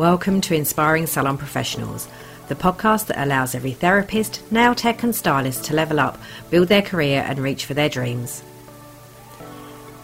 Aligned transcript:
Welcome 0.00 0.40
to 0.40 0.54
Inspiring 0.54 1.06
Salon 1.06 1.36
Professionals, 1.36 2.08
the 2.48 2.54
podcast 2.54 3.08
that 3.08 3.22
allows 3.22 3.54
every 3.54 3.72
therapist, 3.72 4.40
nail 4.50 4.74
tech, 4.74 5.02
and 5.02 5.14
stylist 5.14 5.64
to 5.64 5.74
level 5.74 6.00
up, 6.00 6.18
build 6.48 6.68
their 6.68 6.80
career, 6.80 7.22
and 7.28 7.38
reach 7.38 7.66
for 7.66 7.74
their 7.74 7.90
dreams. 7.90 8.42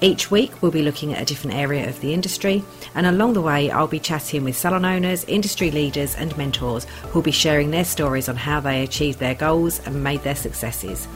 Each 0.02 0.30
week, 0.30 0.60
we'll 0.60 0.70
be 0.70 0.82
looking 0.82 1.14
at 1.14 1.22
a 1.22 1.24
different 1.24 1.56
area 1.56 1.88
of 1.88 1.98
the 2.02 2.12
industry, 2.12 2.62
and 2.94 3.06
along 3.06 3.32
the 3.32 3.40
way, 3.40 3.70
I'll 3.70 3.86
be 3.86 3.98
chatting 3.98 4.44
with 4.44 4.54
salon 4.54 4.84
owners, 4.84 5.24
industry 5.24 5.70
leaders, 5.70 6.14
and 6.14 6.36
mentors 6.36 6.84
who'll 7.08 7.22
be 7.22 7.30
sharing 7.30 7.70
their 7.70 7.86
stories 7.86 8.28
on 8.28 8.36
how 8.36 8.60
they 8.60 8.82
achieved 8.82 9.18
their 9.18 9.34
goals 9.34 9.80
and 9.86 10.04
made 10.04 10.22
their 10.24 10.36
successes. 10.36 11.08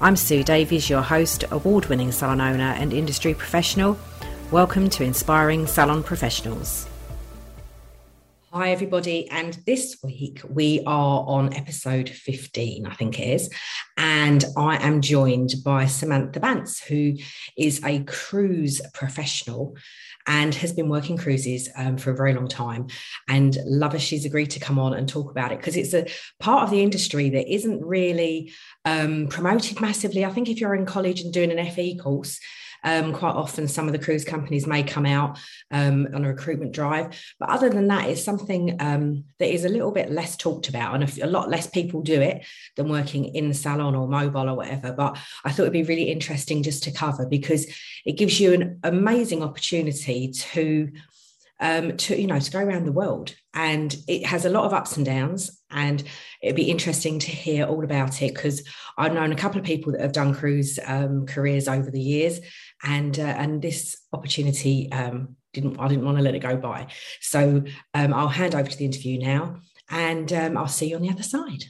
I'm 0.00 0.16
Sue 0.16 0.42
Davies, 0.42 0.90
your 0.90 1.02
host, 1.02 1.44
award 1.52 1.86
winning 1.86 2.10
salon 2.10 2.40
owner, 2.40 2.74
and 2.76 2.92
industry 2.92 3.32
professional. 3.32 3.96
Welcome 4.50 4.90
to 4.90 5.04
Inspiring 5.04 5.68
Salon 5.68 6.02
Professionals. 6.02 6.88
Hi, 8.52 8.70
everybody. 8.70 9.28
And 9.28 9.54
this 9.66 9.96
week 10.04 10.40
we 10.48 10.80
are 10.86 11.24
on 11.26 11.52
episode 11.52 12.08
15, 12.08 12.86
I 12.86 12.94
think 12.94 13.18
it 13.18 13.24
is. 13.24 13.50
And 13.96 14.44
I 14.56 14.76
am 14.76 15.00
joined 15.00 15.54
by 15.64 15.86
Samantha 15.86 16.38
Bance, 16.38 16.78
who 16.80 17.16
is 17.58 17.82
a 17.84 18.04
cruise 18.04 18.80
professional 18.94 19.76
and 20.28 20.54
has 20.54 20.72
been 20.72 20.88
working 20.88 21.16
cruises 21.16 21.68
um, 21.76 21.96
for 21.98 22.12
a 22.12 22.16
very 22.16 22.34
long 22.34 22.46
time 22.46 22.86
and 23.28 23.58
love 23.64 23.92
her 23.92 23.98
she's 23.98 24.24
agreed 24.24 24.50
to 24.52 24.60
come 24.60 24.78
on 24.78 24.94
and 24.94 25.08
talk 25.08 25.30
about 25.30 25.50
it 25.52 25.58
because 25.58 25.76
it's 25.76 25.94
a 25.94 26.06
part 26.40 26.62
of 26.64 26.70
the 26.70 26.82
industry 26.82 27.28
that 27.30 27.52
isn't 27.52 27.84
really 27.84 28.52
um, 28.84 29.28
promoted 29.28 29.80
massively 29.80 30.24
i 30.24 30.30
think 30.30 30.48
if 30.48 30.60
you're 30.60 30.74
in 30.74 30.84
college 30.84 31.20
and 31.20 31.32
doing 31.32 31.56
an 31.56 31.70
fe 31.70 31.96
course 31.96 32.40
um, 32.86 33.12
quite 33.12 33.34
often, 33.34 33.66
some 33.66 33.88
of 33.88 33.92
the 33.92 33.98
cruise 33.98 34.24
companies 34.24 34.66
may 34.66 34.84
come 34.84 35.04
out 35.04 35.38
um, 35.72 36.06
on 36.14 36.24
a 36.24 36.28
recruitment 36.28 36.72
drive. 36.72 37.20
But 37.40 37.50
other 37.50 37.68
than 37.68 37.88
that, 37.88 38.08
it's 38.08 38.22
something 38.22 38.76
um, 38.80 39.24
that 39.40 39.52
is 39.52 39.64
a 39.64 39.68
little 39.68 39.90
bit 39.90 40.12
less 40.12 40.36
talked 40.36 40.68
about, 40.68 40.94
and 40.94 41.04
a, 41.04 41.24
a, 41.24 41.26
lot 41.26 41.50
less 41.50 41.66
people 41.66 42.00
do 42.00 42.20
it 42.20 42.46
than 42.76 42.88
working 42.88 43.34
in 43.34 43.48
the 43.48 43.54
salon 43.54 43.96
or 43.96 44.06
mobile 44.06 44.48
or 44.48 44.54
whatever. 44.54 44.92
But 44.92 45.18
I 45.44 45.50
thought 45.50 45.64
it'd 45.64 45.72
be 45.72 45.82
really 45.82 46.10
interesting 46.10 46.62
just 46.62 46.84
to 46.84 46.92
cover 46.92 47.26
because 47.26 47.66
it 48.04 48.12
gives 48.12 48.38
you 48.38 48.54
an 48.54 48.78
amazing 48.84 49.42
opportunity 49.42 50.28
to 50.28 50.92
um, 51.60 51.96
to 51.96 52.20
you 52.20 52.26
know 52.26 52.38
to 52.38 52.50
go 52.50 52.60
around 52.60 52.84
the 52.84 52.92
world 52.92 53.34
and 53.54 53.96
it 54.06 54.26
has 54.26 54.44
a 54.44 54.50
lot 54.50 54.64
of 54.64 54.74
ups 54.74 54.96
and 54.96 55.06
downs 55.06 55.62
and 55.70 56.02
it'd 56.42 56.56
be 56.56 56.70
interesting 56.70 57.18
to 57.18 57.30
hear 57.30 57.64
all 57.64 57.82
about 57.82 58.20
it 58.20 58.34
because 58.34 58.62
i've 58.98 59.14
known 59.14 59.32
a 59.32 59.36
couple 59.36 59.58
of 59.58 59.64
people 59.64 59.92
that 59.92 60.00
have 60.00 60.12
done 60.12 60.34
cruise 60.34 60.78
um, 60.86 61.24
careers 61.26 61.66
over 61.66 61.90
the 61.90 62.00
years 62.00 62.40
and 62.84 63.18
uh, 63.18 63.22
and 63.22 63.62
this 63.62 63.96
opportunity 64.12 64.92
um, 64.92 65.36
didn't 65.56 65.80
I 65.80 65.88
didn't 65.88 66.04
want 66.04 66.18
to 66.18 66.22
let 66.22 66.34
it 66.34 66.40
go 66.40 66.56
by. 66.56 66.86
So 67.20 67.64
um, 67.94 68.14
I'll 68.14 68.28
hand 68.28 68.54
over 68.54 68.68
to 68.68 68.76
the 68.76 68.84
interview 68.84 69.18
now, 69.18 69.60
and 69.90 70.32
um, 70.32 70.56
I'll 70.56 70.68
see 70.68 70.90
you 70.90 70.96
on 70.96 71.02
the 71.02 71.10
other 71.10 71.22
side. 71.22 71.64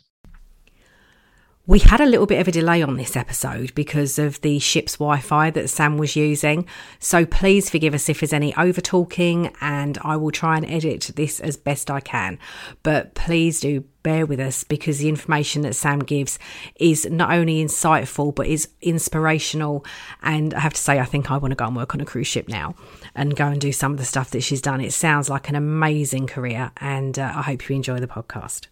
We 1.68 1.80
had 1.80 2.00
a 2.00 2.06
little 2.06 2.26
bit 2.26 2.40
of 2.40 2.46
a 2.46 2.52
delay 2.52 2.80
on 2.80 2.96
this 2.96 3.16
episode 3.16 3.74
because 3.74 4.20
of 4.20 4.40
the 4.42 4.60
ship's 4.60 4.98
Wi 4.98 5.18
Fi 5.18 5.50
that 5.50 5.68
Sam 5.68 5.98
was 5.98 6.14
using. 6.14 6.64
So 7.00 7.26
please 7.26 7.68
forgive 7.68 7.92
us 7.92 8.08
if 8.08 8.20
there's 8.20 8.32
any 8.32 8.54
over 8.54 8.80
talking, 8.80 9.52
and 9.60 9.98
I 10.02 10.16
will 10.16 10.30
try 10.30 10.56
and 10.56 10.64
edit 10.64 11.10
this 11.16 11.40
as 11.40 11.56
best 11.56 11.90
I 11.90 11.98
can. 11.98 12.38
But 12.84 13.16
please 13.16 13.58
do 13.58 13.80
bear 14.04 14.26
with 14.26 14.38
us 14.38 14.62
because 14.62 14.98
the 14.98 15.08
information 15.08 15.62
that 15.62 15.74
Sam 15.74 15.98
gives 15.98 16.38
is 16.76 17.04
not 17.10 17.32
only 17.32 17.64
insightful 17.64 18.32
but 18.32 18.46
is 18.46 18.68
inspirational. 18.80 19.84
And 20.22 20.54
I 20.54 20.60
have 20.60 20.74
to 20.74 20.80
say, 20.80 21.00
I 21.00 21.04
think 21.04 21.32
I 21.32 21.36
want 21.36 21.50
to 21.50 21.56
go 21.56 21.66
and 21.66 21.74
work 21.74 21.96
on 21.96 22.00
a 22.00 22.04
cruise 22.04 22.28
ship 22.28 22.48
now 22.48 22.76
and 23.16 23.34
go 23.34 23.48
and 23.48 23.60
do 23.60 23.72
some 23.72 23.90
of 23.90 23.98
the 23.98 24.04
stuff 24.04 24.30
that 24.30 24.42
she's 24.42 24.62
done. 24.62 24.80
It 24.80 24.92
sounds 24.92 25.28
like 25.28 25.48
an 25.48 25.56
amazing 25.56 26.28
career, 26.28 26.70
and 26.76 27.18
uh, 27.18 27.32
I 27.34 27.42
hope 27.42 27.68
you 27.68 27.74
enjoy 27.74 27.98
the 27.98 28.06
podcast. 28.06 28.68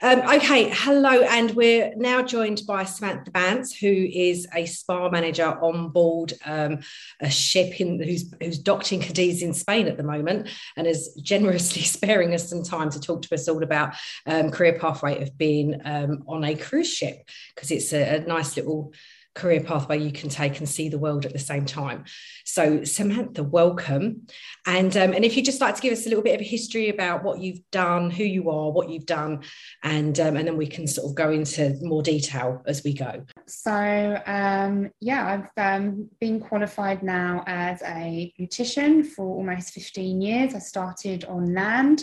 Um, 0.00 0.20
okay, 0.20 0.70
hello, 0.72 1.22
and 1.22 1.50
we're 1.52 1.92
now 1.96 2.22
joined 2.22 2.62
by 2.68 2.84
Samantha 2.84 3.32
Bance, 3.32 3.74
who 3.74 3.88
is 3.88 4.46
a 4.54 4.64
spa 4.64 5.10
manager 5.10 5.58
on 5.60 5.88
board 5.88 6.34
um, 6.44 6.78
a 7.18 7.28
ship 7.28 7.80
in, 7.80 8.00
who's, 8.00 8.32
who's 8.40 8.60
docked 8.60 8.92
in 8.92 9.00
Cadiz 9.00 9.42
in 9.42 9.52
Spain 9.52 9.88
at 9.88 9.96
the 9.96 10.04
moment, 10.04 10.50
and 10.76 10.86
is 10.86 11.12
generously 11.20 11.82
sparing 11.82 12.32
us 12.32 12.48
some 12.48 12.62
time 12.62 12.90
to 12.90 13.00
talk 13.00 13.22
to 13.22 13.34
us 13.34 13.48
all 13.48 13.64
about 13.64 13.94
um, 14.26 14.52
career 14.52 14.78
pathway 14.78 15.20
of 15.20 15.36
being 15.36 15.80
um, 15.84 16.22
on 16.28 16.44
a 16.44 16.54
cruise 16.54 16.92
ship 16.92 17.28
because 17.52 17.72
it's 17.72 17.92
a, 17.92 18.18
a 18.18 18.20
nice 18.20 18.56
little 18.56 18.92
career 19.38 19.60
pathway 19.60 19.98
you 19.98 20.12
can 20.12 20.28
take 20.28 20.58
and 20.58 20.68
see 20.68 20.88
the 20.88 20.98
world 20.98 21.24
at 21.24 21.32
the 21.32 21.38
same 21.38 21.64
time. 21.64 22.04
So, 22.44 22.84
Samantha, 22.84 23.42
welcome. 23.42 24.26
And 24.66 24.96
um, 24.96 25.12
and 25.12 25.24
if 25.24 25.36
you'd 25.36 25.44
just 25.44 25.60
like 25.60 25.76
to 25.76 25.80
give 25.80 25.92
us 25.92 26.06
a 26.06 26.08
little 26.08 26.24
bit 26.24 26.34
of 26.34 26.40
a 26.40 26.44
history 26.44 26.88
about 26.88 27.22
what 27.22 27.40
you've 27.40 27.60
done, 27.70 28.10
who 28.10 28.24
you 28.24 28.50
are, 28.50 28.70
what 28.70 28.90
you've 28.90 29.06
done, 29.06 29.44
and 29.82 30.18
um, 30.18 30.36
and 30.36 30.46
then 30.46 30.56
we 30.56 30.66
can 30.66 30.86
sort 30.86 31.08
of 31.08 31.14
go 31.14 31.30
into 31.30 31.78
more 31.80 32.02
detail 32.02 32.62
as 32.66 32.82
we 32.82 32.92
go. 32.92 33.24
So, 33.46 34.20
um, 34.26 34.90
yeah, 35.00 35.46
I've 35.56 35.80
um, 35.80 36.08
been 36.20 36.40
qualified 36.40 37.02
now 37.02 37.44
as 37.46 37.80
a 37.82 38.32
beautician 38.38 39.06
for 39.06 39.26
almost 39.36 39.72
15 39.72 40.20
years. 40.20 40.54
I 40.54 40.58
started 40.58 41.24
on 41.24 41.54
land, 41.54 42.02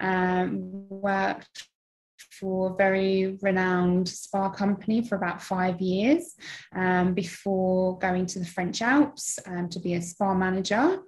um, 0.00 0.88
worked 0.88 1.69
for 2.40 2.72
a 2.72 2.74
very 2.74 3.38
renowned 3.42 4.08
spa 4.08 4.48
company 4.48 5.02
for 5.02 5.16
about 5.16 5.42
five 5.42 5.80
years 5.80 6.34
um, 6.74 7.12
before 7.12 7.98
going 7.98 8.24
to 8.26 8.38
the 8.38 8.46
French 8.46 8.80
Alps 8.80 9.38
um, 9.46 9.68
to 9.68 9.78
be 9.78 9.94
a 9.94 10.02
spa 10.02 10.34
manager, 10.34 11.00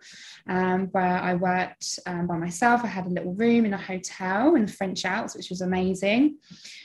um, 0.48 0.88
where 0.88 1.18
I 1.18 1.34
worked 1.34 1.98
um, 2.06 2.26
by 2.26 2.36
myself. 2.36 2.82
I 2.84 2.88
had 2.88 3.06
a 3.06 3.10
little 3.10 3.34
room 3.34 3.64
in 3.64 3.74
a 3.74 3.78
hotel 3.78 4.54
in 4.54 4.66
the 4.66 4.72
French 4.72 5.04
Alps, 5.04 5.36
which 5.36 5.50
was 5.50 5.60
amazing. 5.60 6.38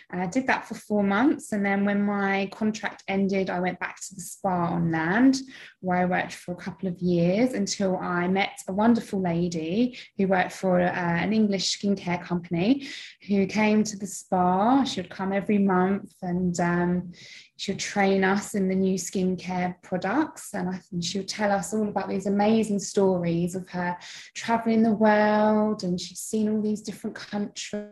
I 0.10 0.26
did 0.26 0.48
that 0.48 0.66
for 0.66 0.76
four 0.76 1.04
months. 1.04 1.52
And 1.52 1.66
then 1.66 1.84
when 1.84 2.02
my 2.02 2.50
contract 2.54 3.04
ended, 3.08 3.50
I 3.50 3.60
went 3.60 3.80
back 3.80 3.98
to 4.08 4.16
the 4.16 4.22
spa 4.22 4.68
on 4.68 4.90
land, 4.90 5.38
where 5.82 5.98
I 5.98 6.06
worked 6.06 6.34
for 6.34 6.54
a 6.54 6.56
couple 6.56 6.88
of 6.88 6.98
years 7.00 7.54
until 7.54 7.98
I 7.98 8.28
met 8.28 8.62
a 8.70 8.74
wonderful 8.74 9.22
lady 9.22 9.98
who 10.18 10.28
worked 10.28 10.54
for 10.54 10.80
uh, 10.80 10.86
an 10.86 11.34
English 11.34 11.78
skincare 11.78 12.24
company 12.24 12.88
who 13.28 13.46
came 13.48 13.84
to 13.84 13.98
the 13.98 14.08
spa. 14.08 14.86
She 14.86 15.02
would 15.02 15.10
come 15.10 15.34
every 15.34 15.58
month 15.58 16.14
and 16.22 16.58
um, 16.60 17.12
she'll 17.58 17.78
train 17.78 18.24
us 18.24 18.56
in 18.56 18.70
the 18.70 18.76
new 18.76 18.98
skincare 18.98 19.76
products 19.82 20.54
and 20.54 20.70
I 20.70 20.78
think 20.78 21.04
she'll 21.04 21.24
tell 21.24 21.52
us 21.52 21.74
all 21.74 21.88
about 21.88 22.08
these 22.08 22.28
amazing 22.28 22.80
stories 22.80 23.56
of 23.56 23.68
her 23.70 23.98
traveling 24.34 24.84
the 24.84 24.94
world 24.94 25.84
and 25.84 26.00
she's 26.00 26.20
seen 26.20 26.50
all 26.50 26.62
these 26.62 26.82
different 26.82 27.16
countries 27.16 27.84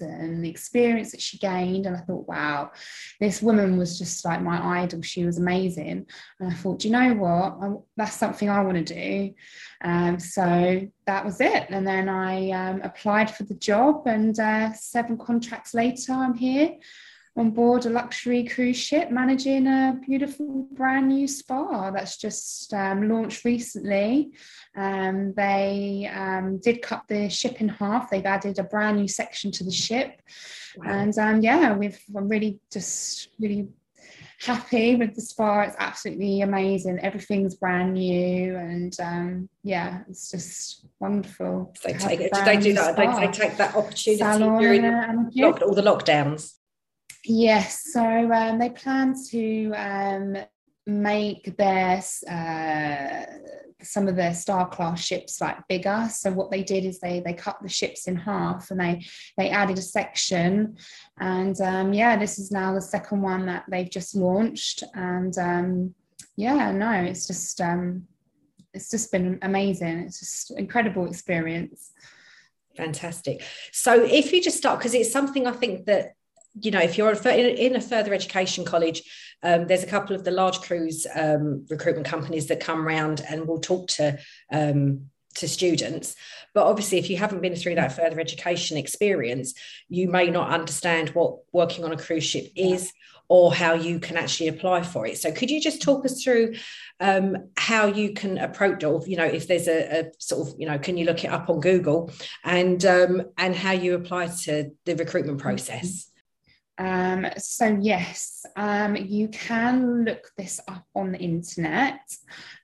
and 0.00 0.44
the 0.44 0.50
experience 0.50 1.12
that 1.12 1.20
she 1.20 1.38
gained 1.38 1.86
and 1.86 1.96
I 1.96 2.00
thought 2.00 2.26
wow 2.26 2.72
this 3.20 3.40
woman 3.42 3.76
was 3.76 3.98
just 3.98 4.24
like 4.24 4.42
my 4.42 4.82
idol 4.82 5.02
she 5.02 5.24
was 5.24 5.38
amazing. 5.38 6.06
And 6.40 6.50
I 6.50 6.54
thought 6.54 6.84
you 6.84 6.90
know 6.90 7.14
what? 7.14 7.58
I, 7.60 7.74
that's 7.96 8.16
something 8.16 8.48
I 8.48 8.62
want 8.62 8.86
to 8.86 8.94
do. 8.94 9.34
Um, 9.82 10.18
so 10.18 10.88
that 11.06 11.24
was 11.24 11.40
it. 11.40 11.66
And 11.70 11.86
then 11.86 12.08
I 12.08 12.50
um, 12.50 12.80
applied 12.82 13.30
for 13.30 13.44
the 13.44 13.54
job 13.54 14.06
and 14.06 14.38
uh, 14.38 14.72
seven 14.72 15.18
contracts 15.18 15.74
later 15.74 16.12
I'm 16.12 16.34
here 16.34 16.76
on 17.34 17.50
board 17.50 17.86
a 17.86 17.90
luxury 17.90 18.44
cruise 18.44 18.76
ship 18.76 19.10
managing 19.10 19.66
a 19.66 19.98
beautiful 20.06 20.68
brand 20.72 21.08
new 21.08 21.26
spa 21.26 21.90
that's 21.90 22.18
just 22.18 22.74
um, 22.74 23.08
launched 23.08 23.44
recently. 23.44 24.32
Um, 24.76 25.32
they 25.34 26.10
um, 26.14 26.58
did 26.58 26.82
cut 26.82 27.04
the 27.08 27.30
ship 27.30 27.60
in 27.60 27.70
half. 27.70 28.10
They've 28.10 28.24
added 28.24 28.58
a 28.58 28.64
brand 28.64 28.98
new 28.98 29.08
section 29.08 29.50
to 29.52 29.64
the 29.64 29.70
ship. 29.70 30.20
Wow. 30.76 30.92
And 30.92 31.18
um, 31.18 31.40
yeah, 31.40 31.74
we've, 31.74 31.98
I'm 32.14 32.28
really 32.28 32.60
just 32.70 33.28
really 33.40 33.68
happy 34.44 34.96
with 34.96 35.14
the 35.14 35.22
spa. 35.22 35.62
It's 35.62 35.76
absolutely 35.78 36.42
amazing. 36.42 36.98
Everything's 37.00 37.54
brand 37.54 37.94
new, 37.94 38.56
and 38.56 38.94
um, 39.00 39.48
yeah, 39.62 40.00
it's 40.08 40.30
just 40.30 40.86
wonderful. 41.00 41.74
They 41.84 41.94
take 41.94 42.20
it. 42.20 42.32
Did 42.32 42.44
they 42.44 42.56
do 42.58 42.72
that? 42.74 42.96
They, 42.96 43.06
they, 43.06 43.32
take 43.32 43.56
that 43.56 43.74
opportunity 43.74 44.18
Salon 44.18 44.60
during 44.60 44.82
lock, 44.82 45.62
all 45.62 45.74
the 45.74 45.82
lockdowns. 45.82 46.54
Yes, 47.24 47.92
so 47.92 48.02
um, 48.32 48.58
they 48.58 48.70
plan 48.70 49.14
to 49.30 49.72
um, 49.74 50.36
make 50.86 51.56
their 51.56 52.02
uh, 52.28 53.26
some 53.80 54.08
of 54.08 54.16
their 54.16 54.34
star 54.34 54.68
class 54.68 55.00
ships 55.04 55.40
like 55.40 55.56
bigger. 55.68 56.08
So 56.10 56.32
what 56.32 56.50
they 56.50 56.62
did 56.62 56.84
is 56.84 56.98
they 56.98 57.20
they 57.20 57.34
cut 57.34 57.58
the 57.62 57.68
ships 57.68 58.08
in 58.08 58.16
half 58.16 58.70
and 58.70 58.80
they 58.80 59.04
they 59.38 59.50
added 59.50 59.78
a 59.78 59.82
section, 59.82 60.76
and 61.18 61.60
um, 61.60 61.92
yeah, 61.92 62.16
this 62.16 62.38
is 62.38 62.50
now 62.50 62.74
the 62.74 62.80
second 62.80 63.22
one 63.22 63.46
that 63.46 63.64
they've 63.70 63.90
just 63.90 64.16
launched, 64.16 64.82
and 64.94 65.36
um, 65.38 65.94
yeah, 66.36 66.72
no, 66.72 66.90
it's 66.90 67.28
just 67.28 67.60
um, 67.60 68.08
it's 68.74 68.90
just 68.90 69.12
been 69.12 69.38
amazing. 69.42 70.00
It's 70.00 70.18
just 70.18 70.58
incredible 70.58 71.06
experience. 71.06 71.92
Fantastic. 72.76 73.42
So 73.70 74.02
if 74.02 74.32
you 74.32 74.42
just 74.42 74.56
start, 74.56 74.78
because 74.78 74.94
it's 74.94 75.12
something 75.12 75.46
I 75.46 75.52
think 75.52 75.84
that 75.86 76.14
you 76.60 76.70
know, 76.70 76.80
if 76.80 76.98
you're 76.98 77.12
in 77.12 77.76
a 77.76 77.80
further 77.80 78.12
education 78.12 78.64
college, 78.64 79.02
um, 79.42 79.66
there's 79.66 79.82
a 79.82 79.88
couple 79.88 80.14
of 80.14 80.24
the 80.24 80.30
large 80.30 80.60
cruise 80.60 81.06
um, 81.14 81.66
recruitment 81.68 82.06
companies 82.06 82.46
that 82.48 82.60
come 82.60 82.86
around 82.86 83.22
and 83.28 83.46
will 83.46 83.60
talk 83.60 83.88
to 83.88 84.18
um, 84.52 85.06
to 85.34 85.48
students. 85.48 86.14
But 86.54 86.66
obviously 86.66 86.98
if 86.98 87.08
you 87.08 87.16
haven't 87.16 87.40
been 87.40 87.56
through 87.56 87.76
that 87.76 87.96
further 87.96 88.20
education 88.20 88.76
experience 88.76 89.54
you 89.88 90.10
may 90.10 90.28
not 90.28 90.50
understand 90.50 91.08
what 91.10 91.38
working 91.52 91.84
on 91.84 91.92
a 91.92 91.96
cruise 91.96 92.24
ship 92.24 92.48
is 92.54 92.92
or 93.28 93.54
how 93.54 93.72
you 93.72 93.98
can 93.98 94.18
actually 94.18 94.48
apply 94.48 94.82
for 94.82 95.06
it. 95.06 95.16
So 95.16 95.32
could 95.32 95.50
you 95.50 95.58
just 95.58 95.80
talk 95.80 96.04
us 96.04 96.22
through 96.22 96.54
um, 97.00 97.48
how 97.56 97.86
you 97.86 98.12
can 98.12 98.36
approach 98.36 98.84
or 98.84 99.02
you 99.06 99.16
know 99.16 99.24
if 99.24 99.48
there's 99.48 99.68
a, 99.68 100.00
a, 100.00 100.04
sort 100.18 100.46
of 100.46 100.54
you 100.60 100.68
know 100.68 100.78
can 100.78 100.98
you 100.98 101.06
look 101.06 101.24
it 101.24 101.28
up 101.28 101.48
on 101.48 101.60
google 101.60 102.12
and 102.44 102.84
um, 102.84 103.22
and 103.38 103.56
how 103.56 103.72
you 103.72 103.94
apply 103.94 104.26
to 104.26 104.70
the 104.84 104.94
recruitment 104.94 105.38
process 105.38 106.11
um, 106.78 107.26
so 107.36 107.78
yes, 107.80 108.46
um, 108.56 108.96
you 108.96 109.28
can 109.28 110.04
look 110.04 110.30
this 110.36 110.60
up 110.68 110.86
on 110.94 111.12
the 111.12 111.18
internet. 111.18 112.00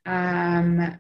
Um, 0.07 0.99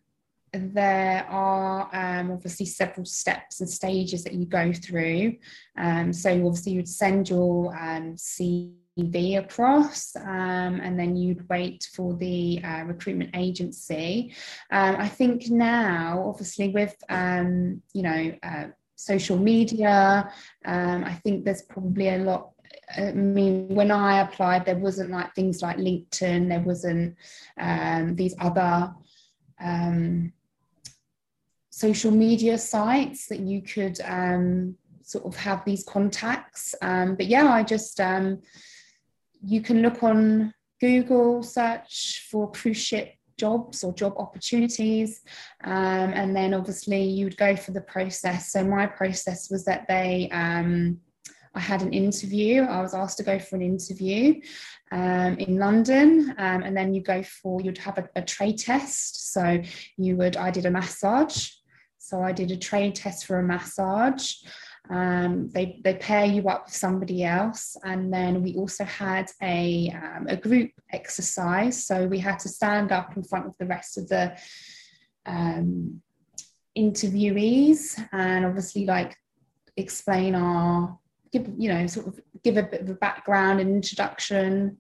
there 0.53 1.27
are 1.29 1.91
um, 1.93 2.31
obviously 2.31 2.67
several 2.67 3.05
steps 3.05 3.61
and 3.61 3.69
stages 3.69 4.25
that 4.25 4.35
you 4.35 4.47
go 4.47 4.73
through. 4.73 5.37
Um, 5.77 6.13
so 6.13 6.31
obviously 6.31 6.73
you'd 6.73 6.89
send 6.89 7.29
your 7.29 7.77
um, 7.77 8.17
CV 8.17 9.39
across, 9.39 10.15
and 10.17 10.99
then 10.99 11.17
you'd 11.17 11.49
wait 11.49 11.89
for 11.95 12.15
the 12.15 12.63
uh, 12.63 12.85
recruitment 12.85 13.31
agency. 13.35 14.35
I 14.71 15.09
think 15.09 15.49
now, 15.49 16.25
obviously, 16.27 16.71
with 16.71 16.95
you 17.09 18.03
know 18.03 18.33
uh, 18.43 18.65
social 18.97 19.39
media, 19.39 20.31
I 20.65 21.21
think 21.23 21.45
there's 21.45 21.63
probably 21.63 22.09
a 22.09 22.19
lot 22.19 22.53
I 22.97 23.13
mean, 23.13 23.69
when 23.69 23.91
I 23.91 24.21
applied, 24.21 24.65
there 24.65 24.79
wasn't 24.79 25.11
like 25.11 25.35
things 25.35 25.63
like 25.63 25.77
LinkedIn, 25.77 26.49
there 26.49 26.61
wasn't 26.61 27.17
um, 27.59 28.17
these 28.17 28.35
other 28.41 28.95
um, 29.61 30.33
social 31.71 32.11
media 32.11 32.59
sites 32.59 33.27
that 33.29 33.41
you 33.41 33.63
could 33.63 34.01
um, 34.05 34.77
sort 35.03 35.25
of 35.25 35.37
have 35.37 35.65
these 35.65 35.85
contacts. 35.85 36.75
Um, 36.83 37.15
but 37.15 37.27
yeah, 37.27 37.53
I 37.53 37.63
just, 37.63 38.01
um, 38.01 38.43
you 39.45 39.61
can 39.61 39.83
look 39.83 40.03
on 40.03 40.55
Google, 40.81 41.43
search 41.43 42.27
for 42.31 42.51
cruise 42.51 42.79
ship 42.79 43.15
jobs 43.37 43.85
or 43.85 43.93
job 43.95 44.15
opportunities. 44.17 45.23
Um, 45.63 46.13
and 46.13 46.35
then 46.35 46.55
obviously 46.55 47.03
you 47.03 47.27
would 47.27 47.37
go 47.37 47.55
for 47.55 47.71
the 47.71 47.81
process. 47.81 48.53
So 48.53 48.65
my 48.65 48.87
process 48.87 49.51
was 49.51 49.65
that 49.65 49.87
they, 49.89 50.29
I 51.55 51.61
had 51.61 51.83
an 51.83 51.93
interview. 51.93 52.63
I 52.63 52.81
was 52.81 52.95
asked 52.95 53.19
to 53.19 53.23
go 53.23 53.39
for 53.39 53.57
an 53.57 53.63
interview 53.63 54.41
um, 54.91 55.37
in 55.39 55.59
London, 55.59 56.35
um, 56.39 56.63
and 56.63 56.77
then 56.77 56.95
you 56.95 57.03
go 57.03 57.23
for 57.23 57.61
you'd 57.61 57.79
have 57.79 57.99
a, 57.99 58.09
a, 58.17 58.23
trade 58.23 58.59
test. 58.59 59.33
So 59.33 59.61
you 59.97 60.17
would 60.17 60.37
I 60.37 60.51
did 60.51 60.67
a 60.67 60.71
massage. 60.71 61.51
So 61.99 62.23
I 62.23 62.33
did 62.33 62.51
a 62.51 62.57
trade 62.57 62.95
test 62.95 63.27
for 63.27 63.39
a 63.39 63.43
massage. 63.43 64.35
Um, 64.91 65.51
they 65.51 65.81
they 65.85 65.95
pair 65.95 66.25
you 66.25 66.49
up 66.49 66.67
with 66.67 66.75
somebody 66.75 67.23
else, 67.25 67.77
and 67.85 68.13
then 68.13 68.43
we 68.43 68.55
also 68.55 68.85
had 68.85 69.31
a 69.43 69.91
um, 69.95 70.27
a 70.29 70.37
group 70.37 70.71
exercise. 70.93 71.87
So 71.87 72.07
we 72.07 72.19
had 72.19 72.39
to 72.41 72.49
stand 72.49 72.93
up 72.93 73.17
in 73.17 73.23
front 73.23 73.47
of 73.47 73.55
the 73.59 73.67
rest 73.67 73.99
of 73.99 74.09
the 74.09 74.39
um, 75.27 76.01
interviewees, 76.77 78.03
and 78.13 78.47
obviously 78.47 78.87
like 78.87 79.15
explain 79.77 80.35
our 80.35 80.99
give 81.33 81.49
you 81.57 81.73
know 81.73 81.87
sort 81.87 82.07
of 82.07 82.21
give 82.43 82.57
a 82.57 82.63
bit 82.63 82.83
of 82.83 82.91
a 82.91 82.95
background 82.95 83.61
and 83.61 83.71
introduction 83.71 84.77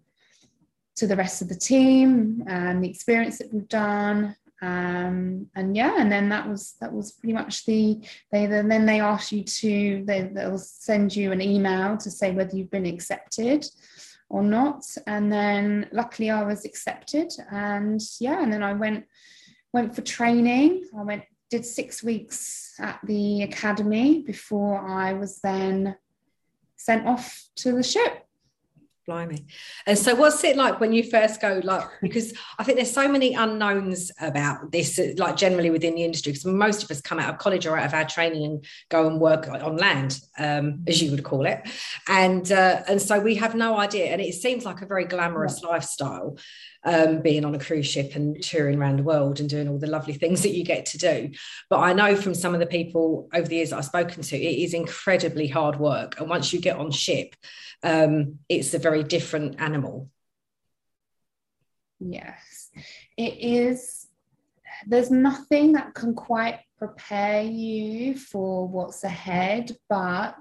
to 0.97 1.07
the 1.07 1.17
rest 1.17 1.41
of 1.43 1.49
the 1.49 1.55
team 1.55 2.43
and 2.49 2.83
the 2.83 2.91
experience 2.91 3.39
that 3.39 3.53
we've 3.53 3.69
done. 3.69 4.35
Um, 4.61 5.47
and 5.55 5.77
yeah 5.77 6.01
and 6.01 6.11
then 6.11 6.29
that 6.31 6.49
was 6.49 6.75
that 6.81 6.93
was 6.93 7.13
pretty 7.13 7.33
much 7.33 7.65
the 7.65 8.01
they 8.33 8.47
then 8.47 8.87
they 8.87 8.99
ask 8.99 9.31
you 9.31 9.45
to 9.45 10.03
they, 10.05 10.23
they'll 10.35 10.59
send 10.59 11.15
you 11.15 11.31
an 11.31 11.41
email 11.41 11.97
to 11.97 12.11
say 12.11 12.33
whether 12.33 12.57
you've 12.57 12.73
been 12.73 12.85
accepted 12.85 13.65
or 14.29 14.43
not. 14.43 14.85
And 15.07 15.33
then 15.33 15.89
luckily 15.93 16.31
i 16.31 16.43
was 16.43 16.65
accepted 16.65 17.33
and 17.53 18.01
yeah 18.19 18.43
and 18.43 18.53
then 18.53 18.65
i 18.65 18.73
went 18.73 19.05
went 19.73 19.95
for 19.95 20.03
training. 20.03 20.89
I 20.99 21.05
went 21.05 21.23
did 21.51 21.65
six 21.65 22.03
weeks 22.03 22.75
at 22.81 22.99
the 23.05 23.43
academy 23.43 24.23
before 24.23 24.79
i 24.79 25.13
was 25.13 25.41
then 25.41 25.97
sent 26.79 27.07
off 27.07 27.45
to 27.57 27.73
the 27.73 27.83
ship. 27.83 28.25
Blimey. 29.09 29.47
And 29.87 29.99
so 29.99 30.15
what's 30.15 30.45
it 30.45 30.55
like 30.57 30.81
when 30.81 30.93
you 30.93 31.03
first 31.03 31.41
go 31.41 31.63
like 31.65 31.89
because 32.03 32.35
i 32.59 32.63
think 32.63 32.77
there's 32.77 32.93
so 32.93 33.09
many 33.09 33.33
unknowns 33.33 34.13
about 34.21 34.71
this 34.71 35.01
like 35.17 35.35
generally 35.35 35.71
within 35.71 35.95
the 35.95 36.05
industry 36.05 36.33
because 36.33 36.45
most 36.45 36.83
of 36.83 36.91
us 36.91 37.01
come 37.01 37.19
out 37.19 37.33
of 37.33 37.39
college 37.39 37.67
or 37.67 37.79
out 37.79 37.87
of 37.87 37.95
our 37.95 38.05
training 38.05 38.45
and 38.45 38.67
go 38.91 39.07
and 39.07 39.19
work 39.19 39.49
on 39.49 39.79
land 39.79 40.21
um, 40.39 40.85
as 40.87 41.03
you 41.03 41.11
would 41.11 41.25
call 41.25 41.47
it. 41.47 41.67
And 42.07 42.53
uh, 42.53 42.83
and 42.87 43.01
so 43.01 43.19
we 43.19 43.37
have 43.37 43.55
no 43.55 43.79
idea. 43.79 44.07
And 44.13 44.21
it 44.21 44.35
seems 44.35 44.67
like 44.67 44.83
a 44.83 44.87
very 44.87 45.07
glamorous 45.07 45.61
yeah. 45.63 45.71
lifestyle 45.71 46.37
um, 46.85 47.21
being 47.21 47.45
on 47.45 47.55
a 47.55 47.59
cruise 47.59 47.87
ship 47.87 48.15
and 48.15 48.41
touring 48.43 48.79
around 48.79 48.99
the 48.99 49.03
world 49.05 49.41
and 49.41 49.49
doing 49.49 49.69
all 49.69 49.79
the 49.79 49.87
lovely 49.87 50.15
things 50.15 50.43
that 50.43 50.55
you 50.55 50.65
get 50.65 50.87
to 50.87 50.99
do. 50.99 51.31
But 51.69 51.81
I 51.81 51.93
know 51.93 52.17
from 52.17 52.35
some 52.35 52.55
of 52.55 52.61
the 52.61 52.67
people 52.67 53.29
over 53.35 53.47
the 53.47 53.57
years 53.57 53.73
I've 53.73 53.85
spoken 53.85 54.23
to, 54.23 54.37
it 54.37 54.63
is 54.65 54.75
incredibly 54.75 55.49
hard 55.49 55.79
work. 55.79 56.21
And 56.21 56.29
once 56.29 56.53
you 56.53 56.61
get 56.61 56.77
on 56.77 56.91
ship, 56.91 57.35
um, 57.83 58.39
it's 58.49 58.75
a 58.75 58.79
very 58.79 59.03
different 59.03 59.61
animal. 59.61 60.11
Yes, 62.01 62.71
it 63.17 63.39
is. 63.41 64.07
There's 64.87 65.11
nothing 65.11 65.73
that 65.73 65.95
can 65.95 66.15
quite 66.15 66.61
prepare 66.79 67.43
you 67.43 68.17
for 68.17 68.69
what's 68.69 69.03
ahead. 69.03 69.77
But 69.89 70.37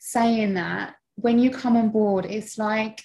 saying 0.00 0.54
that, 0.54 0.94
when 1.16 1.38
you 1.38 1.50
come 1.50 1.76
on 1.76 1.90
board, 1.90 2.24
it's 2.24 2.56
like 2.56 3.02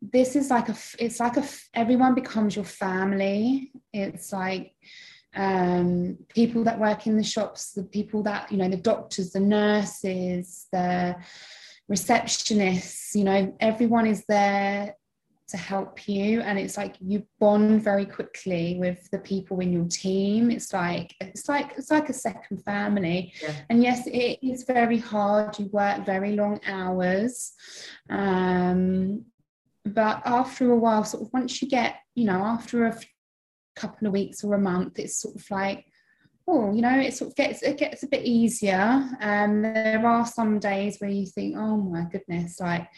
this 0.00 0.36
is 0.36 0.50
like 0.50 0.68
a 0.68 0.76
it's 0.98 1.20
like 1.20 1.36
a 1.36 1.44
everyone 1.74 2.14
becomes 2.14 2.54
your 2.56 2.64
family. 2.64 3.72
It's 3.92 4.32
like 4.32 4.74
um, 5.34 6.18
people 6.28 6.64
that 6.64 6.78
work 6.78 7.06
in 7.06 7.16
the 7.16 7.22
shops 7.22 7.72
the 7.72 7.84
people 7.84 8.22
that 8.24 8.50
you 8.50 8.58
know 8.58 8.68
the 8.68 8.76
doctors 8.76 9.32
the 9.32 9.40
nurses 9.40 10.66
the 10.72 11.14
receptionists 11.90 13.14
you 13.14 13.24
know 13.24 13.54
everyone 13.60 14.06
is 14.06 14.24
there 14.28 14.94
to 15.48 15.56
help 15.56 16.06
you. 16.06 16.40
And 16.42 16.58
it's 16.58 16.76
like 16.76 16.96
you 17.00 17.26
bond 17.40 17.82
very 17.82 18.04
quickly 18.04 18.76
with 18.78 19.10
the 19.10 19.18
people 19.18 19.60
in 19.60 19.72
your 19.72 19.86
team. 19.86 20.50
It's 20.50 20.72
like 20.72 21.14
it's 21.20 21.48
like 21.48 21.72
it's 21.76 21.90
like 21.90 22.08
a 22.08 22.12
second 22.12 22.62
family. 22.64 23.32
Yeah. 23.42 23.54
and 23.70 23.82
yes 23.82 24.06
it 24.06 24.38
is 24.42 24.64
very 24.64 24.98
hard. 24.98 25.58
You 25.58 25.66
work 25.72 26.04
very 26.04 26.32
long 26.36 26.60
hours. 26.66 27.52
Um 28.10 29.24
but 29.84 30.22
after 30.24 30.70
a 30.72 30.76
while 30.76 31.04
sort 31.04 31.22
of 31.22 31.32
once 31.32 31.62
you 31.62 31.68
get 31.68 31.96
you 32.14 32.24
know 32.24 32.42
after 32.44 32.86
a 32.86 32.98
couple 33.76 34.06
of 34.06 34.12
weeks 34.12 34.42
or 34.42 34.54
a 34.54 34.58
month 34.58 34.98
it's 34.98 35.22
sort 35.22 35.36
of 35.36 35.44
like 35.50 35.84
oh 36.48 36.72
you 36.72 36.80
know 36.80 36.98
it 36.98 37.14
sort 37.14 37.30
of 37.30 37.36
gets 37.36 37.62
it 37.62 37.76
gets 37.76 38.02
a 38.02 38.08
bit 38.08 38.24
easier. 38.24 39.08
And 39.20 39.64
there 39.64 40.04
are 40.06 40.26
some 40.26 40.58
days 40.58 40.98
where 40.98 41.10
you 41.10 41.26
think 41.26 41.56
oh 41.56 41.76
my 41.76 42.04
goodness 42.10 42.58
like 42.58 42.88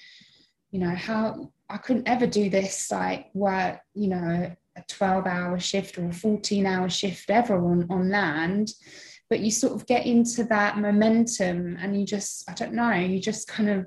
you 0.71 0.79
know 0.79 0.95
how 0.95 1.51
i 1.69 1.77
couldn't 1.77 2.09
ever 2.09 2.27
do 2.27 2.49
this 2.49 2.91
like 2.93 3.27
work 3.35 3.81
you 3.95 4.07
know 4.07 4.55
a 4.77 4.83
12 4.89 5.27
hour 5.27 5.59
shift 5.59 5.99
or 5.99 6.09
a 6.09 6.13
14 6.13 6.65
hour 6.65 6.89
shift 6.89 7.29
ever 7.29 7.57
on 7.59 7.87
on 7.91 8.09
land. 8.09 8.73
But 9.29 9.41
you 9.41 9.51
sort 9.51 9.75
of 9.75 9.87
get 9.87 10.07
into 10.07 10.45
that 10.45 10.79
momentum 10.79 11.77
and 11.81 11.99
you 11.99 12.07
just 12.07 12.49
i 12.49 12.55
don't 12.55 12.73
know 12.73 12.93
you 12.93 13.21
just 13.21 13.49
kind 13.49 13.69
of 13.69 13.87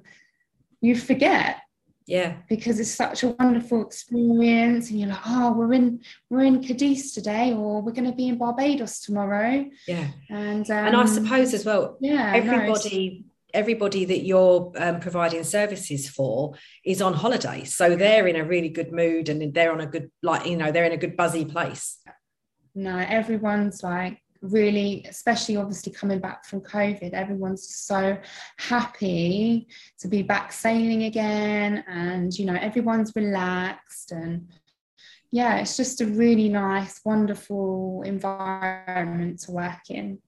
you 0.82 0.96
forget 0.96 1.58
yeah. 2.06 2.38
Because 2.50 2.80
it's 2.80 2.94
such 2.94 3.24
a 3.24 3.30
wonderful 3.30 3.86
experience 3.86 4.90
and 4.90 5.00
you're 5.00 5.10
like 5.10 5.26
oh 5.26 5.54
we're 5.54 5.74
in 5.74 6.02
we're 6.30 6.44
in 6.44 6.62
cadiz 6.62 7.14
today 7.14 7.54
or 7.54 7.82
we're 7.82 7.92
going 7.92 8.10
to 8.10 8.16
be 8.16 8.28
in 8.28 8.38
barbados 8.38 9.00
tomorrow. 9.00 9.66
Yeah. 9.88 10.08
And 10.30 10.70
um, 10.70 10.88
and 10.88 10.96
i 10.96 11.06
suppose 11.06 11.54
as 11.54 11.66
well 11.66 11.98
yeah 12.02 12.34
everybody 12.36 13.24
no, 13.24 13.30
everybody 13.54 14.06
that 14.06 14.26
you're 14.26 14.72
um, 14.78 15.00
providing 15.00 15.44
services 15.44 16.10
for 16.10 16.56
is 16.84 17.02
on 17.02 17.14
holiday. 17.14 17.64
So 17.64 17.96
they're 17.96 18.28
in 18.28 18.36
a 18.36 18.44
really 18.44 18.70
good 18.70 18.92
mood 18.92 19.30
and 19.30 19.54
they're 19.54 19.72
on 19.72 19.82
a 19.82 19.86
good 19.86 20.12
like 20.22 20.48
you 20.48 20.58
know 20.58 20.72
they're 20.72 20.86
in 20.86 20.92
a 20.92 20.98
good 20.98 21.16
buzzy 21.16 21.46
place. 21.46 22.00
No 22.76 22.98
everyone's 22.98 23.84
like 23.84 24.23
really, 24.44 25.06
especially 25.10 25.56
obviously 25.56 25.92
coming 25.92 26.20
back 26.20 26.46
from 26.46 26.62
COVID, 26.62 27.14
everyone's 27.14 27.76
so 27.76 28.18
happy 28.60 29.68
to 30.00 30.08
be 30.08 30.22
back 30.22 30.52
sailing 30.52 31.04
again, 31.04 31.84
and 31.88 32.32
you 32.38 32.46
know, 32.46 32.56
everyone's 32.56 33.12
relaxed 33.16 34.12
and 34.12 34.48
yeah, 35.32 35.58
it's 35.58 35.76
just 35.76 36.00
a 36.00 36.06
really 36.06 36.48
nice, 36.48 37.02
wonderful 37.04 38.04
environment 38.06 39.40
to 39.42 39.52
work 39.52 39.90
in. 39.90 40.20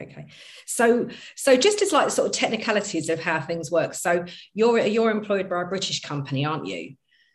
Okay, 0.00 0.26
so 0.66 1.08
so 1.34 1.56
just 1.56 1.82
as 1.82 1.92
like 1.92 2.10
sort 2.10 2.26
of 2.26 2.32
technicalities 2.32 3.08
of 3.08 3.20
how 3.20 3.40
things 3.40 3.72
work. 3.72 3.94
So 3.94 4.24
you're 4.54 4.78
you're 4.78 5.10
employed 5.10 5.48
by 5.48 5.62
a 5.62 5.66
British 5.66 6.00
company, 6.02 6.44
aren't 6.44 6.66
you? 6.66 6.94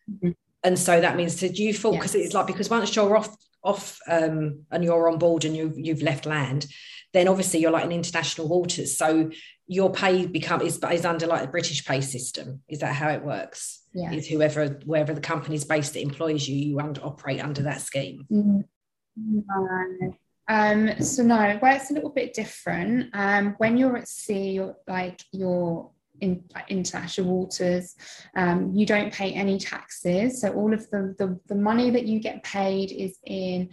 Mm-hmm 0.10 0.32
and 0.63 0.77
so 0.77 1.00
that 1.00 1.15
means 1.15 1.39
that 1.39 1.58
you 1.58 1.74
fall 1.74 1.94
because 1.94 2.15
yes. 2.15 2.25
it's 2.25 2.34
like 2.34 2.48
because 2.48 2.70
once 2.70 2.96
you're 2.96 3.15
off 3.15 3.36
off 3.68 4.00
um, 4.08 4.64
and 4.72 4.84
you're 4.84 5.10
on 5.10 5.18
board 5.18 5.46
and 5.46 5.56
you've 5.56 5.78
you've 5.78 6.02
left 6.02 6.26
land, 6.26 6.66
then 7.14 7.28
obviously 7.28 7.60
you're 7.60 7.72
like 7.72 7.86
in 7.86 7.92
international 7.92 8.48
waters. 8.48 8.98
So 8.98 9.30
your 9.68 9.92
pay 9.92 10.26
become 10.26 10.62
is, 10.62 10.80
is 10.92 11.06
under 11.06 11.28
like 11.28 11.42
the 11.42 11.48
British 11.48 11.86
pay 11.86 12.02
system. 12.02 12.62
Is 12.68 12.80
that 12.80 12.96
how 12.96 13.10
it 13.10 13.24
works? 13.24 13.84
Yeah. 13.94 14.12
Is 14.12 14.28
whoever 14.28 14.80
wherever 14.86 15.14
the 15.14 15.22
company's 15.22 15.66
based 15.66 15.94
that 15.94 16.02
employs 16.02 16.48
you, 16.48 16.56
you 16.56 16.80
under, 16.80 17.02
operate 17.02 17.44
under 17.44 17.64
that 17.64 17.82
scheme. 17.82 18.26
Mm-hmm. 18.32 18.62
No. 19.18 20.14
Um, 20.50 21.02
so 21.02 21.24
no, 21.24 21.58
where 21.60 21.76
it's 21.76 21.92
a 21.92 21.94
little 21.94 22.12
bit 22.12 22.34
different. 22.34 23.10
Um, 23.14 23.56
when 23.58 23.78
you're 23.78 23.98
at 23.98 24.08
sea, 24.08 24.52
you're, 24.52 24.78
like 24.88 25.22
you're 25.34 25.92
in 26.22 26.44
international 26.70 27.28
waters, 27.28 27.96
um, 28.36 28.74
you 28.74 28.86
don't 28.86 29.14
pay 29.14 29.32
any 29.34 29.58
taxes. 29.58 30.42
So 30.42 30.54
all 30.54 30.74
of 30.74 30.90
the, 30.90 31.16
the 31.18 31.40
the 31.48 31.56
money 31.56 31.90
that 31.92 32.06
you 32.06 32.20
get 32.20 32.44
paid 32.44 32.92
is 32.92 33.18
in. 33.26 33.70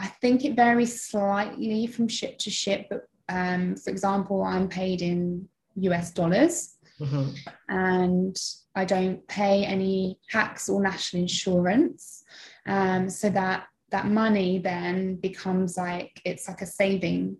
I 0.00 0.06
think 0.06 0.44
it 0.44 0.54
varies 0.54 1.02
slightly 1.02 1.88
from 1.88 2.06
ship 2.06 2.38
to 2.38 2.50
ship, 2.50 2.86
but 2.88 3.08
um, 3.28 3.74
for 3.74 3.90
example, 3.90 4.42
I'm 4.42 4.68
paid 4.68 5.02
in 5.02 5.48
US 5.76 6.12
dollars. 6.12 6.74
Mm-hmm. 7.00 7.30
And 7.68 8.36
I 8.74 8.84
don't 8.84 9.26
pay 9.28 9.64
any 9.64 10.18
tax 10.30 10.68
or 10.68 10.82
national 10.82 11.22
insurance. 11.22 12.24
Um, 12.66 13.08
so 13.08 13.30
that 13.30 13.66
that 13.90 14.06
money 14.06 14.58
then 14.58 15.16
becomes 15.16 15.76
like 15.76 16.20
it's 16.24 16.48
like 16.48 16.62
a 16.62 16.66
saving. 16.66 17.38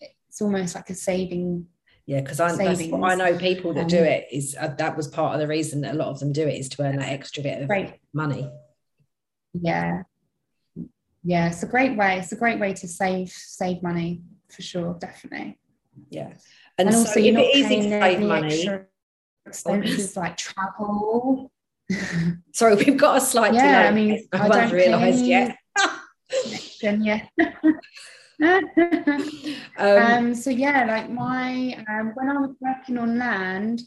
It's 0.00 0.40
almost 0.40 0.74
like 0.74 0.90
a 0.90 0.94
saving. 0.94 1.66
Yeah, 2.12 2.20
because 2.20 2.40
I, 2.40 2.50
I 2.50 3.14
know 3.14 3.38
people 3.38 3.72
that 3.72 3.84
um, 3.84 3.88
do 3.88 3.96
it 3.96 4.26
is 4.30 4.54
uh, 4.60 4.74
that 4.76 4.98
was 4.98 5.08
part 5.08 5.32
of 5.32 5.40
the 5.40 5.48
reason 5.48 5.80
that 5.80 5.94
a 5.94 5.96
lot 5.96 6.08
of 6.08 6.20
them 6.20 6.30
do 6.30 6.46
it 6.46 6.60
is 6.60 6.68
to 6.70 6.82
earn 6.82 6.96
that 6.96 7.08
extra 7.08 7.42
bit 7.42 7.62
of 7.62 7.70
right. 7.70 7.98
money. 8.12 8.50
Yeah, 9.54 10.02
yeah, 11.24 11.48
it's 11.48 11.62
a 11.62 11.66
great 11.66 11.96
way. 11.96 12.18
It's 12.18 12.30
a 12.30 12.36
great 12.36 12.60
way 12.60 12.74
to 12.74 12.86
save 12.86 13.30
save 13.30 13.82
money 13.82 14.20
for 14.50 14.60
sure, 14.60 14.94
definitely. 15.00 15.58
Yeah, 16.10 16.34
and, 16.76 16.88
and 16.88 16.92
so 16.92 16.98
also 16.98 17.20
if 17.20 17.34
it 17.34 17.56
is 17.56 17.68
to 17.68 17.82
save 17.82 18.20
money, 18.20 18.68
expenses 19.46 20.14
like 20.14 20.36
travel. 20.36 21.50
Sorry, 22.52 22.74
we've 22.74 22.98
got 22.98 23.16
a 23.16 23.20
slight 23.22 23.54
yeah, 23.54 23.88
delay. 23.88 23.88
I 23.88 23.90
mean, 23.90 24.28
I 24.34 24.36
haven't 24.36 24.76
realised 24.76 25.24
yet. 25.24 25.56
yeah. 26.82 27.24
um, 28.42 29.56
um, 29.78 30.34
so 30.34 30.50
yeah, 30.50 30.84
like 30.84 31.10
my 31.10 31.84
um, 31.88 32.12
when 32.14 32.28
I 32.28 32.38
was 32.38 32.54
working 32.60 32.98
on 32.98 33.18
land, 33.18 33.82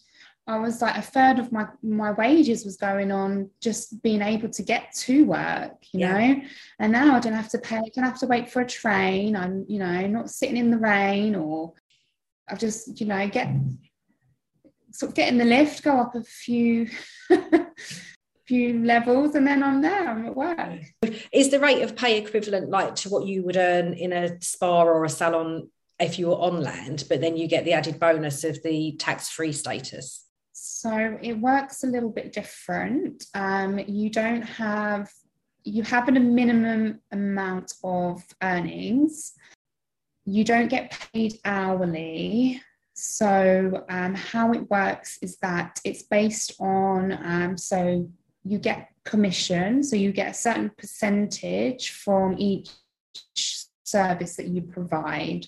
I 0.47 0.57
was 0.59 0.81
like 0.81 0.95
a 0.95 1.01
third 1.01 1.39
of 1.39 1.51
my 1.51 1.67
my 1.81 2.11
wages 2.11 2.65
was 2.65 2.77
going 2.77 3.11
on 3.11 3.49
just 3.61 4.01
being 4.03 4.21
able 4.21 4.49
to 4.49 4.63
get 4.63 4.93
to 4.93 5.25
work, 5.25 5.73
you 5.91 6.01
yeah. 6.01 6.17
know. 6.17 6.41
And 6.79 6.91
now 6.91 7.15
I 7.15 7.19
don't 7.19 7.33
have 7.33 7.49
to 7.49 7.57
pay, 7.57 7.77
I 7.77 7.91
don't 7.93 8.05
have 8.05 8.19
to 8.19 8.27
wait 8.27 8.49
for 8.49 8.61
a 8.61 8.67
train. 8.67 9.35
I'm, 9.35 9.65
you 9.67 9.79
know, 9.79 10.05
not 10.07 10.29
sitting 10.29 10.57
in 10.57 10.69
the 10.69 10.77
rain 10.77 11.35
or 11.35 11.73
I've 12.47 12.59
just, 12.59 12.99
you 12.99 13.07
know, 13.07 13.27
get 13.27 13.49
sort 14.91 15.09
of 15.09 15.15
get 15.15 15.29
in 15.29 15.39
the 15.39 15.45
lift, 15.45 15.83
go 15.83 15.99
up 15.99 16.15
a 16.15 16.23
few 16.23 16.89
few 18.47 18.83
levels 18.83 19.35
and 19.35 19.45
then 19.45 19.63
I'm 19.63 19.81
there, 19.81 20.07
I'm 20.07 20.25
at 20.25 20.35
work. 20.35 20.83
Is 21.31 21.49
the 21.49 21.59
rate 21.59 21.81
of 21.81 21.95
pay 21.95 22.17
equivalent 22.17 22.69
like 22.69 22.95
to 22.95 23.09
what 23.09 23.25
you 23.25 23.43
would 23.43 23.57
earn 23.57 23.93
in 23.93 24.13
a 24.13 24.39
spa 24.41 24.83
or 24.83 25.03
a 25.03 25.09
salon 25.09 25.69
if 25.99 26.19
you 26.19 26.27
were 26.27 26.35
on 26.35 26.61
land, 26.61 27.05
but 27.09 27.21
then 27.21 27.37
you 27.37 27.47
get 27.47 27.65
the 27.65 27.73
added 27.73 27.99
bonus 27.99 28.43
of 28.43 28.61
the 28.63 28.95
tax-free 28.99 29.53
status? 29.53 30.25
So 30.51 31.17
it 31.21 31.33
works 31.33 31.83
a 31.83 31.87
little 31.87 32.09
bit 32.09 32.33
different. 32.33 33.25
Um, 33.33 33.79
you 33.87 34.09
don't 34.09 34.41
have, 34.41 35.09
you 35.63 35.83
have 35.83 36.07
a 36.07 36.11
minimum 36.11 36.99
amount 37.11 37.73
of 37.83 38.23
earnings. 38.41 39.33
You 40.25 40.43
don't 40.43 40.67
get 40.67 40.97
paid 41.13 41.39
hourly. 41.45 42.61
So 42.93 43.85
um, 43.89 44.15
how 44.15 44.53
it 44.53 44.69
works 44.69 45.17
is 45.21 45.37
that 45.37 45.79
it's 45.83 46.03
based 46.03 46.53
on, 46.59 47.11
um, 47.11 47.57
so 47.57 48.09
you 48.45 48.59
get 48.59 48.89
commission, 49.03 49.83
so 49.83 49.95
you 49.95 50.11
get 50.11 50.31
a 50.31 50.33
certain 50.33 50.71
percentage 50.77 51.89
from 51.91 52.35
each 52.37 52.69
service 53.83 54.35
that 54.35 54.47
you 54.47 54.61
provide. 54.61 55.45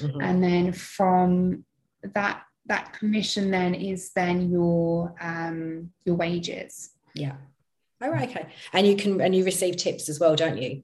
Mm-hmm. 0.00 0.20
And 0.20 0.42
then 0.42 0.72
from 0.72 1.64
that 2.02 2.42
that 2.66 2.92
commission 2.92 3.50
then 3.50 3.74
is 3.74 4.12
then 4.12 4.50
your 4.50 5.14
um, 5.20 5.90
your 6.04 6.16
wages. 6.16 6.90
Yeah. 7.14 7.36
Oh, 8.00 8.12
okay. 8.12 8.46
And 8.72 8.86
you 8.86 8.96
can 8.96 9.20
and 9.20 9.34
you 9.34 9.44
receive 9.44 9.76
tips 9.76 10.08
as 10.08 10.20
well, 10.20 10.36
don't 10.36 10.60
you? 10.60 10.82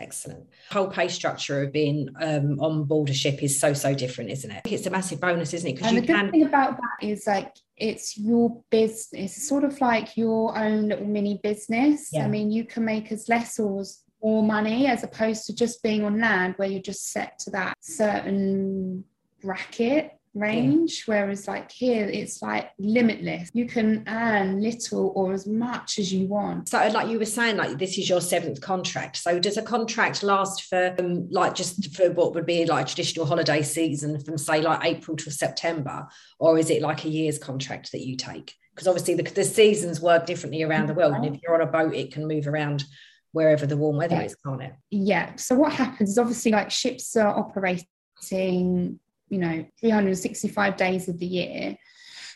Excellent. 0.00 0.48
Whole 0.70 0.88
pay 0.88 1.08
structure 1.08 1.62
of 1.62 1.72
being 1.72 2.08
um, 2.20 2.58
on 2.58 2.84
board 2.84 3.10
a 3.10 3.14
ship 3.14 3.42
is 3.42 3.60
so 3.60 3.74
so 3.74 3.94
different, 3.94 4.30
isn't 4.30 4.50
it? 4.50 4.62
It's 4.64 4.86
a 4.86 4.90
massive 4.90 5.20
bonus, 5.20 5.52
isn't 5.52 5.70
it? 5.70 5.74
Because 5.76 5.92
you 5.92 6.00
the 6.00 6.06
can. 6.06 6.24
good 6.24 6.30
thing 6.32 6.46
about 6.46 6.78
that 6.78 7.06
is 7.06 7.26
like 7.26 7.52
it's 7.76 8.16
your 8.16 8.62
business. 8.70 9.08
It's 9.12 9.46
sort 9.46 9.62
of 9.62 9.78
like 9.80 10.16
your 10.16 10.56
own 10.58 10.88
little 10.88 11.06
mini 11.06 11.38
business. 11.42 12.08
Yeah. 12.12 12.24
I 12.24 12.28
mean, 12.28 12.50
you 12.50 12.64
can 12.64 12.84
make 12.84 13.12
as 13.12 13.28
less 13.28 13.58
or 13.58 13.82
as 13.82 14.02
more 14.22 14.42
money 14.42 14.86
as 14.86 15.04
opposed 15.04 15.46
to 15.46 15.54
just 15.54 15.82
being 15.82 16.04
on 16.04 16.18
land 16.18 16.54
where 16.56 16.68
you're 16.68 16.82
just 16.82 17.10
set 17.10 17.38
to 17.40 17.50
that 17.50 17.76
certain 17.80 19.04
bracket 19.42 20.12
range 20.34 21.04
yeah. 21.06 21.14
whereas 21.14 21.48
like 21.48 21.70
here 21.70 22.06
it's 22.06 22.40
like 22.42 22.70
limitless. 22.78 23.50
You 23.52 23.66
can 23.66 24.04
earn 24.06 24.62
little 24.62 25.12
or 25.16 25.32
as 25.32 25.46
much 25.46 25.98
as 25.98 26.12
you 26.12 26.26
want. 26.28 26.68
So 26.68 26.86
like 26.88 27.08
you 27.08 27.18
were 27.18 27.24
saying 27.24 27.56
like 27.56 27.78
this 27.78 27.98
is 27.98 28.08
your 28.08 28.20
seventh 28.20 28.60
contract. 28.60 29.16
So 29.16 29.38
does 29.38 29.56
a 29.56 29.62
contract 29.62 30.22
last 30.22 30.64
for 30.64 30.94
um, 30.98 31.28
like 31.30 31.54
just 31.54 31.96
for 31.96 32.10
what 32.12 32.34
would 32.34 32.46
be 32.46 32.64
like 32.66 32.86
traditional 32.86 33.26
holiday 33.26 33.62
season 33.62 34.20
from 34.20 34.38
say 34.38 34.60
like 34.60 34.84
april 34.84 35.16
to 35.18 35.30
september? 35.30 36.06
Or 36.38 36.58
is 36.58 36.70
it 36.70 36.82
like 36.82 37.04
a 37.04 37.08
year's 37.08 37.38
contract 37.38 37.92
that 37.92 38.06
you 38.06 38.16
take? 38.16 38.54
Because 38.74 38.86
obviously 38.86 39.14
the, 39.14 39.24
the 39.24 39.44
seasons 39.44 40.00
work 40.00 40.26
differently 40.26 40.62
around 40.62 40.88
the 40.88 40.94
world 40.94 41.14
and 41.14 41.26
if 41.26 41.40
you're 41.42 41.54
on 41.54 41.66
a 41.66 41.70
boat 41.70 41.94
it 41.94 42.12
can 42.12 42.26
move 42.26 42.46
around 42.46 42.84
wherever 43.32 43.66
the 43.66 43.76
warm 43.76 43.96
weather 43.96 44.16
yeah. 44.16 44.22
is 44.22 44.36
can't 44.36 44.62
it? 44.62 44.72
Yeah. 44.90 45.34
So 45.36 45.56
what 45.56 45.72
happens 45.72 46.10
is 46.10 46.18
obviously 46.18 46.52
like 46.52 46.70
ships 46.70 47.16
are 47.16 47.36
operating 47.36 49.00
you 49.30 49.38
know 49.38 49.64
365 49.80 50.76
days 50.76 51.08
of 51.08 51.18
the 51.18 51.26
year. 51.26 51.76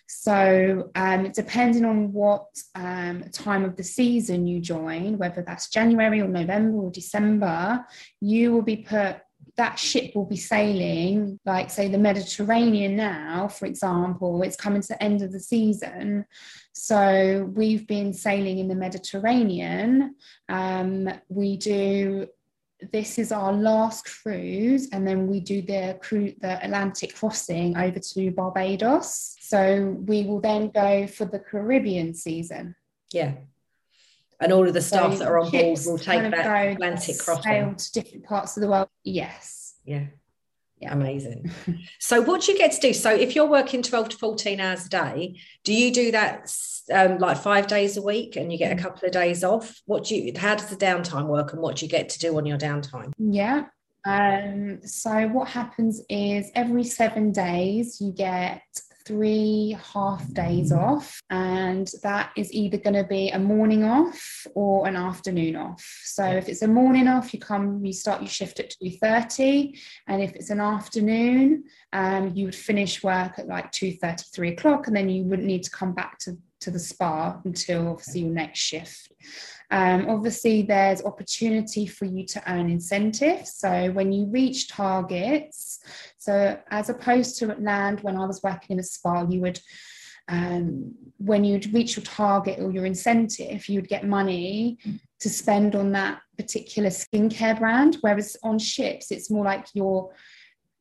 So 0.06 0.90
um, 0.94 1.30
depending 1.32 1.84
on 1.84 2.12
what 2.12 2.46
um, 2.74 3.24
time 3.32 3.64
of 3.64 3.76
the 3.76 3.84
season 3.84 4.46
you 4.46 4.60
join 4.60 5.18
whether 5.18 5.42
that's 5.42 5.70
january 5.70 6.20
or 6.20 6.28
november 6.28 6.76
or 6.76 6.90
december 6.90 7.84
you 8.20 8.52
will 8.52 8.62
be 8.62 8.76
put 8.76 9.16
that 9.56 9.78
ship 9.78 10.14
will 10.14 10.26
be 10.26 10.36
sailing 10.36 11.38
like 11.46 11.70
say 11.70 11.88
the 11.88 11.98
mediterranean 11.98 12.96
now 12.96 13.48
for 13.48 13.66
example 13.66 14.42
it's 14.42 14.56
coming 14.56 14.82
to 14.82 14.88
the 14.88 15.02
end 15.02 15.22
of 15.22 15.32
the 15.32 15.40
season. 15.40 16.24
So 16.72 17.48
we've 17.54 17.86
been 17.86 18.12
sailing 18.12 18.58
in 18.58 18.68
the 18.68 18.74
mediterranean. 18.74 20.16
Um, 20.48 21.08
we 21.28 21.56
do 21.56 22.26
this 22.92 23.18
is 23.18 23.32
our 23.32 23.52
last 23.52 24.04
cruise, 24.04 24.88
and 24.90 25.06
then 25.06 25.26
we 25.26 25.40
do 25.40 25.62
the 25.62 25.98
cruise, 26.00 26.34
the 26.40 26.62
Atlantic 26.64 27.14
crossing 27.14 27.76
over 27.76 27.98
to 27.98 28.30
Barbados. 28.30 29.36
So 29.40 29.96
we 30.06 30.24
will 30.24 30.40
then 30.40 30.70
go 30.70 31.06
for 31.06 31.24
the 31.24 31.38
Caribbean 31.38 32.14
season. 32.14 32.74
Yeah. 33.12 33.34
And 34.40 34.52
all 34.52 34.66
of 34.66 34.74
the 34.74 34.82
staff 34.82 35.12
so 35.12 35.18
that 35.18 35.28
are 35.28 35.38
on 35.38 35.50
board 35.50 35.78
will 35.86 35.98
take 35.98 36.30
that 36.30 36.66
Atlantic 36.72 37.18
crossing 37.18 37.76
to 37.76 37.92
different 37.92 38.24
parts 38.24 38.56
of 38.56 38.62
the 38.62 38.68
world. 38.68 38.88
Yes. 39.04 39.74
Yeah. 39.84 40.06
Yeah. 40.80 40.92
Amazing. 40.92 41.50
so, 42.00 42.20
what 42.20 42.42
do 42.42 42.52
you 42.52 42.58
get 42.58 42.72
to 42.72 42.80
do? 42.80 42.92
So, 42.92 43.10
if 43.14 43.34
you're 43.34 43.48
working 43.48 43.82
12 43.82 44.10
to 44.10 44.16
14 44.16 44.60
hours 44.60 44.86
a 44.86 44.88
day, 44.88 45.40
do 45.62 45.72
you 45.72 45.92
do 45.92 46.10
that 46.10 46.52
um, 46.92 47.18
like 47.18 47.38
five 47.38 47.66
days 47.66 47.96
a 47.96 48.02
week 48.02 48.36
and 48.36 48.52
you 48.52 48.58
get 48.58 48.72
a 48.72 48.76
mm. 48.76 48.82
couple 48.82 49.06
of 49.06 49.12
days 49.12 49.44
off? 49.44 49.80
What 49.86 50.04
do 50.04 50.16
you, 50.16 50.32
how 50.36 50.54
does 50.54 50.66
the 50.66 50.76
downtime 50.76 51.26
work 51.26 51.52
and 51.52 51.62
what 51.62 51.76
do 51.76 51.86
you 51.86 51.90
get 51.90 52.08
to 52.10 52.18
do 52.18 52.36
on 52.36 52.46
your 52.46 52.58
downtime? 52.58 53.12
Yeah. 53.18 53.66
Um, 54.06 54.80
so, 54.84 55.28
what 55.28 55.48
happens 55.48 56.02
is 56.10 56.50
every 56.54 56.84
seven 56.84 57.32
days 57.32 58.02
you 58.02 58.12
get 58.12 58.60
three 59.06 59.76
half 59.92 60.32
days 60.32 60.72
off, 60.72 61.20
and 61.30 61.90
that 62.02 62.30
is 62.36 62.52
either 62.52 62.78
going 62.78 62.94
to 62.94 63.04
be 63.04 63.30
a 63.30 63.38
morning 63.38 63.84
off 63.84 64.46
or 64.54 64.86
an 64.86 64.96
afternoon 64.96 65.56
off. 65.56 65.84
So 66.04 66.24
if 66.24 66.48
it's 66.48 66.62
a 66.62 66.68
morning 66.68 67.08
off, 67.08 67.34
you 67.34 67.40
come, 67.40 67.84
you 67.84 67.92
start 67.92 68.22
your 68.22 68.28
shift 68.28 68.60
at 68.60 68.70
two 68.70 68.90
thirty, 68.90 69.78
and 70.06 70.22
if 70.22 70.34
it's 70.34 70.50
an 70.50 70.60
afternoon, 70.60 71.64
um, 71.92 72.32
you 72.34 72.46
would 72.46 72.54
finish 72.54 73.02
work 73.02 73.38
at 73.38 73.46
like 73.46 73.70
two 73.72 73.92
thirty, 73.92 74.24
three 74.34 74.52
o'clock, 74.52 74.86
and 74.86 74.96
then 74.96 75.08
you 75.08 75.24
wouldn't 75.24 75.48
need 75.48 75.64
to 75.64 75.70
come 75.70 75.92
back 75.92 76.18
to 76.20 76.36
to 76.60 76.70
the 76.70 76.78
spa 76.78 77.40
until 77.44 77.88
obviously 77.88 78.22
your 78.22 78.30
next 78.30 78.60
shift. 78.60 79.12
Um, 79.70 80.08
obviously, 80.08 80.62
there's 80.62 81.02
opportunity 81.02 81.86
for 81.86 82.04
you 82.04 82.26
to 82.26 82.52
earn 82.52 82.70
incentives. 82.70 83.54
So 83.54 83.90
when 83.92 84.12
you 84.12 84.26
reach 84.26 84.68
targets, 84.68 85.80
so 86.18 86.58
as 86.70 86.90
opposed 86.90 87.38
to 87.38 87.46
land, 87.58 88.00
when 88.00 88.16
I 88.16 88.26
was 88.26 88.42
working 88.42 88.74
in 88.74 88.80
a 88.80 88.84
spa, 88.84 89.26
you 89.28 89.40
would 89.40 89.60
um, 90.28 90.94
when 91.18 91.44
you'd 91.44 91.72
reach 91.74 91.96
your 91.96 92.04
target 92.04 92.58
or 92.58 92.70
your 92.72 92.86
incentive, 92.86 93.68
you'd 93.68 93.88
get 93.88 94.06
money 94.06 94.78
to 95.20 95.28
spend 95.28 95.74
on 95.74 95.92
that 95.92 96.20
particular 96.38 96.88
skincare 96.88 97.58
brand. 97.58 97.98
Whereas 98.00 98.36
on 98.42 98.58
ships, 98.58 99.10
it's 99.10 99.30
more 99.30 99.44
like 99.44 99.66
your 99.74 100.12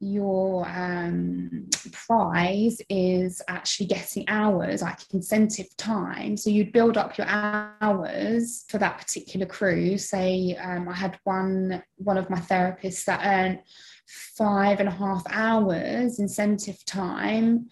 your 0.03 0.67
um, 0.67 1.69
prize 1.91 2.81
is 2.89 3.41
actually 3.48 3.86
getting 3.86 4.27
hours, 4.27 4.81
like 4.81 5.00
incentive 5.13 5.75
time. 5.77 6.36
So 6.36 6.50
you'd 6.50 6.74
build 6.74 6.98
up 6.98 7.17
your 7.17 7.27
hours 7.27 8.65
for 8.67 8.77
that 8.79 8.98
particular 8.98 9.45
cruise. 9.45 10.10
Say 10.10 10.57
um, 10.62 10.89
I 10.89 10.93
had 10.93 11.17
one 11.24 11.81
one 11.98 12.17
of 12.17 12.29
my 12.29 12.39
therapists 12.39 13.05
that 13.05 13.22
earned 13.25 13.60
five 14.07 14.79
and 14.79 14.89
a 14.89 14.91
half 14.91 15.24
hours 15.29 16.19
incentive 16.19 16.83
time 16.86 17.69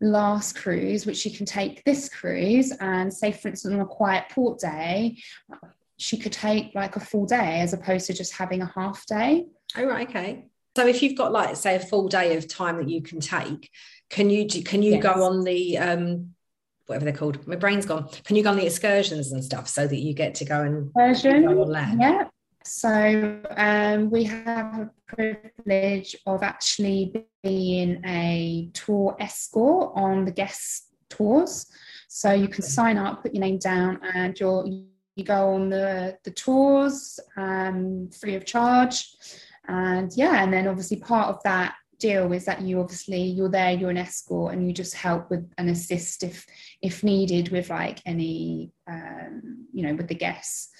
last 0.00 0.56
cruise, 0.56 1.06
which 1.06 1.16
she 1.16 1.30
can 1.30 1.46
take 1.46 1.84
this 1.84 2.08
cruise, 2.08 2.72
and 2.80 3.12
say 3.12 3.30
for 3.30 3.48
instance 3.48 3.74
on 3.74 3.80
a 3.80 3.86
quiet 3.86 4.24
port 4.30 4.58
day, 4.58 5.16
she 5.96 6.16
could 6.16 6.32
take 6.32 6.74
like 6.74 6.96
a 6.96 7.00
full 7.00 7.26
day 7.26 7.60
as 7.60 7.72
opposed 7.72 8.06
to 8.06 8.14
just 8.14 8.32
having 8.32 8.62
a 8.62 8.72
half 8.74 9.06
day. 9.06 9.46
Oh 9.76 9.84
right, 9.84 10.08
okay. 10.08 10.47
So 10.78 10.86
if 10.86 11.02
you've 11.02 11.16
got 11.16 11.32
like 11.32 11.56
say 11.56 11.74
a 11.74 11.80
full 11.80 12.06
day 12.06 12.36
of 12.36 12.46
time 12.46 12.76
that 12.76 12.88
you 12.88 13.02
can 13.02 13.18
take, 13.18 13.68
can 14.10 14.30
you 14.30 14.46
can 14.62 14.80
you 14.80 14.92
yes. 14.92 15.02
go 15.02 15.24
on 15.24 15.42
the 15.42 15.76
um 15.76 16.34
whatever 16.86 17.04
they're 17.04 17.14
called? 17.14 17.44
My 17.48 17.56
brain's 17.56 17.84
gone. 17.84 18.08
Can 18.22 18.36
you 18.36 18.44
go 18.44 18.50
on 18.50 18.56
the 18.56 18.64
excursions 18.64 19.32
and 19.32 19.44
stuff 19.44 19.68
so 19.68 19.88
that 19.88 19.96
you 19.96 20.14
get 20.14 20.36
to 20.36 20.44
go 20.44 20.62
and 20.62 20.86
Excursion, 20.90 21.46
go 21.46 21.62
on 21.62 21.68
land? 21.68 22.00
Yeah. 22.00 22.28
So 22.62 23.40
um, 23.56 24.08
we 24.08 24.22
have 24.22 24.78
a 24.78 24.90
privilege 25.08 26.14
of 26.26 26.44
actually 26.44 27.26
being 27.42 28.00
a 28.06 28.70
tour 28.72 29.16
escort 29.18 29.94
on 29.96 30.26
the 30.26 30.30
guest 30.30 30.94
tours. 31.10 31.66
So 32.06 32.30
you 32.30 32.46
can 32.46 32.62
sign 32.62 32.98
up, 32.98 33.22
put 33.22 33.34
your 33.34 33.40
name 33.40 33.58
down, 33.58 33.98
and 34.14 34.38
you're 34.38 34.64
you 34.64 35.24
go 35.24 35.54
on 35.54 35.70
the 35.70 36.16
the 36.22 36.30
tours 36.30 37.18
um, 37.36 38.10
free 38.10 38.36
of 38.36 38.44
charge 38.44 39.16
and 39.68 40.12
yeah 40.16 40.42
and 40.42 40.52
then 40.52 40.66
obviously 40.66 40.96
part 40.96 41.28
of 41.28 41.42
that 41.44 41.74
deal 41.98 42.32
is 42.32 42.44
that 42.44 42.62
you 42.62 42.80
obviously 42.80 43.20
you're 43.20 43.48
there 43.48 43.72
you're 43.72 43.90
an 43.90 43.96
escort 43.96 44.54
and 44.54 44.66
you 44.66 44.72
just 44.72 44.94
help 44.94 45.30
with 45.30 45.50
and 45.58 45.68
assist 45.68 46.22
if 46.22 46.46
if 46.80 47.02
needed 47.02 47.50
with 47.50 47.70
like 47.70 48.00
any 48.06 48.70
um, 48.88 49.66
you 49.72 49.86
know 49.86 49.94
with 49.94 50.08
the 50.08 50.14
guests. 50.14 50.70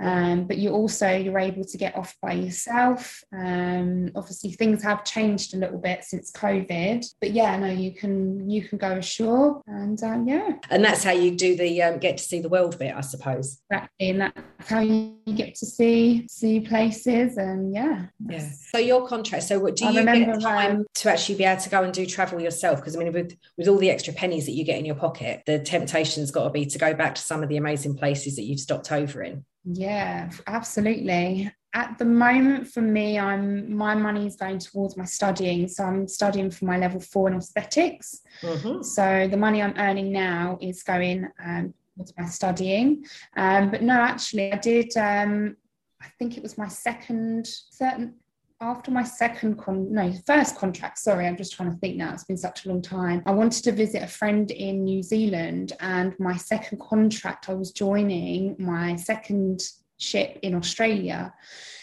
Um, 0.00 0.46
but 0.46 0.58
you 0.58 0.70
also 0.70 1.10
you're 1.10 1.38
able 1.38 1.64
to 1.64 1.78
get 1.78 1.96
off 1.96 2.16
by 2.22 2.32
yourself. 2.32 3.22
Um, 3.32 4.10
obviously 4.14 4.52
things 4.52 4.82
have 4.82 5.04
changed 5.04 5.54
a 5.54 5.58
little 5.58 5.78
bit 5.78 6.04
since 6.04 6.30
covid 6.32 7.04
but 7.20 7.32
yeah 7.32 7.56
no 7.56 7.66
you 7.66 7.92
can 7.92 8.48
you 8.48 8.62
can 8.62 8.78
go 8.78 8.92
ashore 8.92 9.62
and 9.66 10.02
um, 10.02 10.26
yeah. 10.26 10.52
And 10.70 10.84
that's 10.84 11.04
how 11.04 11.12
you 11.12 11.36
do 11.36 11.56
the 11.56 11.82
um, 11.82 11.98
get 11.98 12.18
to 12.18 12.24
see 12.24 12.40
the 12.40 12.48
world 12.48 12.78
bit 12.78 12.94
i 12.94 13.00
suppose. 13.00 13.60
Exactly 13.70 14.10
and 14.10 14.20
that's 14.20 14.68
how 14.68 14.80
you 14.80 15.14
get 15.34 15.54
to 15.56 15.66
see 15.66 16.26
see 16.28 16.60
places 16.60 17.36
and 17.36 17.74
yeah. 17.74 18.06
Yeah. 18.28 18.48
So 18.72 18.78
your 18.78 19.06
contract 19.06 19.44
so 19.44 19.58
what 19.58 19.76
do 19.76 19.86
I 19.86 19.90
you 19.90 20.04
get 20.04 20.40
time 20.40 20.86
to 20.96 21.10
actually 21.10 21.36
be 21.36 21.44
able 21.44 21.60
to 21.62 21.70
go 21.70 21.82
and 21.82 21.92
do 21.92 22.06
travel 22.06 22.40
yourself? 22.40 22.78
Because 22.80 22.96
i 22.96 22.98
mean 22.98 23.12
with 23.12 23.36
with 23.56 23.68
all 23.68 23.78
the 23.78 23.90
extra 23.90 24.12
pennies 24.12 24.46
that 24.46 24.52
you 24.52 24.64
get 24.64 24.78
in 24.78 24.84
your 24.84 24.94
pocket 24.94 25.42
the 25.46 25.58
temptation's 25.58 26.30
got 26.30 26.44
to 26.44 26.50
be 26.50 26.64
to 26.66 26.78
go 26.78 26.94
back 26.94 27.14
to 27.14 27.20
some 27.20 27.42
of 27.42 27.48
the 27.48 27.57
amazing 27.58 27.96
places 27.96 28.36
that 28.36 28.44
you've 28.44 28.60
stopped 28.60 28.92
over 28.92 29.22
in. 29.22 29.44
Yeah, 29.64 30.30
absolutely. 30.46 31.52
At 31.74 31.98
the 31.98 32.04
moment, 32.04 32.68
for 32.68 32.80
me, 32.80 33.18
I'm 33.18 33.74
my 33.74 33.94
money 33.94 34.26
is 34.26 34.36
going 34.36 34.58
towards 34.58 34.96
my 34.96 35.04
studying. 35.04 35.68
So 35.68 35.84
I'm 35.84 36.08
studying 36.08 36.50
for 36.50 36.64
my 36.64 36.78
level 36.78 37.00
four 37.00 37.28
in 37.28 37.36
aesthetics. 37.36 38.22
Mm-hmm. 38.40 38.82
So 38.82 39.28
the 39.30 39.36
money 39.36 39.62
I'm 39.62 39.74
earning 39.76 40.10
now 40.10 40.58
is 40.62 40.82
going 40.82 41.28
um, 41.44 41.74
towards 41.94 42.14
my 42.16 42.24
studying. 42.24 43.04
Um, 43.36 43.70
but 43.70 43.82
no, 43.82 43.94
actually, 43.94 44.52
I 44.52 44.56
did. 44.56 44.96
Um, 44.96 45.56
I 46.00 46.06
think 46.18 46.36
it 46.36 46.42
was 46.42 46.56
my 46.56 46.68
second 46.68 47.46
certain 47.70 48.14
after 48.60 48.90
my 48.90 49.04
second 49.04 49.56
con 49.56 49.92
no 49.92 50.12
first 50.26 50.56
contract 50.56 50.98
sorry 50.98 51.26
i'm 51.26 51.36
just 51.36 51.52
trying 51.52 51.70
to 51.70 51.76
think 51.78 51.96
now 51.96 52.12
it's 52.12 52.24
been 52.24 52.36
such 52.36 52.64
a 52.64 52.68
long 52.68 52.82
time 52.82 53.22
i 53.26 53.30
wanted 53.30 53.62
to 53.62 53.72
visit 53.72 54.02
a 54.02 54.06
friend 54.06 54.50
in 54.50 54.84
new 54.84 55.02
zealand 55.02 55.72
and 55.80 56.14
my 56.18 56.36
second 56.36 56.80
contract 56.80 57.48
i 57.48 57.54
was 57.54 57.70
joining 57.70 58.56
my 58.58 58.96
second 58.96 59.60
ship 59.98 60.38
in 60.42 60.54
australia 60.54 61.32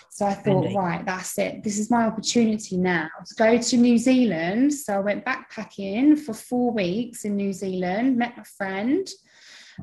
so 0.10 0.26
I 0.26 0.34
thought, 0.34 0.74
right, 0.74 1.06
that's 1.06 1.38
it. 1.40 1.62
This 1.62 1.78
is 1.78 1.92
my 1.92 2.06
opportunity 2.06 2.78
now 2.78 3.10
to 3.26 3.36
go 3.36 3.58
to 3.58 3.76
New 3.76 3.98
Zealand. 3.98 4.74
So 4.74 4.94
I 4.94 5.00
went 5.00 5.26
backpacking 5.26 6.18
for 6.18 6.34
four 6.34 6.72
weeks 6.72 7.26
in 7.26 7.36
New 7.36 7.52
Zealand, 7.52 8.16
met 8.16 8.38
my 8.38 8.44
friend 8.58 9.06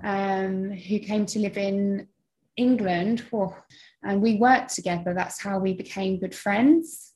um, 0.02 0.70
who 0.70 1.00
came 1.00 1.26
to 1.26 1.38
live 1.38 1.58
in 1.58 2.08
England. 2.56 3.24
Oh, 3.30 3.54
and 4.04 4.20
we 4.20 4.36
worked 4.36 4.74
together. 4.74 5.14
That's 5.14 5.40
how 5.40 5.58
we 5.58 5.74
became 5.74 6.18
good 6.18 6.34
friends. 6.34 7.12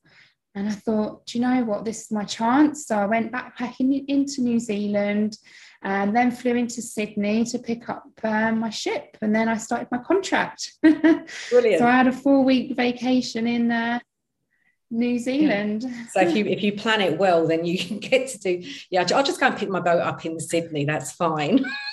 And 0.54 0.68
I 0.68 0.72
thought, 0.72 1.26
do 1.26 1.38
you 1.38 1.44
know 1.44 1.64
what? 1.64 1.84
This 1.84 2.04
is 2.04 2.10
my 2.10 2.24
chance. 2.24 2.86
So 2.86 2.96
I 2.96 3.04
went 3.04 3.30
backpacking 3.30 4.06
into 4.08 4.40
New 4.40 4.58
Zealand 4.58 5.36
and 5.82 6.16
then 6.16 6.30
flew 6.30 6.54
into 6.54 6.80
Sydney 6.80 7.44
to 7.44 7.58
pick 7.58 7.90
up 7.90 8.08
um, 8.22 8.60
my 8.60 8.70
ship. 8.70 9.18
And 9.20 9.34
then 9.34 9.50
I 9.50 9.58
started 9.58 9.88
my 9.92 9.98
contract. 9.98 10.72
Brilliant. 10.82 11.78
so 11.78 11.86
I 11.86 11.90
had 11.90 12.06
a 12.06 12.12
four 12.12 12.42
week 12.42 12.74
vacation 12.74 13.46
in 13.46 13.70
uh, 13.70 13.98
New 14.90 15.18
Zealand. 15.18 15.84
So 16.12 16.22
if 16.22 16.34
you 16.34 16.46
if 16.46 16.62
you 16.62 16.72
plan 16.72 17.00
it 17.00 17.18
well, 17.18 17.46
then 17.46 17.64
you 17.64 17.78
can 17.78 17.98
get 18.10 18.28
to 18.30 18.38
do. 18.38 18.62
Yeah, 18.90 19.06
I'll 19.14 19.24
just 19.24 19.40
go 19.40 19.48
and 19.48 19.56
pick 19.56 19.68
my 19.68 19.80
boat 19.80 20.00
up 20.00 20.24
in 20.24 20.40
Sydney. 20.40 20.84
That's 20.84 21.12
fine. 21.12 21.64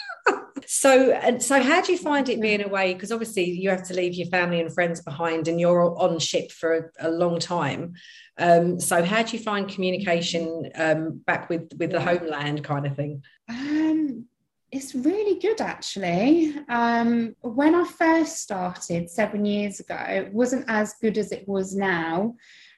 so 0.75 1.11
and 1.11 1.41
so 1.41 1.61
how 1.61 1.81
do 1.81 1.91
you 1.91 1.99
find 1.99 2.27
it 2.29 2.41
being 2.41 2.63
away? 2.63 2.95
Because 2.95 3.11
obviously 3.11 3.43
you 3.43 3.69
have 3.69 3.83
to 3.89 3.93
leave 3.93 4.15
your 4.15 4.25
family 4.29 4.59
and 4.59 4.73
friends 4.73 5.01
behind 5.01 5.47
and 5.47 5.59
you're 5.59 5.95
on 5.99 6.17
ship 6.17 6.51
for 6.51 6.91
a, 6.99 7.07
a 7.07 7.11
long 7.11 7.37
time. 7.37 7.93
Um, 8.39 8.79
so 8.79 9.03
how 9.03 9.21
do 9.21 9.37
you 9.37 9.43
find 9.43 9.69
communication 9.69 10.71
um, 10.73 11.21
back 11.27 11.47
with 11.47 11.71
with 11.77 11.91
the 11.91 12.01
homeland 12.01 12.63
kind 12.63 12.87
of 12.87 12.95
thing? 12.95 13.21
Um, 13.47 14.25
it's 14.71 14.95
really 14.95 15.39
good 15.39 15.61
actually. 15.61 16.55
Um, 16.67 17.35
when 17.41 17.75
i 17.75 17.83
first 17.83 18.37
started 18.39 19.11
seven 19.11 19.45
years 19.45 19.79
ago 19.79 20.03
it 20.09 20.33
wasn't 20.33 20.65
as 20.67 20.95
good 20.99 21.19
as 21.19 21.31
it 21.31 21.47
was 21.47 21.75
now 21.75 22.33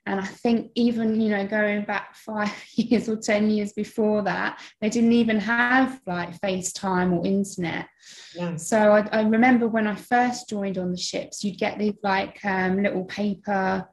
and 0.05 0.19
I 0.19 0.25
think 0.25 0.71
even, 0.75 1.19
you 1.19 1.29
know, 1.29 1.47
going 1.47 1.83
back 1.83 2.15
five 2.15 2.51
years 2.75 3.09
or 3.09 3.15
10 3.15 3.49
years 3.49 3.73
before 3.73 4.21
that, 4.23 4.61
they 4.79 4.89
didn't 4.89 5.13
even 5.13 5.39
have 5.39 5.99
like 6.05 6.39
FaceTime 6.41 7.11
or 7.13 7.25
internet. 7.25 7.87
Yeah. 8.35 8.55
So 8.57 8.91
I, 8.91 9.07
I, 9.11 9.21
remember 9.23 9.67
when 9.67 9.87
I 9.87 9.95
first 9.95 10.47
joined 10.47 10.77
on 10.77 10.91
the 10.91 10.97
ships, 10.97 11.43
you'd 11.43 11.57
get 11.57 11.79
these 11.79 11.95
like 12.03 12.43
um, 12.45 12.83
little 12.83 13.05
paper 13.05 13.87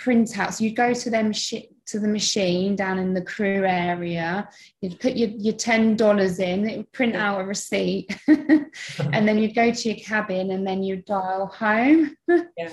printouts. 0.00 0.60
You'd 0.60 0.76
go 0.76 0.94
to 0.94 1.10
them 1.10 1.32
to 1.32 1.98
the 1.98 2.08
machine 2.08 2.74
down 2.74 2.98
in 2.98 3.12
the 3.12 3.22
crew 3.22 3.66
area. 3.66 4.48
You'd 4.80 4.98
put 4.98 5.14
your, 5.14 5.28
your 5.30 5.54
$10 5.54 6.40
in, 6.40 6.68
it 6.68 6.76
would 6.78 6.92
print 6.92 7.16
out 7.16 7.40
a 7.40 7.44
receipt. 7.44 8.16
and 8.28 9.28
then 9.28 9.38
you'd 9.38 9.54
go 9.54 9.72
to 9.72 9.88
your 9.88 9.98
cabin 9.98 10.52
and 10.52 10.66
then 10.66 10.82
you'd 10.82 11.04
dial 11.04 11.48
home. 11.48 12.16
yeah. 12.56 12.72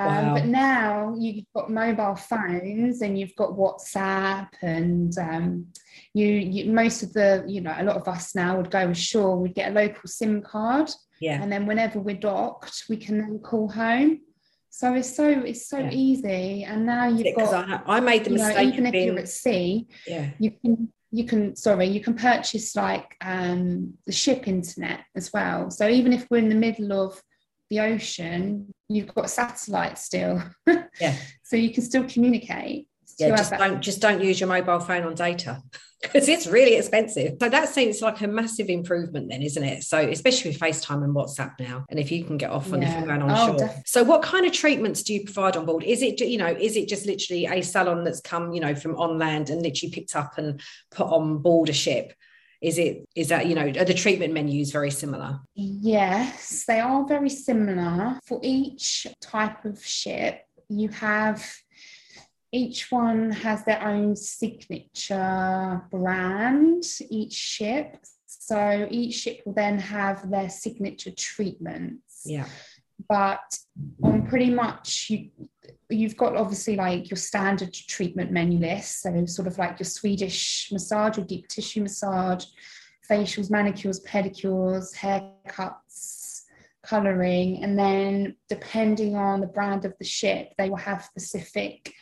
Um, 0.00 0.06
wow. 0.06 0.34
But 0.34 0.46
now 0.46 1.14
you've 1.18 1.44
got 1.54 1.70
mobile 1.70 2.16
phones 2.16 3.02
and 3.02 3.18
you've 3.18 3.36
got 3.36 3.50
WhatsApp 3.50 4.48
and 4.62 5.16
um, 5.18 5.66
you, 6.14 6.26
you, 6.26 6.72
most 6.72 7.02
of 7.02 7.12
the 7.12 7.44
you 7.46 7.60
know 7.60 7.74
a 7.76 7.84
lot 7.84 7.96
of 7.96 8.08
us 8.08 8.34
now 8.34 8.56
would 8.56 8.70
go 8.70 8.88
ashore. 8.88 9.36
We'd 9.36 9.54
get 9.54 9.72
a 9.72 9.74
local 9.74 10.06
SIM 10.06 10.40
card, 10.40 10.90
yeah, 11.20 11.42
and 11.42 11.52
then 11.52 11.66
whenever 11.66 12.00
we're 12.00 12.16
docked, 12.16 12.84
we 12.88 12.96
can 12.96 13.18
then 13.18 13.40
call 13.40 13.68
home. 13.68 14.20
So 14.70 14.94
it's 14.94 15.14
so 15.14 15.28
it's 15.28 15.68
so 15.68 15.78
yeah. 15.78 15.90
easy. 15.92 16.64
And 16.64 16.86
now 16.86 17.08
you've 17.08 17.26
yeah, 17.26 17.34
got 17.36 17.84
I, 17.86 17.96
I, 17.96 18.00
made 18.00 18.24
the 18.24 18.30
mistake 18.30 18.56
know, 18.56 18.62
even 18.62 18.86
if 18.86 18.92
being... 18.92 19.06
you're 19.06 19.18
at 19.18 19.28
sea, 19.28 19.86
yeah, 20.06 20.30
you 20.38 20.52
can 20.52 20.92
you 21.12 21.24
can 21.24 21.56
sorry 21.56 21.88
you 21.88 22.00
can 22.00 22.14
purchase 22.14 22.74
like 22.74 23.16
um, 23.20 23.94
the 24.06 24.12
ship 24.12 24.48
internet 24.48 25.00
as 25.14 25.30
well. 25.30 25.70
So 25.70 25.86
even 25.86 26.14
if 26.14 26.26
we're 26.30 26.38
in 26.38 26.48
the 26.48 26.54
middle 26.54 26.92
of 26.92 27.20
the 27.68 27.80
ocean, 27.80 28.72
you've 28.90 29.14
got 29.14 29.30
satellite 29.30 29.98
still. 29.98 30.42
Yeah. 31.00 31.16
so 31.44 31.56
you 31.56 31.72
can 31.72 31.82
still 31.82 32.04
communicate. 32.04 32.88
yeah, 33.18 33.36
just 33.36 33.52
don't 33.52 33.80
just 33.80 34.00
don't 34.00 34.22
use 34.22 34.40
your 34.40 34.48
mobile 34.48 34.80
phone 34.80 35.04
on 35.04 35.14
data 35.14 35.62
because 36.02 36.28
it's 36.28 36.46
really 36.46 36.74
expensive. 36.74 37.36
So 37.40 37.48
that 37.48 37.68
seems 37.68 38.02
like 38.02 38.20
a 38.20 38.26
massive 38.26 38.68
improvement 38.68 39.28
then, 39.30 39.42
isn't 39.42 39.62
it? 39.62 39.84
So 39.84 39.98
especially 39.98 40.50
with 40.50 40.60
FaceTime 40.60 41.04
and 41.04 41.14
WhatsApp 41.14 41.52
now. 41.60 41.84
And 41.88 42.00
if 42.00 42.10
you 42.10 42.24
can 42.24 42.36
get 42.36 42.50
off 42.50 42.72
on 42.72 42.82
yeah. 42.82 42.88
if 42.88 42.98
you're 42.98 43.06
going 43.06 43.22
on 43.22 43.30
oh, 43.30 43.46
shore. 43.46 43.58
Definitely. 43.58 43.82
So 43.86 44.02
what 44.02 44.22
kind 44.22 44.44
of 44.44 44.52
treatments 44.52 45.02
do 45.04 45.14
you 45.14 45.24
provide 45.24 45.56
on 45.56 45.66
board? 45.66 45.84
Is 45.84 46.02
it 46.02 46.20
you 46.20 46.38
know, 46.38 46.48
is 46.48 46.76
it 46.76 46.88
just 46.88 47.06
literally 47.06 47.46
a 47.46 47.62
salon 47.62 48.02
that's 48.04 48.20
come, 48.20 48.52
you 48.52 48.60
know, 48.60 48.74
from 48.74 48.96
on 48.96 49.18
land 49.18 49.50
and 49.50 49.62
literally 49.62 49.92
picked 49.92 50.16
up 50.16 50.36
and 50.36 50.60
put 50.90 51.06
on 51.06 51.38
board 51.38 51.68
a 51.68 51.74
ship? 51.74 52.12
Is 52.60 52.78
it 52.78 53.04
is 53.14 53.28
that 53.28 53.46
you 53.46 53.54
know 53.54 53.66
are 53.66 53.84
the 53.84 53.94
treatment 53.94 54.32
menus 54.32 54.70
very 54.70 54.90
similar 54.90 55.40
yes 55.54 56.64
they 56.66 56.80
are 56.80 57.06
very 57.06 57.30
similar 57.30 58.18
for 58.26 58.38
each 58.42 59.06
type 59.20 59.64
of 59.64 59.84
ship 59.84 60.44
you 60.68 60.88
have 60.88 61.44
each 62.52 62.90
one 62.90 63.30
has 63.30 63.64
their 63.64 63.82
own 63.82 64.16
signature 64.16 65.82
brand, 65.90 66.84
each 67.08 67.32
ship. 67.32 67.96
So 68.26 68.88
each 68.90 69.14
ship 69.14 69.40
will 69.44 69.52
then 69.52 69.78
have 69.78 70.30
their 70.30 70.48
signature 70.48 71.12
treatments. 71.12 72.22
Yeah. 72.24 72.46
But 73.10 73.58
on 74.04 74.28
pretty 74.28 74.50
much 74.50 75.10
you 75.10 75.30
you've 75.90 76.16
got 76.16 76.36
obviously 76.36 76.76
like 76.76 77.10
your 77.10 77.16
standard 77.16 77.74
treatment 77.74 78.30
menu 78.30 78.60
list. 78.60 79.02
So 79.02 79.26
sort 79.26 79.48
of 79.48 79.58
like 79.58 79.80
your 79.80 79.86
Swedish 79.86 80.70
massage 80.70 81.18
or 81.18 81.22
deep 81.22 81.48
tissue 81.48 81.82
massage, 81.82 82.44
facials, 83.10 83.50
manicures, 83.50 84.00
pedicures, 84.04 84.94
haircuts, 84.94 86.42
coloring, 86.82 87.64
and 87.64 87.76
then 87.76 88.36
depending 88.48 89.16
on 89.16 89.40
the 89.40 89.48
brand 89.48 89.84
of 89.84 89.94
the 89.98 90.04
ship, 90.04 90.52
they 90.56 90.70
will 90.70 90.76
have 90.76 91.04
specific 91.04 91.92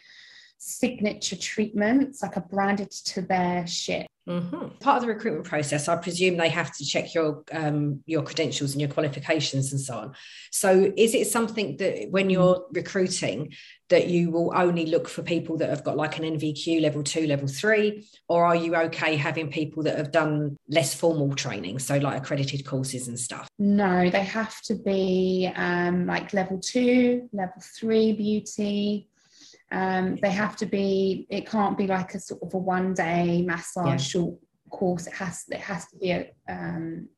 signature 0.58 1.36
treatments, 1.36 2.22
like 2.22 2.36
a 2.36 2.40
branded 2.40 2.90
to 2.90 3.22
their 3.22 3.66
ship. 3.66 4.06
Mm-hmm. 4.28 4.76
Part 4.80 4.98
of 4.98 5.02
the 5.02 5.08
recruitment 5.08 5.46
process, 5.46 5.88
I 5.88 5.96
presume 5.96 6.36
they 6.36 6.50
have 6.50 6.76
to 6.76 6.84
check 6.84 7.14
your 7.14 7.44
um, 7.50 8.02
your 8.04 8.22
credentials 8.22 8.72
and 8.72 8.80
your 8.80 8.90
qualifications 8.90 9.72
and 9.72 9.80
so 9.80 9.94
on. 9.94 10.14
So, 10.52 10.92
is 10.96 11.14
it 11.14 11.28
something 11.28 11.78
that 11.78 12.08
when 12.10 12.28
you're 12.28 12.66
recruiting, 12.72 13.54
that 13.88 14.08
you 14.08 14.30
will 14.30 14.52
only 14.54 14.84
look 14.84 15.08
for 15.08 15.22
people 15.22 15.56
that 15.58 15.70
have 15.70 15.82
got 15.82 15.96
like 15.96 16.18
an 16.18 16.24
NVQ 16.24 16.82
level 16.82 17.02
two, 17.02 17.26
level 17.26 17.48
three, 17.48 18.06
or 18.28 18.44
are 18.44 18.56
you 18.56 18.76
okay 18.76 19.16
having 19.16 19.50
people 19.50 19.82
that 19.84 19.96
have 19.96 20.12
done 20.12 20.58
less 20.68 20.94
formal 20.94 21.34
training, 21.34 21.78
so 21.78 21.96
like 21.96 22.20
accredited 22.20 22.66
courses 22.66 23.08
and 23.08 23.18
stuff? 23.18 23.48
No, 23.58 24.10
they 24.10 24.24
have 24.24 24.60
to 24.62 24.74
be 24.74 25.50
um, 25.56 26.04
like 26.04 26.34
level 26.34 26.58
two, 26.58 27.30
level 27.32 27.62
three 27.62 28.12
beauty, 28.12 29.08
um, 29.70 30.16
they 30.22 30.30
have 30.30 30.56
to 30.56 30.66
be. 30.66 31.26
It 31.30 31.46
can't 31.46 31.76
be 31.76 31.86
like 31.86 32.14
a 32.14 32.20
sort 32.20 32.42
of 32.42 32.54
a 32.54 32.58
one 32.58 32.94
day 32.94 33.42
massage 33.46 33.86
yeah. 33.86 33.96
short 33.96 34.38
course. 34.70 35.06
It 35.06 35.14
has. 35.14 35.44
It 35.50 35.60
has 35.60 35.86
to 35.88 35.96
be 35.98 36.10
a. 36.10 36.30
Um, 36.48 37.08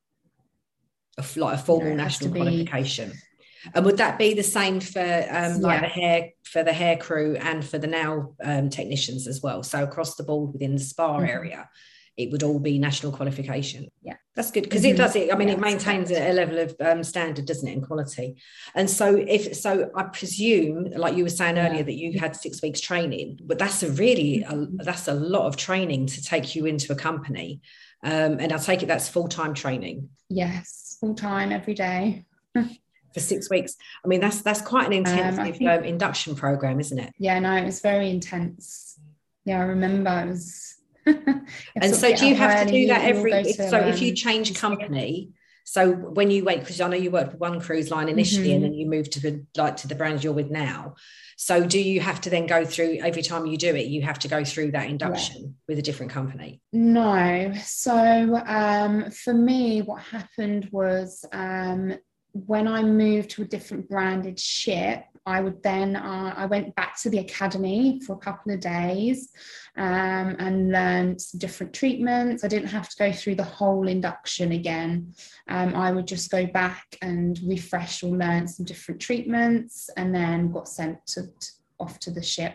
a 1.19 1.25
like 1.39 1.55
a 1.55 1.59
formal 1.59 1.91
you 1.91 1.97
know, 1.97 2.05
national 2.05 2.33
qualification. 2.33 3.11
Be, 3.11 3.71
and 3.75 3.85
would 3.85 3.99
that 3.99 4.19
be 4.19 4.35
the 4.35 4.43
same 4.43 4.81
for 4.81 5.01
um, 5.01 5.61
like 5.61 5.81
yeah. 5.81 5.81
the 5.81 5.89
hair 5.89 6.29
for 6.45 6.63
the 6.63 6.73
hair 6.73 6.97
crew 6.97 7.37
and 7.37 7.65
for 7.65 7.79
the 7.79 7.87
nail 7.87 8.35
um, 8.43 8.71
technicians 8.71 9.27
as 9.27 9.43
well? 9.43 9.63
So 9.63 9.85
across 9.85 10.17
the 10.17 10.25
board 10.25 10.53
within 10.53 10.75
the 10.75 10.81
spa 10.81 11.17
mm-hmm. 11.17 11.27
area, 11.27 11.69
it 12.17 12.31
would 12.31 12.43
all 12.43 12.59
be 12.59 12.79
national 12.79 13.13
qualification. 13.13 13.89
Yeah, 14.03 14.17
that's 14.37 14.51
good 14.51 14.65
because 14.65 14.83
mm-hmm. 14.83 14.95
it 14.95 14.97
does 14.97 15.17
it. 15.17 15.33
I 15.33 15.37
mean, 15.37 15.49
yeah, 15.49 15.55
it 15.55 15.61
maintains 15.61 16.11
a, 16.11 16.31
a, 16.31 16.33
level 16.33 16.59
of 16.59 16.77
um, 16.81 17.03
standard, 17.03 17.47
doesn't 17.47 17.67
it, 17.67 17.73
in 17.73 17.83
quality? 17.83 18.37
And 18.75 18.89
so, 18.89 19.17
if 19.17 19.57
so, 19.57 19.91
I 19.95 20.05
presume, 20.05 20.91
like 20.93 21.17
you 21.17 21.25
were 21.25 21.31
saying 21.31 21.59
earlier, 21.59 21.83
that 21.83 21.95
you 21.95 22.19
had 22.19 22.37
six 22.37 22.63
weeks 22.63 22.81
training, 22.81 23.41
but 23.43 23.59
that's 23.59 23.83
a 23.83 23.91
really 23.91 24.43
a, 24.43 24.53
mm-hmm. 24.53 24.77
that's 24.79 25.09
a 25.09 25.15
lot 25.15 25.47
of 25.47 25.57
training 25.57 26.07
to 26.07 26.23
take 26.23 26.55
you 26.55 26.67
into 26.67 26.93
a 26.93 26.97
company. 26.97 27.61
Um, 28.03 28.39
and 28.39 28.53
I 28.53 28.57
take 28.59 28.83
it 28.83 28.87
that's 28.87 29.09
full 29.09 29.29
time 29.29 29.53
training. 29.53 30.11
Yes, 30.29 30.97
full 31.01 31.15
time 31.15 31.51
every 31.51 31.75
day. 31.75 32.25
for 32.55 33.21
six 33.21 33.51
weeks. 33.51 33.77
I 34.05 34.09
mean, 34.09 34.21
that's 34.21 34.43
that's 34.43 34.63
quite 34.63 34.87
an 34.87 34.93
um, 34.93 34.99
intensive 34.99 35.39
um, 35.41 35.53
think, 35.53 35.71
um, 35.71 35.85
induction 35.85 36.35
program, 36.35 36.81
isn't 36.81 36.99
it? 36.99 37.13
Yeah, 37.19 37.39
no, 37.41 37.55
it 37.57 37.65
was 37.65 37.81
very 37.81 38.11
intense. 38.11 38.99
Yeah, 39.45 39.59
I 39.59 39.65
remember 39.65 40.11
it 40.21 40.29
was 40.29 40.77
and 41.77 41.95
so 41.95 42.15
do 42.15 42.27
you 42.27 42.35
have 42.35 42.67
to 42.67 42.73
do 42.73 42.87
that 42.89 43.05
every 43.05 43.33
if, 43.33 43.57
to, 43.57 43.69
so 43.71 43.81
um, 43.81 43.89
if 43.89 44.01
you 44.01 44.11
um, 44.11 44.15
change 44.15 44.55
company 44.59 45.31
so 45.65 45.93
when 45.93 46.31
you 46.31 46.45
went 46.45 46.61
because 46.61 46.81
i 46.81 46.89
know 46.89 46.97
you 46.97 47.11
worked 47.11 47.33
with 47.33 47.41
one 47.41 47.61
cruise 47.61 47.91
line 47.91 48.09
initially 48.09 48.49
mm-hmm. 48.49 48.57
and 48.57 48.65
then 48.65 48.75
you 48.75 48.89
moved 48.89 49.13
to 49.13 49.21
the 49.21 49.45
like 49.57 49.77
to 49.77 49.89
the 49.89 49.95
brand 49.95 50.23
you're 50.23 50.33
with 50.33 50.51
now 50.51 50.95
so 51.37 51.65
do 51.65 51.81
you 51.81 52.01
have 52.01 52.21
to 52.21 52.29
then 52.29 52.47
go 52.47 52.65
through 52.65 52.99
every 53.03 53.23
time 53.23 53.47
you 53.47 53.57
do 53.57 53.75
it 53.75 53.87
you 53.87 54.03
have 54.03 54.19
to 54.19 54.29
go 54.29 54.45
through 54.45 54.71
that 54.71 54.89
induction 54.89 55.43
yeah. 55.43 55.49
with 55.69 55.79
a 55.79 55.83
different 55.83 56.13
company 56.13 56.61
no 56.73 57.53
so 57.63 58.37
um, 58.47 59.11
for 59.11 59.33
me 59.33 59.81
what 59.81 60.03
happened 60.03 60.69
was 60.71 61.25
um, 61.33 61.95
when 62.33 62.67
i 62.69 62.83
moved 62.83 63.31
to 63.31 63.43
a 63.43 63.45
different 63.45 63.89
branded 63.89 64.39
ship 64.39 65.05
I 65.27 65.41
would 65.41 65.63
then, 65.63 65.97
uh, 65.97 66.35
I 66.37 66.47
went 66.47 66.75
back 66.75 67.01
to 67.03 67.11
the 67.11 67.19
academy 67.19 68.01
for 68.07 68.15
a 68.15 68.19
couple 68.19 68.53
of 68.53 68.61
days 68.61 69.31
um, 69.77 70.37
and 70.39 70.73
learned 70.73 71.21
some 71.21 71.39
different 71.39 71.73
treatments. 71.73 72.43
I 72.43 72.49
didn't 72.49 72.69
have 72.69 72.89
to 72.89 72.97
go 72.97 73.13
through 73.13 73.35
the 73.35 73.45
whole 73.45 73.87
induction 73.87 74.53
again. 74.53 75.15
Um, 75.49 75.75
I 75.75 75.93
would 75.93 76.07
just 76.07 76.31
go 76.31 76.47
back 76.47 76.97
and 77.03 77.39
refresh 77.45 78.03
or 78.03 78.17
learn 78.17 78.49
some 78.49 78.65
different 78.65 79.01
treatments 79.01 79.91
and 79.97 80.15
then 80.15 80.51
got 80.51 80.69
sent 80.69 81.05
to, 81.09 81.23
to, 81.23 81.51
off 81.79 81.99
to 82.01 82.11
the 82.11 82.23
ship. 82.23 82.55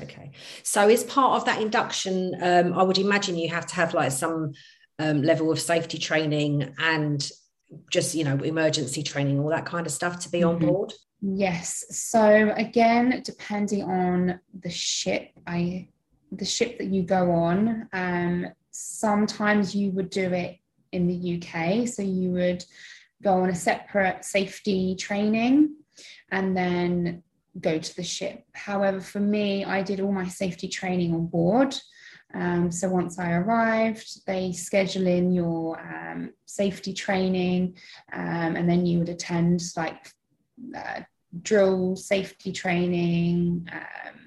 Okay. 0.00 0.30
So, 0.62 0.88
as 0.88 1.04
part 1.04 1.40
of 1.40 1.44
that 1.46 1.60
induction, 1.60 2.34
um, 2.42 2.78
I 2.78 2.82
would 2.82 2.98
imagine 2.98 3.36
you 3.36 3.48
have 3.48 3.66
to 3.66 3.74
have 3.74 3.92
like 3.92 4.12
some 4.12 4.52
um, 5.00 5.22
level 5.22 5.50
of 5.50 5.58
safety 5.58 5.98
training 5.98 6.74
and 6.78 7.28
just, 7.90 8.14
you 8.14 8.24
know, 8.24 8.36
emergency 8.36 9.02
training, 9.02 9.38
all 9.38 9.50
that 9.50 9.66
kind 9.66 9.86
of 9.86 9.92
stuff 9.92 10.18
to 10.20 10.30
be 10.30 10.40
mm-hmm. 10.40 10.48
on 10.48 10.58
board. 10.58 10.92
Yes. 11.22 11.84
So 11.90 12.52
again, 12.56 13.22
depending 13.24 13.82
on 13.84 14.40
the 14.58 14.70
ship, 14.70 15.30
I 15.46 15.88
the 16.32 16.44
ship 16.44 16.78
that 16.78 16.86
you 16.86 17.02
go 17.02 17.32
on, 17.32 17.88
um, 17.92 18.46
sometimes 18.70 19.74
you 19.74 19.90
would 19.90 20.10
do 20.10 20.32
it 20.32 20.58
in 20.92 21.06
the 21.08 21.36
UK. 21.36 21.88
So 21.88 22.02
you 22.02 22.30
would 22.30 22.64
go 23.22 23.34
on 23.34 23.50
a 23.50 23.54
separate 23.54 24.24
safety 24.24 24.94
training 24.94 25.74
and 26.30 26.56
then 26.56 27.22
go 27.60 27.78
to 27.78 27.96
the 27.96 28.02
ship. 28.02 28.44
However, 28.52 29.00
for 29.00 29.20
me, 29.20 29.64
I 29.64 29.82
did 29.82 30.00
all 30.00 30.12
my 30.12 30.28
safety 30.28 30.68
training 30.68 31.14
on 31.14 31.26
board. 31.26 31.74
Um, 32.34 32.70
so 32.70 32.88
once 32.88 33.18
I 33.18 33.32
arrived, 33.32 34.24
they 34.26 34.52
schedule 34.52 35.06
in 35.06 35.32
your 35.32 35.80
um, 35.80 36.32
safety 36.46 36.92
training, 36.92 37.76
um, 38.12 38.56
and 38.56 38.68
then 38.68 38.86
you 38.86 38.98
would 39.00 39.08
attend 39.08 39.60
like 39.76 40.10
uh, 40.76 41.00
drill 41.42 41.96
safety 41.96 42.52
training, 42.52 43.68
um, 43.72 44.20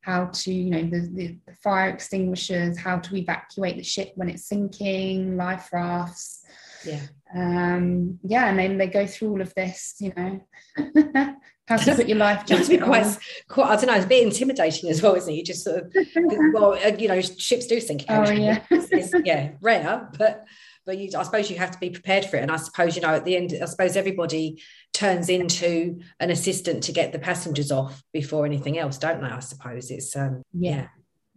how 0.00 0.26
to, 0.26 0.52
you 0.52 0.70
know, 0.70 0.82
the, 0.82 1.10
the, 1.12 1.38
the, 1.46 1.54
fire 1.54 1.90
extinguishers, 1.90 2.78
how 2.78 2.98
to 2.98 3.16
evacuate 3.16 3.76
the 3.76 3.82
ship 3.82 4.12
when 4.14 4.30
it's 4.30 4.46
sinking, 4.46 5.36
life 5.36 5.68
rafts. 5.72 6.44
Yeah. 6.86 7.02
Um, 7.34 8.18
yeah, 8.22 8.48
and 8.48 8.58
then 8.58 8.78
they 8.78 8.86
go 8.86 9.06
through 9.06 9.32
all 9.32 9.40
of 9.42 9.54
this, 9.54 9.96
you 10.00 10.12
know, 10.16 10.40
how 11.70 11.76
to 11.76 11.94
put 11.94 12.08
your 12.08 12.18
life 12.18 12.44
jacket 12.46 12.82
quite, 12.82 13.06
on. 13.06 13.16
quite, 13.48 13.70
I 13.70 13.76
don't 13.76 13.86
know, 13.86 13.94
it's 13.94 14.04
a 14.04 14.08
bit 14.08 14.26
intimidating 14.26 14.90
as 14.90 15.02
well, 15.02 15.14
isn't 15.14 15.32
it? 15.32 15.36
You 15.36 15.44
just 15.44 15.64
sort 15.64 15.84
of, 15.84 15.92
well, 16.52 16.72
uh, 16.74 16.96
you 16.98 17.08
know, 17.08 17.20
ships 17.20 17.66
do 17.66 17.80
sink. 17.80 18.04
Oh, 18.08 18.28
yeah. 18.30 18.62
it's, 18.70 18.88
it's, 18.90 19.14
yeah, 19.24 19.52
rare, 19.60 20.08
but 20.18 20.44
but 20.86 20.98
you, 20.98 21.10
I 21.16 21.22
suppose 21.22 21.50
you 21.50 21.58
have 21.58 21.70
to 21.72 21.78
be 21.78 21.90
prepared 21.90 22.24
for 22.24 22.36
it. 22.38 22.42
And 22.42 22.50
I 22.50 22.56
suppose, 22.56 22.96
you 22.96 23.02
know, 23.02 23.10
at 23.10 23.24
the 23.24 23.36
end, 23.36 23.54
I 23.62 23.66
suppose 23.66 23.96
everybody 23.96 24.62
turns 24.94 25.28
into 25.28 26.00
an 26.18 26.30
assistant 26.30 26.82
to 26.84 26.92
get 26.92 27.12
the 27.12 27.18
passengers 27.18 27.70
off 27.70 28.02
before 28.12 28.46
anything 28.46 28.78
else, 28.78 28.96
don't 28.96 29.20
they? 29.20 29.28
I 29.28 29.40
suppose 29.40 29.90
it's, 29.90 30.16
um, 30.16 30.42
yeah. 30.52 30.88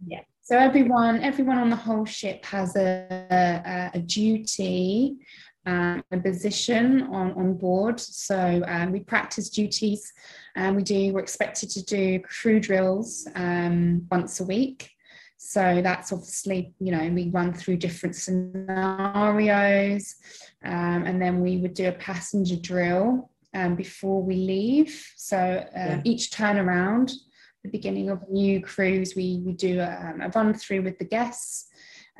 yeah. 0.06 0.22
So 0.42 0.58
everyone, 0.58 1.20
everyone 1.20 1.58
on 1.58 1.70
the 1.70 1.76
whole 1.76 2.06
ship 2.06 2.44
has 2.46 2.74
a, 2.74 3.06
a, 3.30 3.98
a 3.98 4.00
duty, 4.00 5.18
um, 5.66 6.04
a 6.10 6.18
position 6.18 7.02
on, 7.02 7.32
on 7.32 7.54
board. 7.54 7.98
So 8.00 8.62
um, 8.66 8.92
we 8.92 9.00
practice 9.00 9.48
duties 9.48 10.12
and 10.56 10.76
we 10.76 10.82
do, 10.82 11.12
we're 11.12 11.20
expected 11.20 11.70
to 11.70 11.82
do 11.84 12.20
crew 12.20 12.60
drills 12.60 13.26
um, 13.34 14.06
once 14.10 14.40
a 14.40 14.44
week. 14.44 14.90
So 15.36 15.80
that's 15.82 16.12
obviously, 16.12 16.72
you 16.80 16.90
know, 16.92 17.06
we 17.10 17.28
run 17.28 17.52
through 17.52 17.76
different 17.76 18.16
scenarios 18.16 20.14
um, 20.64 21.04
and 21.06 21.20
then 21.20 21.40
we 21.40 21.58
would 21.58 21.74
do 21.74 21.88
a 21.88 21.92
passenger 21.92 22.56
drill 22.56 23.30
um, 23.54 23.76
before 23.76 24.22
we 24.22 24.36
leave. 24.36 25.12
So 25.16 25.36
uh, 25.38 25.70
yeah. 25.74 26.00
each 26.04 26.30
turnaround, 26.30 27.12
the 27.62 27.70
beginning 27.70 28.10
of 28.10 28.22
a 28.22 28.32
new 28.32 28.60
cruise, 28.60 29.14
we, 29.14 29.42
we 29.44 29.52
do 29.52 29.80
a, 29.80 30.14
a 30.22 30.28
run 30.34 30.54
through 30.54 30.82
with 30.82 30.98
the 30.98 31.04
guests 31.04 31.68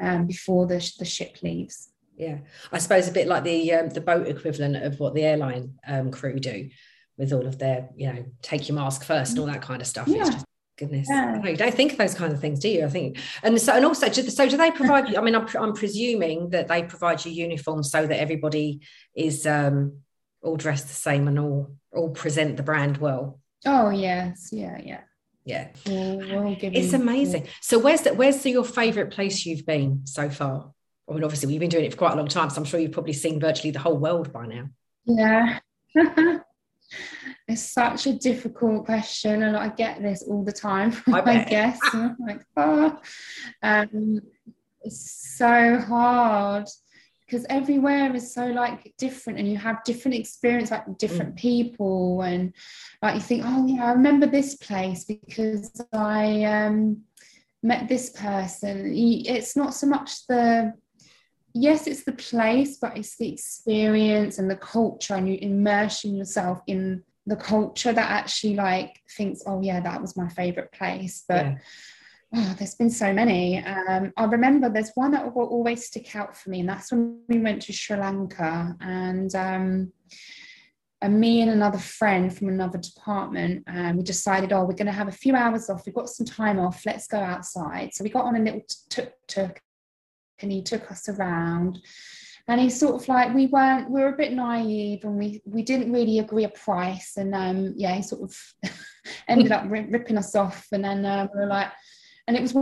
um, 0.00 0.26
before 0.26 0.66
the, 0.66 0.92
the 0.98 1.04
ship 1.04 1.38
leaves. 1.42 1.90
Yeah, 2.16 2.38
I 2.70 2.78
suppose 2.78 3.08
a 3.08 3.12
bit 3.12 3.26
like 3.26 3.44
the 3.44 3.72
um, 3.72 3.90
the 3.90 4.00
boat 4.00 4.28
equivalent 4.28 4.76
of 4.76 5.00
what 5.00 5.14
the 5.14 5.24
airline 5.24 5.74
um, 5.86 6.10
crew 6.10 6.38
do 6.38 6.68
with 7.16 7.32
all 7.32 7.46
of 7.46 7.58
their, 7.58 7.88
you 7.96 8.12
know, 8.12 8.24
take 8.42 8.68
your 8.68 8.76
mask 8.76 9.04
first 9.04 9.32
and 9.32 9.40
all 9.40 9.46
that 9.46 9.62
kind 9.62 9.80
of 9.80 9.86
stuff. 9.86 10.08
Yeah. 10.08 10.22
It's 10.22 10.30
just 10.30 10.46
goodness. 10.76 11.08
Yeah. 11.08 11.44
you 11.44 11.56
don't 11.56 11.74
think 11.74 11.92
of 11.92 11.98
those 11.98 12.14
kinds 12.14 12.34
of 12.34 12.40
things 12.40 12.58
do 12.58 12.68
you? 12.68 12.84
I 12.84 12.88
think 12.88 13.18
and 13.42 13.60
so 13.60 13.74
and 13.74 13.84
also 13.84 14.10
so 14.10 14.48
do 14.48 14.56
they 14.56 14.70
provide 14.70 15.08
you 15.08 15.16
i 15.16 15.20
mean 15.20 15.34
I'm, 15.34 15.46
I'm 15.56 15.72
presuming 15.72 16.50
that 16.50 16.68
they 16.68 16.82
provide 16.82 17.24
you 17.24 17.30
uniforms 17.30 17.90
so 17.90 18.06
that 18.06 18.20
everybody 18.20 18.80
is 19.14 19.46
um 19.46 19.98
all 20.42 20.56
dressed 20.56 20.88
the 20.88 20.94
same 20.94 21.28
and 21.28 21.38
all 21.38 21.76
all 21.92 22.10
present 22.10 22.56
the 22.56 22.62
brand 22.62 22.98
well. 22.98 23.40
Oh 23.64 23.90
yes. 23.90 24.50
Yeah 24.52 24.80
yeah. 24.82 25.00
Yeah. 25.44 25.68
We'll, 25.86 26.18
we'll 26.18 26.56
it's 26.60 26.92
amazing. 26.92 27.48
So 27.60 27.78
where's 27.78 28.02
that 28.02 28.16
where's 28.16 28.42
the, 28.42 28.50
your 28.50 28.64
favorite 28.64 29.10
place 29.10 29.46
you've 29.46 29.66
been 29.66 30.06
so 30.06 30.28
far 30.28 30.72
i 31.08 31.12
mean 31.12 31.24
obviously 31.24 31.46
we've 31.46 31.60
been 31.60 31.70
doing 31.70 31.84
it 31.84 31.92
for 31.92 31.98
quite 31.98 32.12
a 32.12 32.16
long 32.16 32.28
time 32.28 32.50
so 32.50 32.60
i'm 32.60 32.64
sure 32.64 32.80
you've 32.80 32.92
probably 32.92 33.12
seen 33.12 33.40
virtually 33.40 33.70
the 33.70 33.78
whole 33.78 33.96
world 33.96 34.32
by 34.32 34.46
now 34.46 34.68
yeah 35.06 35.58
it's 37.48 37.72
such 37.72 38.06
a 38.06 38.12
difficult 38.14 38.86
question, 38.86 39.42
and 39.42 39.56
I 39.56 39.68
get 39.68 40.02
this 40.02 40.22
all 40.22 40.44
the 40.44 40.52
time 40.52 40.90
from 40.90 41.12
my 41.12 41.44
guests. 41.44 41.86
I'm 41.92 42.16
like, 42.18 42.42
oh, 42.56 42.98
um, 43.62 44.20
it's 44.82 45.36
so 45.36 45.78
hard 45.78 46.66
because 47.26 47.46
everywhere 47.48 48.14
is 48.14 48.34
so 48.34 48.46
like 48.46 48.92
different 48.98 49.38
and 49.38 49.48
you 49.48 49.56
have 49.56 49.82
different 49.84 50.14
experience 50.14 50.70
like 50.70 50.98
different 50.98 51.34
mm. 51.34 51.38
people 51.38 52.20
and 52.20 52.52
like 53.00 53.14
you 53.14 53.20
think 53.20 53.42
oh 53.46 53.66
yeah 53.66 53.86
i 53.86 53.92
remember 53.92 54.26
this 54.26 54.56
place 54.56 55.04
because 55.06 55.80
i 55.94 56.44
um 56.44 57.00
met 57.62 57.88
this 57.88 58.10
person 58.10 58.92
it's 58.94 59.56
not 59.56 59.72
so 59.72 59.86
much 59.86 60.26
the 60.26 60.70
yes 61.54 61.86
it's 61.86 62.04
the 62.04 62.12
place 62.12 62.76
but 62.78 62.96
it's 62.96 63.16
the 63.16 63.32
experience 63.32 64.38
and 64.38 64.50
the 64.50 64.56
culture 64.56 65.14
and 65.14 65.28
you 65.28 65.38
immersing 65.40 66.16
yourself 66.16 66.60
in 66.66 67.02
the 67.26 67.36
culture 67.36 67.92
that 67.92 68.10
actually 68.10 68.54
like 68.54 69.00
thinks 69.16 69.42
oh 69.46 69.62
yeah 69.62 69.80
that 69.80 70.00
was 70.00 70.16
my 70.16 70.28
favorite 70.28 70.70
place 70.72 71.24
but 71.26 71.46
yeah 71.46 71.58
oh, 72.34 72.54
there's 72.58 72.74
been 72.74 72.90
so 72.90 73.12
many. 73.12 73.64
Um, 73.64 74.12
I 74.16 74.24
remember 74.24 74.68
there's 74.68 74.92
one 74.94 75.12
that 75.12 75.34
will 75.34 75.46
always 75.46 75.86
stick 75.86 76.14
out 76.16 76.36
for 76.36 76.50
me, 76.50 76.60
and 76.60 76.68
that's 76.68 76.90
when 76.90 77.20
we 77.28 77.38
went 77.38 77.62
to 77.62 77.72
Sri 77.72 77.96
Lanka. 77.96 78.76
And, 78.80 79.34
um, 79.34 79.92
and 81.00 81.20
me 81.20 81.42
and 81.42 81.50
another 81.50 81.78
friend 81.78 82.36
from 82.36 82.48
another 82.48 82.78
department, 82.78 83.64
um, 83.66 83.98
we 83.98 84.02
decided, 84.02 84.52
oh, 84.52 84.64
we're 84.64 84.72
going 84.72 84.86
to 84.86 84.92
have 84.92 85.08
a 85.08 85.12
few 85.12 85.36
hours 85.36 85.68
off. 85.68 85.84
We've 85.86 85.94
got 85.94 86.08
some 86.08 86.26
time 86.26 86.58
off. 86.58 86.84
Let's 86.86 87.06
go 87.06 87.18
outside. 87.18 87.92
So 87.92 88.04
we 88.04 88.10
got 88.10 88.24
on 88.24 88.36
a 88.36 88.40
little 88.40 88.62
tuk 88.88 89.12
tuk, 89.28 89.60
and 90.40 90.52
he 90.52 90.62
took 90.62 90.90
us 90.90 91.08
around. 91.08 91.80
And 92.46 92.60
he 92.60 92.68
sort 92.68 93.00
of 93.00 93.08
like 93.08 93.34
we 93.34 93.46
weren't 93.46 93.90
we 93.90 94.02
were 94.02 94.12
a 94.12 94.16
bit 94.16 94.32
naive 94.32 95.04
and 95.04 95.16
we 95.16 95.40
we 95.46 95.62
didn't 95.62 95.90
really 95.90 96.18
agree 96.18 96.44
a 96.44 96.50
price 96.50 97.16
and 97.16 97.34
um 97.34 97.72
yeah 97.74 97.94
he 97.94 98.02
sort 98.02 98.20
of 98.20 98.36
ended 99.28 99.50
up 99.50 99.64
ripping 99.66 100.18
us 100.18 100.34
off 100.34 100.66
and 100.70 100.84
then 100.84 101.06
uh, 101.06 101.26
we 101.32 101.40
were 101.40 101.46
like 101.46 101.68
and 102.28 102.36
it 102.36 102.42
was 102.42 102.52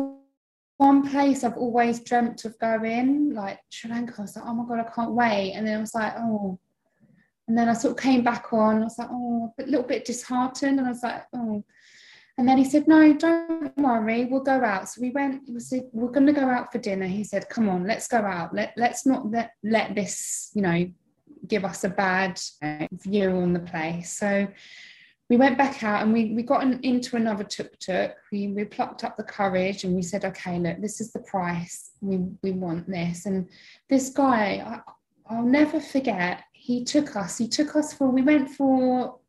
one 0.82 1.08
place 1.08 1.44
I've 1.44 1.56
always 1.56 2.00
dreamt 2.00 2.44
of 2.44 2.58
going, 2.58 3.35
like 3.35 3.61
Sri 3.70 3.88
Lanka. 3.88 4.14
I 4.18 4.22
was 4.22 4.35
like, 4.35 4.44
oh 4.44 4.54
my 4.54 4.64
God, 4.66 4.85
I 4.85 4.90
can't 4.90 5.12
wait. 5.12 5.52
And 5.52 5.66
then 5.66 5.78
I 5.78 5.80
was 5.80 5.94
like, 5.94 6.14
oh. 6.18 6.58
And 7.46 7.56
then 7.56 7.68
I 7.68 7.72
sort 7.72 7.92
of 7.92 8.02
came 8.02 8.24
back 8.24 8.52
on. 8.52 8.80
I 8.80 8.85
was 8.85 8.98
like, 8.98 9.08
oh, 9.11 9.54
a 9.61 9.62
little 9.62 9.87
bit 9.87 10.04
disheartened. 10.04 10.78
And 10.78 10.88
I 10.88 10.90
was 10.90 11.02
like, 11.02 11.22
oh. 11.35 11.64
And 12.42 12.48
then 12.48 12.59
he 12.59 12.64
said, 12.64 12.88
no, 12.88 13.12
don't 13.12 13.78
worry, 13.78 14.24
we'll 14.24 14.40
go 14.40 14.64
out. 14.64 14.88
So 14.88 15.00
we 15.00 15.11
went, 15.11 15.42
we 15.48 15.61
said, 15.61 15.85
we're 15.92 16.11
going 16.11 16.26
to 16.26 16.33
go 16.33 16.48
out 16.48 16.72
for 16.72 16.78
dinner. 16.78 17.07
He 17.07 17.22
said, 17.22 17.48
come 17.48 17.68
on, 17.68 17.87
let's 17.87 18.09
go 18.09 18.16
out. 18.16 18.52
Let, 18.52 18.74
let's 18.76 19.07
not 19.07 19.31
let, 19.31 19.52
let 19.62 19.94
this, 19.94 20.50
you 20.52 20.62
know, 20.62 20.90
give 21.46 21.64
us 21.64 21.85
a 21.85 21.88
bad 21.88 22.40
view 22.94 23.31
on 23.31 23.52
the 23.52 23.61
place. 23.61 24.18
So 24.18 24.48
we 25.31 25.37
went 25.37 25.57
back 25.57 25.85
out 25.85 26.02
and 26.02 26.12
we, 26.12 26.33
we 26.35 26.42
got 26.42 26.64
an, 26.64 26.81
into 26.83 27.14
another 27.14 27.44
tuk-tuk. 27.44 28.16
We, 28.33 28.48
we 28.48 28.64
plucked 28.64 29.05
up 29.05 29.16
the 29.16 29.22
courage 29.22 29.85
and 29.85 29.94
we 29.94 30.02
said, 30.02 30.24
okay, 30.24 30.59
look, 30.59 30.81
this 30.81 31.00
is 31.00 31.12
the 31.12 31.20
price. 31.20 31.92
We, 32.00 32.26
we 32.42 32.50
want 32.50 32.88
this. 32.90 33.24
And 33.24 33.48
this 33.88 34.11
guy, 34.11 34.64
I, 34.66 35.33
I'll 35.33 35.44
never 35.44 35.78
forget, 35.78 36.42
he 36.55 36.83
took 36.83 37.14
us, 37.14 37.38
he 37.38 37.46
took 37.46 37.76
us 37.76 37.92
for, 37.92 38.09
we 38.11 38.22
went 38.22 38.50
for, 38.50 39.20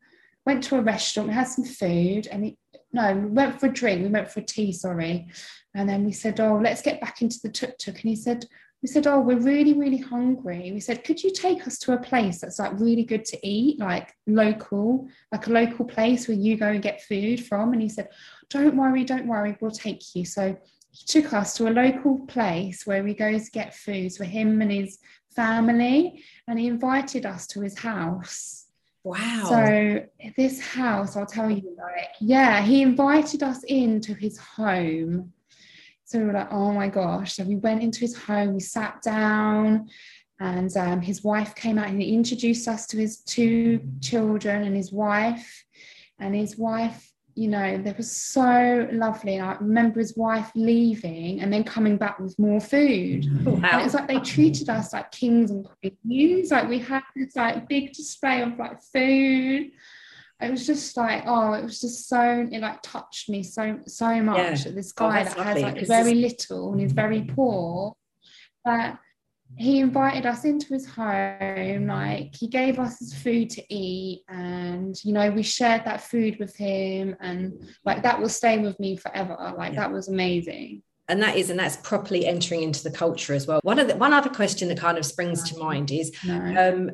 went 0.45 0.63
to 0.65 0.77
a 0.77 0.81
restaurant, 0.81 1.29
we 1.29 1.35
had 1.35 1.47
some 1.47 1.65
food 1.65 2.27
and 2.27 2.45
he, 2.45 2.57
no, 2.91 3.13
we 3.15 3.27
went 3.27 3.59
for 3.59 3.67
a 3.67 3.73
drink, 3.73 4.03
we 4.03 4.09
went 4.09 4.29
for 4.29 4.39
a 4.39 4.45
tea, 4.45 4.71
sorry. 4.71 5.27
And 5.75 5.89
then 5.89 6.05
we 6.05 6.11
said, 6.11 6.39
oh, 6.39 6.59
let's 6.61 6.81
get 6.81 7.01
back 7.01 7.21
into 7.21 7.39
the 7.41 7.49
tuk-tuk. 7.49 7.95
And 7.95 8.09
he 8.09 8.15
said, 8.15 8.45
we 8.83 8.89
said, 8.89 9.07
Oh, 9.07 9.21
we're 9.21 9.39
really, 9.39 9.73
really 9.73 9.97
hungry. 9.97 10.71
We 10.73 10.81
said, 10.81 11.05
Could 11.05 11.23
you 11.23 11.31
take 11.31 11.65
us 11.65 11.79
to 11.79 11.93
a 11.93 11.97
place 12.01 12.41
that's 12.41 12.59
like 12.59 12.77
really 12.77 13.05
good 13.05 13.23
to 13.25 13.47
eat, 13.47 13.79
like 13.79 14.13
local, 14.27 15.07
like 15.31 15.47
a 15.47 15.51
local 15.51 15.85
place 15.85 16.27
where 16.27 16.37
you 16.37 16.57
go 16.57 16.67
and 16.67 16.81
get 16.81 17.01
food 17.01 17.43
from? 17.43 17.71
And 17.71 17.81
he 17.81 17.87
said, 17.87 18.09
Don't 18.49 18.75
worry, 18.75 19.05
don't 19.05 19.25
worry, 19.25 19.57
we'll 19.61 19.71
take 19.71 20.03
you. 20.13 20.25
So 20.25 20.57
he 20.91 21.05
took 21.05 21.31
us 21.31 21.55
to 21.55 21.69
a 21.69 21.71
local 21.71 22.19
place 22.27 22.85
where 22.85 23.03
we 23.03 23.13
go 23.13 23.31
to 23.31 23.51
get 23.51 23.73
food 23.73 24.13
for 24.13 24.25
him 24.25 24.61
and 24.61 24.71
his 24.71 24.99
family, 25.33 26.21
and 26.47 26.59
he 26.59 26.67
invited 26.67 27.25
us 27.25 27.47
to 27.47 27.61
his 27.61 27.79
house. 27.79 28.62
Wow. 29.03 29.45
So 29.49 30.05
this 30.37 30.61
house, 30.61 31.17
I'll 31.17 31.25
tell 31.25 31.49
you, 31.49 31.75
like, 31.77 32.09
yeah, 32.21 32.61
he 32.61 32.81
invited 32.81 33.43
us 33.43 33.63
into 33.63 34.13
his 34.13 34.37
home 34.37 35.33
so 36.13 36.19
we 36.19 36.25
were 36.25 36.33
like, 36.33 36.51
oh 36.51 36.71
my 36.71 36.89
gosh. 36.89 37.33
So 37.33 37.43
we 37.43 37.55
went 37.55 37.81
into 37.81 38.01
his 38.01 38.15
home, 38.15 38.53
we 38.53 38.59
sat 38.59 39.01
down, 39.01 39.89
and 40.39 40.75
um, 40.77 41.01
his 41.01 41.23
wife 41.23 41.55
came 41.55 41.79
out 41.79 41.87
and 41.87 41.99
he 41.99 42.13
introduced 42.13 42.67
us 42.67 42.85
to 42.87 42.97
his 42.97 43.21
two 43.21 43.81
children 43.99 44.63
and 44.63 44.75
his 44.75 44.91
wife. 44.91 45.65
And 46.19 46.35
his 46.35 46.55
wife, 46.55 47.11
you 47.35 47.47
know, 47.47 47.77
they 47.77 47.91
were 47.91 48.03
so 48.03 48.87
lovely. 48.91 49.35
And 49.35 49.45
I 49.45 49.53
remember 49.55 49.99
his 49.99 50.15
wife 50.15 50.51
leaving 50.55 51.41
and 51.41 51.51
then 51.51 51.63
coming 51.63 51.97
back 51.97 52.19
with 52.19 52.37
more 52.37 52.59
food. 52.59 53.23
Mm-hmm. 53.23 53.61
Wow. 53.61 53.69
And 53.71 53.81
it 53.81 53.83
was 53.83 53.93
like 53.93 54.07
they 54.07 54.19
treated 54.19 54.69
us 54.69 54.93
like 54.93 55.11
kings 55.11 55.51
and 55.51 55.67
queens. 55.81 56.51
Like 56.51 56.69
we 56.69 56.79
had 56.79 57.03
this 57.15 57.35
like 57.35 57.67
big 57.67 57.93
display 57.93 58.41
of 58.41 58.57
like 58.57 58.81
food 58.81 59.71
it 60.41 60.51
was 60.51 60.65
just 60.65 60.97
like 60.97 61.23
oh 61.25 61.53
it 61.53 61.63
was 61.63 61.79
just 61.79 62.07
so 62.09 62.47
it 62.51 62.59
like 62.59 62.81
touched 62.81 63.29
me 63.29 63.43
so 63.43 63.79
so 63.87 64.21
much 64.21 64.65
yeah. 64.65 64.71
this 64.71 64.93
oh, 64.97 65.09
guy 65.09 65.21
oh, 65.21 65.23
that 65.23 65.37
has 65.37 65.61
like 65.61 65.87
very 65.87 66.15
little 66.15 66.73
and 66.73 66.81
is 66.81 66.91
very 66.91 67.21
mm-hmm. 67.21 67.35
poor 67.35 67.95
but 68.65 68.97
he 69.55 69.79
invited 69.79 70.25
us 70.25 70.45
into 70.45 70.73
his 70.73 70.85
home 70.85 71.87
like 71.87 72.35
he 72.35 72.47
gave 72.47 72.79
us 72.79 72.99
his 72.99 73.13
food 73.13 73.49
to 73.49 73.73
eat 73.73 74.23
and 74.27 74.95
you 75.03 75.13
know 75.13 75.29
we 75.29 75.43
shared 75.43 75.85
that 75.85 76.01
food 76.01 76.37
with 76.39 76.55
him 76.55 77.15
and 77.19 77.53
like 77.85 78.01
that 78.03 78.19
will 78.19 78.29
stay 78.29 78.57
with 78.57 78.79
me 78.79 78.97
forever. 78.97 79.37
Like 79.57 79.73
yeah. 79.73 79.81
that 79.81 79.91
was 79.91 80.07
amazing. 80.07 80.81
And 81.09 81.21
that 81.21 81.35
is 81.35 81.49
and 81.49 81.59
that's 81.59 81.75
properly 81.77 82.25
entering 82.25 82.63
into 82.63 82.81
the 82.81 82.89
culture 82.89 83.33
as 83.33 83.45
well. 83.45 83.59
One 83.63 83.77
of 83.77 83.89
the 83.89 83.95
one 83.97 84.13
other 84.13 84.29
question 84.29 84.69
that 84.69 84.79
kind 84.79 84.97
of 84.97 85.05
springs 85.05 85.43
to 85.51 85.59
mind 85.59 85.91
is 85.91 86.15
no. 86.25 86.37
um, 86.57 86.91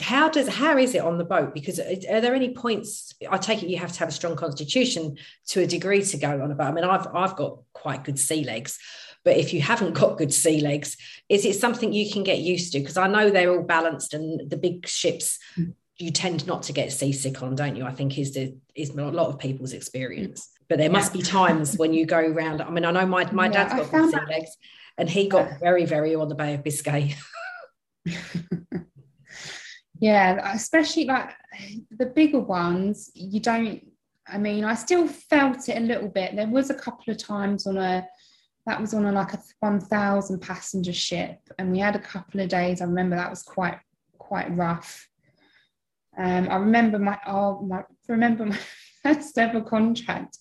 how 0.00 0.28
does 0.28 0.46
how 0.46 0.78
is 0.78 0.94
it 0.94 1.02
on 1.02 1.18
the 1.18 1.24
boat? 1.24 1.54
Because 1.54 1.80
are 1.80 2.20
there 2.20 2.34
any 2.34 2.54
points 2.54 3.12
i 3.30 3.36
take 3.36 3.62
it 3.62 3.68
you 3.68 3.78
have 3.78 3.92
to 3.92 3.98
have 3.98 4.08
a 4.08 4.12
strong 4.12 4.36
constitution 4.36 5.16
to 5.48 5.60
a 5.60 5.66
degree 5.66 6.02
to 6.02 6.16
go 6.16 6.40
on 6.40 6.52
a 6.52 6.54
boat. 6.54 6.68
I 6.68 6.72
mean 6.72 6.84
i've 6.84 7.08
i've 7.08 7.34
got 7.34 7.58
quite 7.72 8.04
good 8.04 8.18
sea 8.18 8.44
legs 8.44 8.78
but 9.24 9.36
if 9.36 9.52
you 9.52 9.60
haven't 9.60 9.94
got 9.94 10.18
good 10.18 10.32
sea 10.32 10.60
legs 10.60 10.96
is 11.28 11.44
it 11.44 11.54
something 11.54 11.92
you 11.92 12.10
can 12.10 12.22
get 12.22 12.38
used 12.38 12.72
to 12.72 12.80
because 12.80 12.96
i 12.96 13.06
know 13.06 13.30
they're 13.30 13.50
all 13.50 13.62
balanced 13.62 14.14
and 14.14 14.48
the 14.50 14.56
big 14.56 14.86
ships 14.86 15.38
mm. 15.58 15.72
you 15.96 16.10
tend 16.10 16.46
not 16.46 16.62
to 16.62 16.72
get 16.72 16.92
seasick 16.92 17.42
on 17.42 17.54
don't 17.54 17.76
you 17.76 17.84
i 17.84 17.92
think 17.92 18.18
is 18.18 18.34
the 18.34 18.56
is 18.74 18.90
a 18.90 18.94
lot 18.94 19.28
of 19.28 19.38
people's 19.38 19.72
experience 19.72 20.50
but 20.68 20.78
there 20.78 20.90
must 20.90 21.12
be 21.12 21.22
times 21.22 21.76
when 21.78 21.94
you 21.94 22.04
go 22.04 22.18
around. 22.18 22.60
I 22.60 22.68
mean, 22.68 22.84
I 22.84 22.90
know 22.90 23.06
my, 23.06 23.30
my 23.32 23.46
yeah, 23.46 23.68
dad's 23.68 23.90
got 23.90 24.10
sea 24.10 24.18
legs 24.28 24.56
and 24.98 25.08
he 25.08 25.28
got 25.28 25.58
very, 25.60 25.86
very 25.86 26.12
ill 26.12 26.20
on 26.22 26.28
the 26.28 26.34
Bay 26.34 26.54
of 26.54 26.62
Biscay. 26.62 27.16
yeah, 29.98 30.52
especially 30.52 31.06
like 31.06 31.30
the 31.90 32.06
bigger 32.06 32.40
ones, 32.40 33.10
you 33.14 33.40
don't, 33.40 33.82
I 34.26 34.36
mean, 34.36 34.64
I 34.64 34.74
still 34.74 35.08
felt 35.08 35.68
it 35.70 35.78
a 35.78 35.80
little 35.80 36.08
bit. 36.08 36.36
There 36.36 36.46
was 36.46 36.68
a 36.68 36.74
couple 36.74 37.12
of 37.12 37.18
times 37.18 37.66
on 37.66 37.78
a, 37.78 38.06
that 38.68 38.80
was 38.80 38.92
on 38.92 39.06
a, 39.06 39.12
like 39.12 39.32
a 39.32 39.40
1000 39.60 40.40
passenger 40.40 40.92
ship 40.92 41.38
and 41.58 41.72
we 41.72 41.78
had 41.78 41.96
a 41.96 42.00
couple 42.00 42.40
of 42.40 42.50
days. 42.50 42.82
I 42.82 42.84
remember 42.84 43.16
that 43.16 43.30
was 43.30 43.42
quite, 43.42 43.78
quite 44.18 44.54
rough. 44.54 45.08
Um, 46.18 46.48
I 46.50 46.56
remember 46.56 46.98
my, 46.98 47.18
oh, 47.26 47.62
my, 47.62 47.84
remember 48.08 48.44
my 48.44 48.58
first 49.02 49.38
ever 49.38 49.62
contract. 49.62 50.36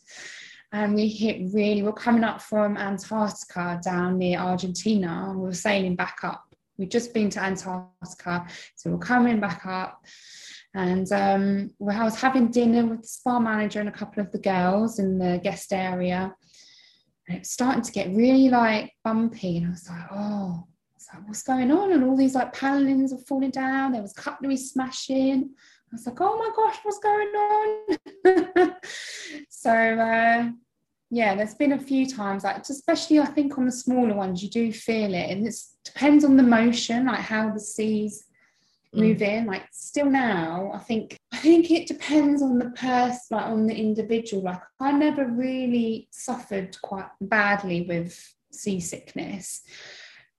And 0.74 0.94
we 0.94 1.08
hit 1.08 1.54
really, 1.54 1.82
we're 1.82 1.94
coming 1.94 2.26
up 2.26 2.42
from 2.42 2.76
Antarctica 2.76 3.80
down 3.82 4.18
near 4.18 4.40
Argentina. 4.40 5.28
and 5.30 5.40
We 5.40 5.46
were 5.46 5.54
sailing 5.54 5.96
back 5.96 6.18
up. 6.24 6.44
We'd 6.78 6.92
just 6.92 7.14
been 7.14 7.30
to 7.30 7.42
Antarctica. 7.42 8.46
So 8.76 8.92
we're 8.92 8.98
coming 8.98 9.40
back 9.40 9.66
up. 9.66 10.04
And 10.74 11.10
um, 11.14 11.72
I 11.90 12.04
was 12.04 12.20
having 12.20 12.52
dinner 12.52 12.86
with 12.86 13.04
the 13.04 13.08
spa 13.08 13.40
manager 13.40 13.80
and 13.80 13.88
a 13.88 13.94
couple 13.94 14.22
of 14.22 14.34
the 14.34 14.40
girls 14.40 15.00
in 15.00 15.18
the 15.18 15.40
guest 15.42 15.72
area. 15.72 16.36
And 17.28 17.38
it 17.38 17.40
was 17.40 17.52
starting 17.52 17.82
to 17.82 17.92
get 17.92 18.16
really 18.16 18.50
like 18.50 18.94
bumpy. 19.04 19.58
And 19.58 19.68
I 19.68 19.70
was 19.72 19.90
like, 19.90 20.06
oh, 20.12 20.68
like, 21.14 21.28
what's 21.28 21.44
going 21.44 21.72
on? 21.72 21.92
And 21.92 22.04
all 22.04 22.18
these 22.18 22.36
like 22.36 22.54
panelings 22.54 23.14
are 23.14 23.18
falling 23.18 23.52
down. 23.52 23.94
There 23.94 24.02
was 24.02 24.14
cutlery 24.14 24.58
smashing. 24.58 25.50
I 25.56 25.96
was 25.96 26.06
like, 26.06 26.20
oh 26.20 26.38
my 26.38 26.50
gosh, 26.56 26.80
what's 26.84 27.00
going 27.00 27.28
on? 27.28 28.76
so 29.50 29.72
uh, 29.72 30.50
yeah, 31.10 31.36
there's 31.36 31.56
been 31.56 31.74
a 31.74 31.80
few 31.80 32.06
times, 32.06 32.44
like 32.44 32.68
especially 32.68 33.20
I 33.20 33.26
think 33.26 33.58
on 33.58 33.66
the 33.66 33.72
smaller 33.72 34.14
ones, 34.14 34.44
you 34.44 34.50
do 34.50 34.74
feel 34.74 35.14
it, 35.14 35.32
and 35.32 35.48
it 35.48 35.56
depends 35.86 36.26
on 36.26 36.36
the 36.36 36.44
motion, 36.44 37.06
like 37.06 37.20
how 37.20 37.52
the 37.52 37.60
seas 37.60 38.26
mm. 38.94 39.00
move 39.00 39.22
in. 39.22 39.46
Like 39.46 39.64
still 39.72 40.10
now, 40.10 40.72
I 40.74 40.80
think 40.80 41.17
I 41.38 41.40
think 41.40 41.70
it 41.70 41.88
depends 41.88 42.42
on 42.42 42.58
the 42.58 42.72
person, 42.72 43.38
like 43.38 43.46
on 43.46 43.68
the 43.68 43.76
individual. 43.76 44.42
Like 44.42 44.62
I 44.80 44.92
never 44.92 45.28
really 45.28 46.08
suffered 46.10 46.76
quite 46.82 47.10
badly 47.22 47.84
with 47.88 48.20
seasickness. 48.52 49.62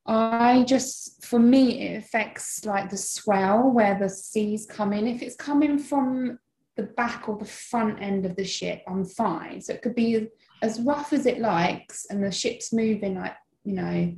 I 0.06 0.64
just, 0.64 1.24
for 1.24 1.38
me, 1.38 1.82
it 1.82 1.98
affects 1.98 2.64
like 2.64 2.90
the 2.90 2.96
swell 2.96 3.70
where 3.70 3.96
the 3.96 4.08
seas 4.08 4.66
come 4.66 4.92
in. 4.92 5.06
If 5.06 5.22
it's 5.22 5.36
coming 5.36 5.78
from 5.78 6.40
the 6.74 6.82
back 6.82 7.28
or 7.28 7.38
the 7.38 7.44
front 7.44 8.02
end 8.02 8.26
of 8.26 8.34
the 8.34 8.44
ship, 8.44 8.82
I'm 8.88 9.04
fine. 9.04 9.60
So 9.60 9.74
it 9.74 9.82
could 9.82 9.94
be 9.94 10.26
as 10.62 10.80
rough 10.80 11.12
as 11.12 11.26
it 11.26 11.38
likes, 11.38 12.06
and 12.10 12.24
the 12.24 12.32
ship's 12.32 12.72
moving 12.72 13.14
like, 13.14 13.36
you 13.62 13.74
know, 13.74 14.16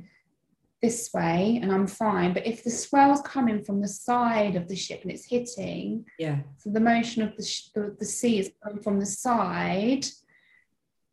this 0.81 1.11
way, 1.13 1.59
and 1.61 1.71
I'm 1.71 1.87
fine. 1.87 2.33
But 2.33 2.47
if 2.47 2.63
the 2.63 2.71
swell's 2.71 3.21
coming 3.21 3.63
from 3.63 3.81
the 3.81 3.87
side 3.87 4.55
of 4.55 4.67
the 4.67 4.75
ship 4.75 5.01
and 5.03 5.11
it's 5.11 5.25
hitting, 5.25 6.05
yeah, 6.17 6.39
so 6.57 6.71
the 6.71 6.79
motion 6.79 7.21
of 7.21 7.35
the, 7.37 7.43
sh- 7.43 7.69
the, 7.75 7.95
the 7.99 8.05
sea 8.05 8.39
is 8.39 8.51
coming 8.63 8.81
from 8.81 8.99
the 8.99 9.05
side, 9.05 10.05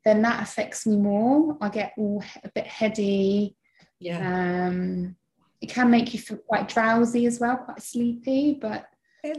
then 0.04 0.22
that 0.22 0.42
affects 0.42 0.86
me 0.86 0.96
more. 0.96 1.56
I 1.60 1.68
get 1.68 1.92
all 1.98 2.22
a 2.42 2.50
bit 2.50 2.66
heady. 2.66 3.56
Yeah. 3.98 4.68
Um, 4.68 5.16
it 5.60 5.68
can 5.68 5.90
make 5.90 6.14
you 6.14 6.20
feel 6.20 6.38
quite 6.38 6.68
drowsy 6.68 7.26
as 7.26 7.40
well, 7.40 7.56
quite 7.56 7.82
sleepy. 7.82 8.58
But 8.60 8.86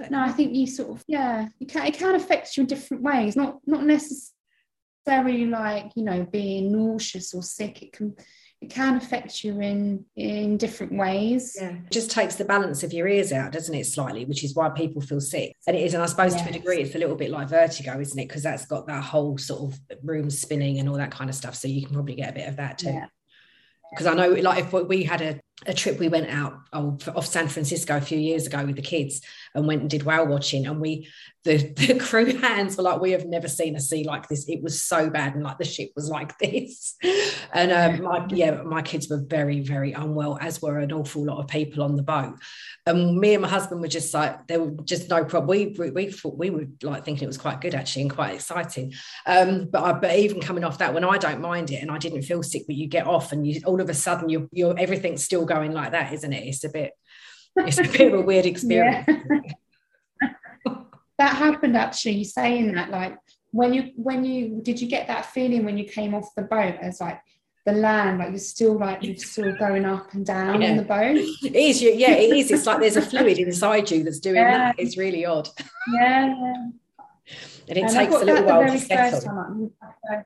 no, 0.10 0.20
I 0.22 0.32
think 0.32 0.54
you 0.54 0.68
sort 0.68 0.90
of 0.92 1.04
yeah, 1.08 1.48
you 1.60 1.66
can 1.66 1.88
it 1.88 1.94
can 1.94 2.16
affect 2.16 2.56
you 2.56 2.62
in 2.62 2.68
different 2.68 3.04
ways. 3.04 3.36
Not 3.36 3.60
not 3.66 3.86
necessarily 3.86 5.46
like 5.46 5.92
you 5.96 6.04
know 6.04 6.24
being 6.26 6.72
nauseous 6.72 7.34
or 7.34 7.42
sick. 7.42 7.82
It 7.82 7.94
can 7.94 8.16
it 8.62 8.70
can 8.70 8.98
affect 8.98 9.44
you 9.44 9.62
in 9.62 10.06
in 10.16 10.58
different 10.58 10.94
ways. 10.94 11.56
Yeah, 11.60 11.70
it 11.70 11.92
just 11.92 12.12
takes 12.12 12.36
the 12.36 12.44
balance 12.44 12.84
of 12.84 12.92
your 12.92 13.08
ears 13.08 13.32
out, 13.32 13.54
doesn't 13.54 13.74
it? 13.74 13.86
Slightly, 13.86 14.26
which 14.26 14.44
is 14.44 14.54
why 14.54 14.70
people 14.70 15.02
feel 15.02 15.22
sick. 15.22 15.54
And 15.66 15.78
it 15.78 15.84
is, 15.84 15.94
and 15.94 16.04
I 16.04 16.08
suppose 16.08 16.34
yes. 16.34 16.44
to 16.44 16.50
a 16.50 16.54
degree, 16.54 16.82
it's 16.82 16.96
a 16.96 16.98
little 16.98 17.16
bit 17.16 17.32
like 17.32 17.48
vertigo, 17.48 18.00
isn't 18.00 18.20
it? 18.20 18.28
Because 18.28 18.44
that's 18.44 18.66
got 18.66 18.88
that 18.88 19.04
whole 19.04 19.38
sort 19.38 19.72
of 19.72 19.80
room 20.04 20.30
spinning 20.30 20.80
and 20.80 20.90
all 20.90 20.98
that 20.98 21.12
kind 21.12 21.30
of 21.30 21.36
stuff. 21.36 21.56
So 21.56 21.68
you 21.68 21.86
can 21.86 21.94
probably 21.94 22.16
get 22.16 22.32
a 22.32 22.34
bit 22.34 22.50
of 22.50 22.58
that 22.58 22.80
too. 22.80 23.02
Because. 23.92 24.06
I 24.06 24.14
know, 24.14 24.30
like, 24.30 24.66
if 24.66 24.74
we 24.74 25.04
had 25.04 25.22
a 25.22 25.40
a 25.66 25.74
trip 25.74 26.00
we 26.00 26.08
went 26.08 26.30
out 26.30 26.54
off 26.74 27.26
San 27.26 27.48
Francisco 27.48 27.98
a 27.98 28.02
few 28.02 28.18
years 28.18 28.48
ago 28.48 28.66
with 28.66 28.76
the 28.76 28.82
kids 28.82 29.22
and 29.54 29.68
went 29.68 29.82
and 29.82 29.90
did 29.90 30.04
whale 30.04 30.26
watching. 30.26 30.66
And 30.66 30.80
we 30.80 31.10
the, 31.44 31.58
the 31.76 31.98
crew 32.00 32.38
hands 32.38 32.78
were 32.78 32.84
like 32.84 33.02
we 33.02 33.12
have 33.12 33.26
never 33.26 33.48
seen 33.48 33.76
a 33.76 33.80
sea 33.80 34.04
like 34.04 34.28
this. 34.28 34.48
It 34.48 34.62
was 34.62 34.82
so 34.82 35.10
bad 35.10 35.36
and 35.36 35.44
like 35.44 35.58
the 35.58 35.66
ship 35.66 35.92
was 35.96 36.10
like 36.10 36.38
this. 36.40 36.96
And 37.54 37.72
um, 37.72 38.04
my 38.04 38.26
yeah 38.30 38.62
my 38.62 38.82
kids 38.82 39.10
were 39.10 39.22
very 39.26 39.60
very 39.60 39.94
unwell 39.94 40.38
as 40.42 40.62
were 40.62 40.80
an 40.80 40.92
awful 40.92 41.26
lot 41.26 41.40
of 41.40 41.48
people 41.48 41.84
on 41.84 41.96
the 41.96 42.04
boat. 42.04 42.36
And 42.86 43.20
me 43.20 43.34
and 43.34 43.42
my 43.42 43.50
husband 43.50 43.82
were 43.82 43.88
just 43.88 44.14
like 44.14 44.48
there 44.48 44.62
were 44.62 44.84
just 44.84 45.10
no 45.10 45.26
problem 45.26 45.50
we 45.50 45.76
we, 45.78 45.92
we 45.92 46.12
thought 46.12 46.38
we 46.38 46.50
were 46.50 46.68
like 46.84 47.04
thinking 47.04 47.24
it 47.24 47.28
was 47.28 47.38
quite 47.38 47.62
good 47.62 47.76
actually 47.76 48.04
and 48.04 48.12
quite 48.12 48.36
exciting. 48.36 48.94
Um, 49.26 49.68
but 49.72 49.84
I, 49.84 49.94
but 49.94 50.16
even 50.16 50.40
coming 50.40 50.64
off 50.64 50.78
that 50.78 50.94
when 50.94 51.04
I 51.04 51.18
don't 51.18 51.42
mind 51.42 51.72
it 51.72 51.82
and 51.82 51.92
I 51.92 51.98
didn't 51.98 52.22
feel 52.22 52.44
sick 52.44 52.64
but 52.66 52.76
you 52.76 52.88
get 52.88 53.08
off 53.08 53.32
and 53.32 53.46
you 53.46 53.62
all 53.66 53.82
of 53.82 53.90
a 53.90 53.94
sudden 53.94 54.30
you're, 54.30 54.48
you're 54.52 54.78
everything's 54.78 55.24
still 55.24 55.46
going 55.50 55.74
like 55.74 55.92
that, 55.92 56.14
isn't 56.14 56.32
it? 56.32 56.48
It's 56.48 56.64
a 56.64 56.70
bit, 56.70 56.94
it's 57.58 57.80
a 57.80 57.84
bit 57.84 58.14
of 58.14 58.20
a 58.20 58.22
weird 58.22 58.46
experience. 58.54 59.06
that 61.18 61.36
happened 61.36 61.76
actually. 61.76 62.24
Saying 62.24 62.74
that, 62.76 62.90
like 62.90 63.18
when 63.52 63.74
you 63.74 63.92
when 63.96 64.24
you 64.24 64.62
did 64.62 64.80
you 64.80 64.88
get 64.88 65.08
that 65.08 65.26
feeling 65.26 65.66
when 65.66 65.78
you 65.78 65.86
came 65.86 66.14
off 66.14 66.34
the 66.36 66.44
boat 66.44 66.76
as 66.82 67.02
like 67.02 67.20
the 67.66 67.74
land, 67.74 68.20
like 68.20 68.30
you're 68.30 68.38
still 68.38 68.78
like 68.78 69.04
you're 69.04 69.18
still 69.18 69.56
going 69.58 69.86
up 69.86 70.14
and 70.14 70.26
down 70.26 70.62
yeah. 70.62 70.70
on 70.70 70.78
the 70.78 70.84
boat. 70.84 71.18
It 71.44 71.56
is, 71.56 71.82
yeah, 71.82 72.12
it 72.12 72.36
is. 72.36 72.52
It's 72.52 72.66
like 72.66 72.80
there's 72.80 72.96
a 72.96 73.02
fluid 73.02 73.38
inside 73.38 73.92
you 73.92 74.04
that's 74.04 74.20
doing 74.20 74.38
yeah. 74.38 74.58
that. 74.58 74.76
It's 74.78 74.98
really 74.98 75.26
odd. 75.26 75.50
Yeah. 75.94 76.34
And 77.68 77.78
it 77.78 77.82
and 77.82 77.92
takes 77.92 78.16
a 78.16 78.26
little 78.26 78.44
while 78.46 78.66
to 78.66 78.80
settle. 78.80 79.72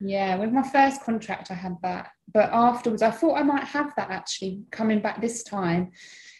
yeah, 0.00 0.36
with 0.36 0.50
my 0.52 0.62
first 0.62 1.02
contract, 1.02 1.50
I 1.50 1.54
had 1.54 1.76
that, 1.82 2.10
but 2.32 2.50
afterwards, 2.52 3.02
I 3.02 3.10
thought 3.10 3.38
I 3.38 3.42
might 3.42 3.64
have 3.64 3.92
that 3.96 4.10
actually 4.10 4.62
coming 4.70 5.00
back 5.00 5.20
this 5.20 5.42
time 5.42 5.92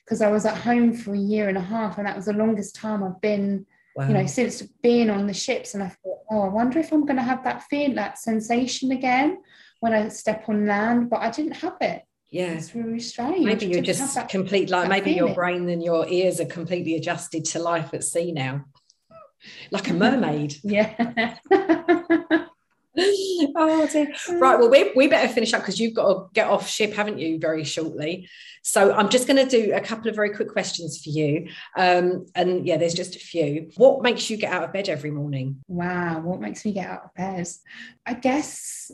because 0.04 0.22
I 0.22 0.30
was 0.30 0.46
at 0.46 0.56
home 0.56 0.94
for 0.94 1.14
a 1.14 1.18
year 1.18 1.48
and 1.48 1.58
a 1.58 1.62
half, 1.62 1.98
and 1.98 2.06
that 2.06 2.16
was 2.16 2.26
the 2.26 2.32
longest 2.32 2.74
time 2.74 3.02
I've 3.02 3.20
been. 3.20 3.66
Wow. 3.96 4.08
You 4.08 4.14
know, 4.14 4.26
since 4.26 4.60
being 4.82 5.08
on 5.08 5.28
the 5.28 5.34
ships, 5.34 5.74
and 5.74 5.82
I 5.82 5.88
thought, 5.88 6.18
oh, 6.28 6.42
I 6.42 6.48
wonder 6.48 6.80
if 6.80 6.92
I'm 6.92 7.06
going 7.06 7.16
to 7.16 7.22
have 7.22 7.44
that 7.44 7.62
feel, 7.64 7.94
that 7.94 8.18
sensation 8.18 8.90
again 8.90 9.38
when 9.78 9.94
I 9.94 10.08
step 10.08 10.48
on 10.48 10.66
land. 10.66 11.10
But 11.10 11.20
I 11.20 11.30
didn't 11.30 11.52
have 11.52 11.76
it. 11.80 12.02
Yeah, 12.28 12.54
it's 12.54 12.74
really 12.74 12.98
strange. 12.98 13.44
Maybe 13.44 13.66
you're 13.66 13.82
just 13.82 14.16
that, 14.16 14.28
complete, 14.28 14.68
like 14.68 14.88
maybe 14.88 15.14
feeling. 15.14 15.18
your 15.18 15.34
brain 15.36 15.68
and 15.68 15.80
your 15.80 16.08
ears 16.08 16.40
are 16.40 16.46
completely 16.46 16.96
adjusted 16.96 17.44
to 17.44 17.60
life 17.60 17.94
at 17.94 18.02
sea 18.02 18.32
now 18.32 18.64
like 19.70 19.88
a 19.90 19.94
mermaid. 19.94 20.56
yeah. 20.62 21.36
oh 22.96 23.88
dear. 23.90 24.12
Right. 24.28 24.58
Well, 24.58 24.70
we, 24.70 24.92
we 24.94 25.08
better 25.08 25.32
finish 25.32 25.52
up 25.52 25.62
because 25.62 25.80
you've 25.80 25.94
got 25.94 26.12
to 26.12 26.26
get 26.32 26.48
off 26.48 26.68
ship, 26.68 26.92
haven't 26.92 27.18
you, 27.18 27.38
very 27.38 27.64
shortly? 27.64 28.28
So 28.62 28.92
I'm 28.92 29.08
just 29.08 29.26
going 29.26 29.46
to 29.46 29.50
do 29.50 29.72
a 29.74 29.80
couple 29.80 30.08
of 30.08 30.14
very 30.14 30.30
quick 30.30 30.48
questions 30.48 31.02
for 31.02 31.10
you. 31.10 31.48
Um, 31.76 32.26
and 32.34 32.66
yeah, 32.66 32.76
there's 32.76 32.94
just 32.94 33.16
a 33.16 33.18
few. 33.18 33.70
What 33.76 34.02
makes 34.02 34.30
you 34.30 34.36
get 34.36 34.52
out 34.52 34.64
of 34.64 34.72
bed 34.72 34.88
every 34.88 35.10
morning? 35.10 35.60
Wow. 35.68 36.20
What 36.20 36.40
makes 36.40 36.64
me 36.64 36.72
get 36.72 36.88
out 36.88 37.04
of 37.06 37.14
bed? 37.14 37.48
I 38.06 38.14
guess 38.14 38.90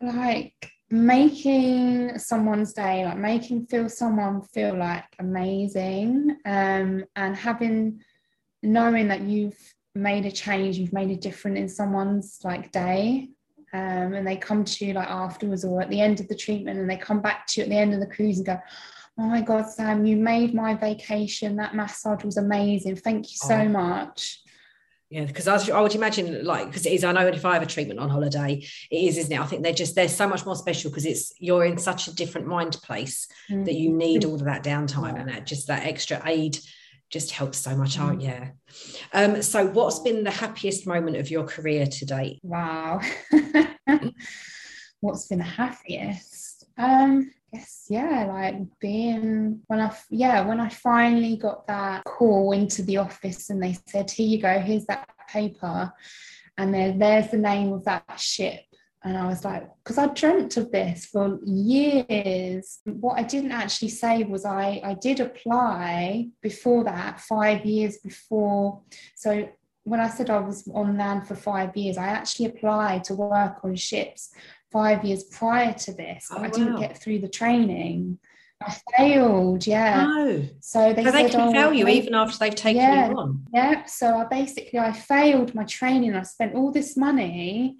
like 0.00 0.70
making 0.90 2.18
someone's 2.18 2.72
day, 2.72 3.04
like 3.04 3.18
making 3.18 3.66
feel 3.66 3.88
someone 3.88 4.42
feel 4.42 4.76
like 4.76 5.04
amazing, 5.18 6.36
um, 6.44 7.04
and 7.16 7.36
having 7.36 8.00
knowing 8.62 9.08
that 9.08 9.20
you've 9.20 9.73
made 9.94 10.26
a 10.26 10.30
change, 10.30 10.76
you've 10.76 10.92
made 10.92 11.10
a 11.10 11.16
difference 11.16 11.58
in 11.58 11.68
someone's 11.68 12.40
like 12.44 12.72
day. 12.72 13.28
Um, 13.72 14.14
and 14.14 14.26
they 14.26 14.36
come 14.36 14.64
to 14.64 14.86
you 14.86 14.92
like 14.92 15.08
afterwards 15.08 15.64
or 15.64 15.82
at 15.82 15.90
the 15.90 16.00
end 16.00 16.20
of 16.20 16.28
the 16.28 16.36
treatment 16.36 16.78
and 16.78 16.88
they 16.88 16.96
come 16.96 17.20
back 17.20 17.48
to 17.48 17.60
you 17.60 17.64
at 17.64 17.70
the 17.70 17.76
end 17.76 17.92
of 17.92 17.98
the 17.98 18.06
cruise 18.06 18.36
and 18.36 18.46
go, 18.46 18.58
Oh 19.18 19.22
my 19.22 19.40
God, 19.40 19.68
Sam, 19.68 20.06
you 20.06 20.16
made 20.16 20.54
my 20.54 20.74
vacation. 20.74 21.56
That 21.56 21.74
massage 21.74 22.24
was 22.24 22.36
amazing. 22.36 22.96
Thank 22.96 23.30
you 23.30 23.36
so 23.36 23.56
oh. 23.56 23.68
much. 23.68 24.40
Yeah, 25.10 25.24
because 25.24 25.46
I, 25.46 25.76
I, 25.76 25.80
would 25.80 25.94
imagine, 25.94 26.44
like, 26.44 26.66
because 26.66 26.86
it 26.86 26.92
is, 26.92 27.04
I 27.04 27.12
know 27.12 27.26
if 27.26 27.44
I 27.44 27.54
have 27.54 27.62
a 27.62 27.66
treatment 27.66 28.00
on 28.00 28.08
holiday, 28.08 28.64
it 28.90 28.96
is, 28.96 29.16
isn't 29.18 29.32
it? 29.32 29.38
I 29.38 29.46
think 29.46 29.62
they're 29.62 29.72
just, 29.72 29.94
they're 29.94 30.08
so 30.08 30.26
much 30.26 30.44
more 30.44 30.56
special 30.56 30.90
because 30.90 31.06
it's, 31.06 31.32
you're 31.38 31.64
in 31.64 31.78
such 31.78 32.08
a 32.08 32.14
different 32.14 32.48
mind 32.48 32.76
place 32.82 33.28
mm-hmm. 33.48 33.64
that 33.64 33.74
you 33.74 33.92
need 33.92 34.24
all 34.24 34.34
of 34.34 34.44
that 34.44 34.64
downtime 34.64 35.14
yeah. 35.14 35.20
and 35.20 35.28
that 35.28 35.46
just 35.46 35.68
that 35.68 35.86
extra 35.86 36.20
aid 36.26 36.58
just 37.14 37.30
helps 37.30 37.58
so 37.58 37.76
much 37.76 37.96
out. 37.98 38.18
Mm. 38.18 38.22
Yeah. 38.22 38.50
Um, 39.12 39.40
so, 39.40 39.66
what's 39.68 40.00
been 40.00 40.24
the 40.24 40.32
happiest 40.32 40.84
moment 40.84 41.16
of 41.16 41.30
your 41.30 41.44
career 41.44 41.86
to 41.86 42.04
date? 42.04 42.40
Wow. 42.42 43.00
what's 45.00 45.28
been 45.28 45.38
the 45.38 45.44
happiest? 45.44 46.66
Um, 46.76 47.30
yes, 47.52 47.86
yeah, 47.88 48.26
like 48.26 48.56
being 48.80 49.60
when 49.68 49.80
I 49.80 49.96
yeah 50.10 50.44
when 50.44 50.58
I 50.58 50.68
finally 50.68 51.36
got 51.36 51.68
that 51.68 52.02
call 52.02 52.50
into 52.50 52.82
the 52.82 52.96
office 52.96 53.48
and 53.48 53.62
they 53.62 53.78
said, 53.86 54.10
"Here 54.10 54.26
you 54.26 54.42
go, 54.42 54.58
here's 54.58 54.86
that 54.86 55.08
paper," 55.28 55.92
and 56.58 56.74
there, 56.74 56.98
there's 56.98 57.30
the 57.30 57.38
name 57.38 57.72
of 57.72 57.84
that 57.84 58.18
ship 58.18 58.64
and 59.04 59.18
I 59.18 59.26
was 59.26 59.44
like, 59.44 59.68
because 59.82 59.98
I 59.98 60.06
dreamt 60.06 60.56
of 60.56 60.72
this 60.72 61.04
for 61.04 61.38
years. 61.44 62.80
What 62.84 63.18
I 63.18 63.22
didn't 63.22 63.52
actually 63.52 63.90
say 63.90 64.24
was 64.24 64.46
I, 64.46 64.80
I 64.82 64.94
did 64.94 65.20
apply 65.20 66.28
before 66.40 66.84
that, 66.84 67.20
five 67.20 67.66
years 67.66 67.98
before. 67.98 68.80
So 69.14 69.46
when 69.82 70.00
I 70.00 70.08
said 70.08 70.30
I 70.30 70.38
was 70.38 70.66
on 70.74 70.96
land 70.96 71.28
for 71.28 71.34
five 71.34 71.76
years, 71.76 71.98
I 71.98 72.06
actually 72.06 72.46
applied 72.46 73.04
to 73.04 73.14
work 73.14 73.58
on 73.62 73.76
ships 73.76 74.30
five 74.72 75.04
years 75.04 75.24
prior 75.24 75.74
to 75.74 75.92
this, 75.92 76.28
but 76.30 76.40
oh, 76.40 76.44
I 76.44 76.48
didn't 76.48 76.80
get 76.80 76.96
through 76.96 77.18
the 77.18 77.28
training. 77.28 78.18
I 78.62 78.74
failed, 78.96 79.66
yeah. 79.66 80.06
No. 80.06 80.44
So 80.60 80.94
they, 80.94 81.04
so 81.04 81.10
they 81.10 81.28
can 81.28 81.40
oh, 81.40 81.52
fail 81.52 81.74
you 81.74 81.86
even 81.88 82.14
after 82.14 82.38
they've 82.38 82.54
taken 82.54 82.80
yeah, 82.80 83.10
you 83.10 83.16
on. 83.18 83.46
Yeah. 83.52 83.84
So 83.84 84.16
I 84.16 84.24
basically 84.24 84.78
I 84.78 84.92
failed 84.92 85.54
my 85.54 85.64
training. 85.64 86.14
I 86.14 86.22
spent 86.22 86.54
all 86.54 86.72
this 86.72 86.96
money 86.96 87.76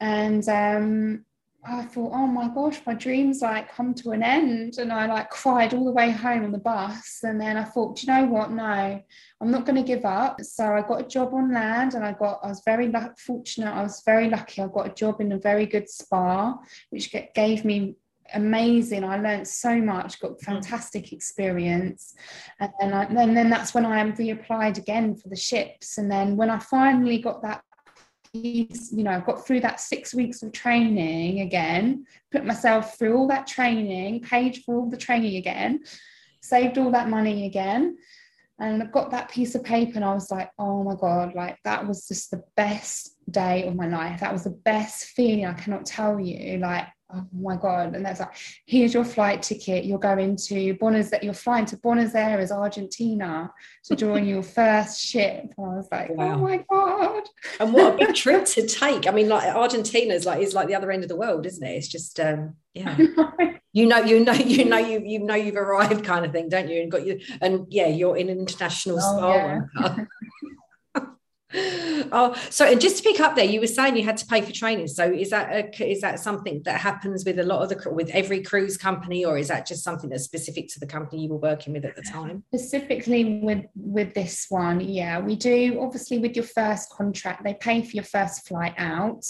and 0.00 0.48
um, 0.48 1.24
I 1.66 1.82
thought, 1.82 2.12
oh 2.12 2.26
my 2.26 2.48
gosh, 2.48 2.80
my 2.86 2.92
dreams 2.92 3.40
like 3.40 3.74
come 3.74 3.94
to 3.94 4.10
an 4.10 4.22
end. 4.22 4.78
And 4.78 4.92
I 4.92 5.06
like 5.06 5.30
cried 5.30 5.72
all 5.72 5.84
the 5.84 5.92
way 5.92 6.10
home 6.10 6.44
on 6.44 6.52
the 6.52 6.58
bus. 6.58 7.20
And 7.22 7.40
then 7.40 7.56
I 7.56 7.64
thought, 7.64 8.02
you 8.02 8.12
know 8.12 8.26
what? 8.26 8.50
No, 8.50 9.02
I'm 9.40 9.50
not 9.50 9.64
going 9.64 9.82
to 9.82 9.82
give 9.82 10.04
up. 10.04 10.40
So 10.42 10.74
I 10.74 10.82
got 10.82 11.00
a 11.00 11.08
job 11.08 11.32
on 11.32 11.54
land 11.54 11.94
and 11.94 12.04
I 12.04 12.12
got, 12.12 12.40
I 12.42 12.48
was 12.48 12.62
very 12.66 12.92
fortunate. 13.18 13.72
I 13.72 13.82
was 13.82 14.02
very 14.04 14.28
lucky. 14.28 14.60
I 14.60 14.66
got 14.66 14.88
a 14.88 14.94
job 14.94 15.20
in 15.20 15.32
a 15.32 15.38
very 15.38 15.64
good 15.64 15.88
spa, 15.88 16.58
which 16.90 17.14
gave 17.34 17.64
me 17.64 17.96
amazing. 18.34 19.04
I 19.04 19.18
learned 19.18 19.48
so 19.48 19.76
much, 19.80 20.20
got 20.20 20.32
mm. 20.32 20.40
fantastic 20.40 21.12
experience. 21.12 22.14
And 22.60 22.72
then, 22.78 22.92
I, 22.92 23.04
and 23.04 23.36
then 23.36 23.48
that's 23.48 23.72
when 23.72 23.86
I 23.86 24.02
reapplied 24.10 24.76
again 24.76 25.14
for 25.14 25.30
the 25.30 25.36
ships. 25.36 25.96
And 25.96 26.10
then 26.10 26.36
when 26.36 26.50
I 26.50 26.58
finally 26.58 27.18
got 27.18 27.40
that 27.42 27.62
you 28.34 29.04
know, 29.04 29.12
I've 29.12 29.26
got 29.26 29.46
through 29.46 29.60
that 29.60 29.80
six 29.80 30.12
weeks 30.12 30.42
of 30.42 30.52
training 30.52 31.40
again, 31.40 32.04
put 32.32 32.44
myself 32.44 32.98
through 32.98 33.16
all 33.16 33.28
that 33.28 33.46
training, 33.46 34.20
paid 34.20 34.62
for 34.64 34.74
all 34.76 34.90
the 34.90 34.96
training 34.96 35.36
again, 35.36 35.84
saved 36.42 36.76
all 36.76 36.90
that 36.90 37.08
money 37.08 37.46
again. 37.46 37.96
And 38.58 38.82
I've 38.82 38.92
got 38.92 39.10
that 39.12 39.30
piece 39.30 39.54
of 39.54 39.64
paper 39.64 39.92
and 39.96 40.04
I 40.04 40.14
was 40.14 40.30
like, 40.30 40.50
oh 40.58 40.82
my 40.82 40.94
God, 40.94 41.34
like 41.34 41.58
that 41.64 41.86
was 41.86 42.08
just 42.08 42.30
the 42.30 42.42
best 42.56 43.16
day 43.30 43.66
of 43.66 43.76
my 43.76 43.86
life. 43.86 44.20
That 44.20 44.32
was 44.32 44.44
the 44.44 44.50
best 44.50 45.06
feeling. 45.06 45.46
I 45.46 45.54
cannot 45.54 45.86
tell 45.86 46.18
you. 46.20 46.58
Like 46.58 46.86
oh 47.12 47.26
my 47.32 47.56
god. 47.56 47.94
And 47.94 48.04
that's 48.04 48.20
like 48.20 48.34
here's 48.66 48.94
your 48.94 49.04
flight 49.04 49.42
ticket. 49.42 49.84
You're 49.84 49.98
going 49.98 50.36
to 50.36 50.74
Buenos 50.74 51.10
that 51.10 51.22
you're 51.22 51.34
flying 51.34 51.66
to 51.66 51.76
Buenos 51.76 52.14
Aires 52.14 52.50
Argentina 52.50 53.52
to 53.84 53.96
join 53.96 54.26
your 54.26 54.42
first 54.42 55.00
ship. 55.00 55.52
And 55.56 55.66
I 55.66 55.76
was 55.76 55.88
like 55.90 56.10
oh 56.10 56.14
wow. 56.14 56.34
oh 56.34 56.38
my 56.38 56.64
god. 56.70 57.22
And 57.60 57.72
what 57.72 57.94
a 57.94 58.06
big 58.06 58.14
trip 58.14 58.44
to 58.46 58.66
take. 58.66 59.06
I 59.06 59.10
mean 59.10 59.28
like 59.28 59.54
Argentina 59.54 60.14
is 60.14 60.26
like 60.26 60.40
is 60.40 60.54
like 60.54 60.68
the 60.68 60.74
other 60.74 60.90
end 60.90 61.02
of 61.02 61.08
the 61.08 61.16
world 61.16 61.46
isn't 61.46 61.64
it? 61.64 61.72
It's 61.72 61.88
just 61.88 62.18
um 62.20 62.54
yeah. 62.72 62.96
You 63.72 63.86
know 63.86 63.98
you 63.98 64.24
know 64.24 64.32
you 64.32 64.64
know 64.64 64.78
you 64.78 65.00
you 65.04 65.18
know 65.18 65.34
you've 65.34 65.56
arrived 65.56 66.04
kind 66.04 66.24
of 66.24 66.32
thing 66.32 66.48
don't 66.48 66.68
you? 66.68 66.82
And 66.82 66.90
got 66.90 67.04
you 67.04 67.20
and 67.40 67.66
yeah 67.70 67.88
you're 67.88 68.16
in 68.16 68.28
an 68.28 68.38
international 68.38 68.98
oh, 69.00 69.16
spa 69.16 69.58
yeah. 69.80 70.04
oh, 72.12 72.34
so 72.50 72.66
and 72.66 72.80
just 72.80 72.96
to 72.96 73.02
pick 73.04 73.20
up 73.20 73.36
there, 73.36 73.44
you 73.44 73.60
were 73.60 73.68
saying 73.68 73.96
you 73.96 74.02
had 74.02 74.16
to 74.16 74.26
pay 74.26 74.40
for 74.40 74.50
training. 74.50 74.88
So 74.88 75.04
is 75.04 75.30
that 75.30 75.52
a, 75.52 75.88
is 75.88 76.00
that 76.00 76.18
something 76.18 76.62
that 76.64 76.80
happens 76.80 77.24
with 77.24 77.38
a 77.38 77.44
lot 77.44 77.62
of 77.62 77.68
the 77.68 77.90
with 77.92 78.10
every 78.10 78.42
cruise 78.42 78.76
company, 78.76 79.24
or 79.24 79.38
is 79.38 79.48
that 79.48 79.64
just 79.66 79.84
something 79.84 80.10
that's 80.10 80.24
specific 80.24 80.68
to 80.70 80.80
the 80.80 80.86
company 80.86 81.22
you 81.22 81.28
were 81.28 81.36
working 81.36 81.72
with 81.72 81.84
at 81.84 81.94
the 81.94 82.02
time? 82.02 82.42
Specifically 82.52 83.40
with 83.40 83.66
with 83.76 84.14
this 84.14 84.46
one, 84.48 84.80
yeah, 84.80 85.20
we 85.20 85.36
do. 85.36 85.78
Obviously, 85.80 86.18
with 86.18 86.34
your 86.34 86.44
first 86.44 86.90
contract, 86.90 87.44
they 87.44 87.54
pay 87.54 87.82
for 87.82 87.92
your 87.92 88.04
first 88.04 88.48
flight 88.48 88.74
out 88.76 89.24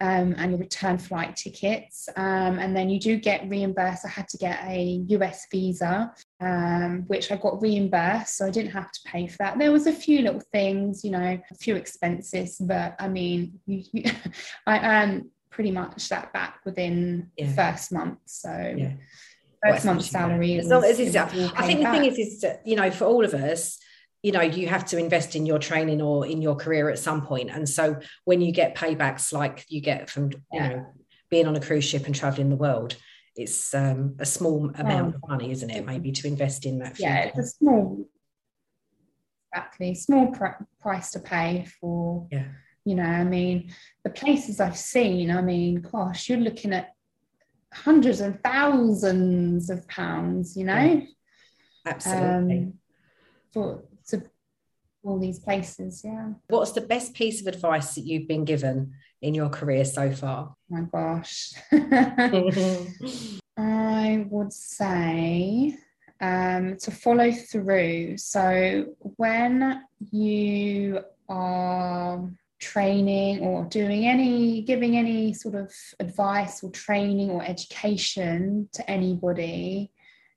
um, 0.00 0.34
and 0.36 0.52
your 0.52 0.60
return 0.60 0.98
flight 0.98 1.36
tickets. 1.36 2.08
Um, 2.16 2.58
and 2.58 2.76
then 2.76 2.90
you 2.90 3.00
do 3.00 3.16
get 3.16 3.48
reimbursed. 3.48 4.04
I 4.04 4.08
had 4.08 4.28
to 4.28 4.36
get 4.36 4.62
a 4.64 5.02
US 5.08 5.46
visa, 5.50 6.12
um, 6.40 7.04
which 7.06 7.32
I 7.32 7.36
got 7.36 7.62
reimbursed. 7.62 8.36
So 8.36 8.46
I 8.46 8.50
didn't 8.50 8.72
have 8.72 8.92
to 8.92 9.00
pay 9.06 9.26
for 9.26 9.38
that. 9.38 9.58
There 9.58 9.72
was 9.72 9.86
a 9.86 9.92
few 9.92 10.22
little 10.22 10.42
things, 10.52 11.04
you 11.04 11.10
know, 11.10 11.38
a 11.50 11.54
few 11.54 11.76
expenses, 11.76 12.58
but 12.60 12.94
I 12.98 13.08
mean, 13.08 13.60
you, 13.66 13.84
you, 13.92 14.10
I 14.66 15.02
earned 15.02 15.26
pretty 15.50 15.70
much 15.70 16.08
that 16.10 16.32
back 16.32 16.60
within 16.64 17.30
yeah. 17.36 17.46
the 17.46 17.52
first 17.52 17.92
month. 17.92 18.18
So. 18.26 18.74
Yeah. 18.76 18.92
First 19.66 19.86
month's 19.86 20.10
salary. 20.10 20.58
As 20.58 20.68
long 20.68 20.84
as 20.84 21.00
it's, 21.00 21.16
I 21.16 21.26
think 21.26 21.82
the 21.82 21.90
thing 21.90 22.04
is, 22.04 22.18
is 22.18 22.40
that, 22.42 22.64
you 22.64 22.76
know, 22.76 22.90
for 22.90 23.06
all 23.06 23.24
of 23.24 23.34
us, 23.34 23.80
you 24.22 24.32
know 24.32 24.40
you 24.40 24.66
have 24.66 24.84
to 24.84 24.98
invest 24.98 25.36
in 25.36 25.46
your 25.46 25.58
training 25.58 26.02
or 26.02 26.26
in 26.26 26.42
your 26.42 26.56
career 26.56 26.90
at 26.90 26.98
some 26.98 27.24
point 27.24 27.50
and 27.50 27.68
so 27.68 27.96
when 28.24 28.40
you 28.40 28.52
get 28.52 28.74
paybacks 28.74 29.32
like 29.32 29.64
you 29.68 29.80
get 29.80 30.10
from 30.10 30.30
you 30.30 30.40
yeah. 30.52 30.68
know 30.68 30.86
being 31.30 31.46
on 31.46 31.56
a 31.56 31.60
cruise 31.60 31.84
ship 31.84 32.06
and 32.06 32.14
traveling 32.14 32.50
the 32.50 32.56
world 32.56 32.96
it's 33.34 33.74
um, 33.74 34.16
a 34.18 34.26
small 34.26 34.70
amount 34.76 35.14
oh. 35.14 35.16
of 35.16 35.28
money 35.28 35.50
isn't 35.50 35.70
it 35.70 35.84
maybe 35.84 36.10
to 36.12 36.26
invest 36.26 36.66
in 36.66 36.78
that 36.78 36.98
yeah 36.98 37.24
it's 37.24 37.38
a 37.38 37.46
small 37.46 38.06
exactly 39.52 39.94
small 39.94 40.28
pr- 40.28 40.62
price 40.80 41.10
to 41.10 41.20
pay 41.20 41.66
for 41.80 42.26
yeah 42.30 42.46
you 42.84 42.94
know 42.94 43.04
i 43.04 43.24
mean 43.24 43.72
the 44.04 44.10
places 44.10 44.60
i've 44.60 44.76
seen 44.76 45.30
i 45.30 45.40
mean 45.40 45.80
gosh 45.92 46.28
you're 46.28 46.38
looking 46.38 46.72
at 46.72 46.92
hundreds 47.72 48.20
and 48.20 48.42
thousands 48.42 49.70
of 49.70 49.86
pounds 49.88 50.56
you 50.56 50.64
know 50.64 50.74
yeah. 50.82 51.00
absolutely 51.84 52.58
um, 52.58 52.74
for 53.52 53.82
all 55.06 55.18
these 55.18 55.38
places. 55.38 56.02
Yeah. 56.04 56.32
What's 56.48 56.72
the 56.72 56.80
best 56.80 57.14
piece 57.14 57.40
of 57.40 57.46
advice 57.46 57.94
that 57.94 58.06
you've 58.06 58.28
been 58.28 58.44
given 58.44 58.94
in 59.22 59.34
your 59.34 59.48
career 59.48 59.84
so 59.84 60.12
far? 60.12 60.54
Oh 60.54 60.56
my 60.68 60.82
gosh. 60.82 61.52
I 63.58 64.26
would 64.28 64.52
say 64.52 65.76
um, 66.20 66.76
to 66.78 66.90
follow 66.90 67.30
through. 67.30 68.18
So 68.18 68.86
when 69.00 69.82
you 70.10 71.00
are 71.28 72.30
training 72.58 73.40
or 73.40 73.64
doing 73.64 74.06
any 74.06 74.62
giving 74.62 74.96
any 74.96 75.34
sort 75.34 75.54
of 75.54 75.70
advice 76.00 76.62
or 76.62 76.70
training 76.70 77.30
or 77.30 77.44
education 77.44 78.66
to 78.72 78.90
anybody 78.90 79.92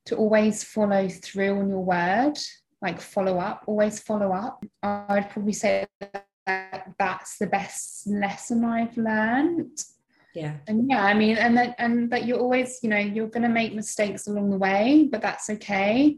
to 0.06 0.18
always 0.18 0.64
follow 0.64 1.08
through 1.08 1.58
on 1.58 1.70
your 1.70 1.80
word 1.80 2.38
like 2.82 3.02
follow 3.02 3.40
up, 3.40 3.64
always 3.68 4.00
follow 4.00 4.32
up. 4.32 4.64
I'd 4.84 5.30
probably 5.30 5.54
say 5.54 5.86
that 6.00 6.26
that's 6.98 7.38
the 7.38 7.48
best 7.48 8.08
lesson 8.08 8.64
I've 8.64 8.98
learned. 8.98 9.84
Yeah. 10.34 10.58
And 10.68 10.90
yeah, 10.90 11.04
I 11.04 11.14
mean, 11.14 11.38
and 11.38 11.58
that 11.58 11.76
and 11.78 12.10
that 12.12 12.26
you're 12.26 12.40
always, 12.40 12.80
you 12.82 12.90
know, 12.90 12.98
you're 12.98 13.28
gonna 13.28 13.50
make 13.50 13.74
mistakes 13.74 14.28
along 14.28 14.52
the 14.52 14.58
way, 14.58 15.08
but 15.12 15.22
that's 15.22 15.50
okay. 15.50 16.18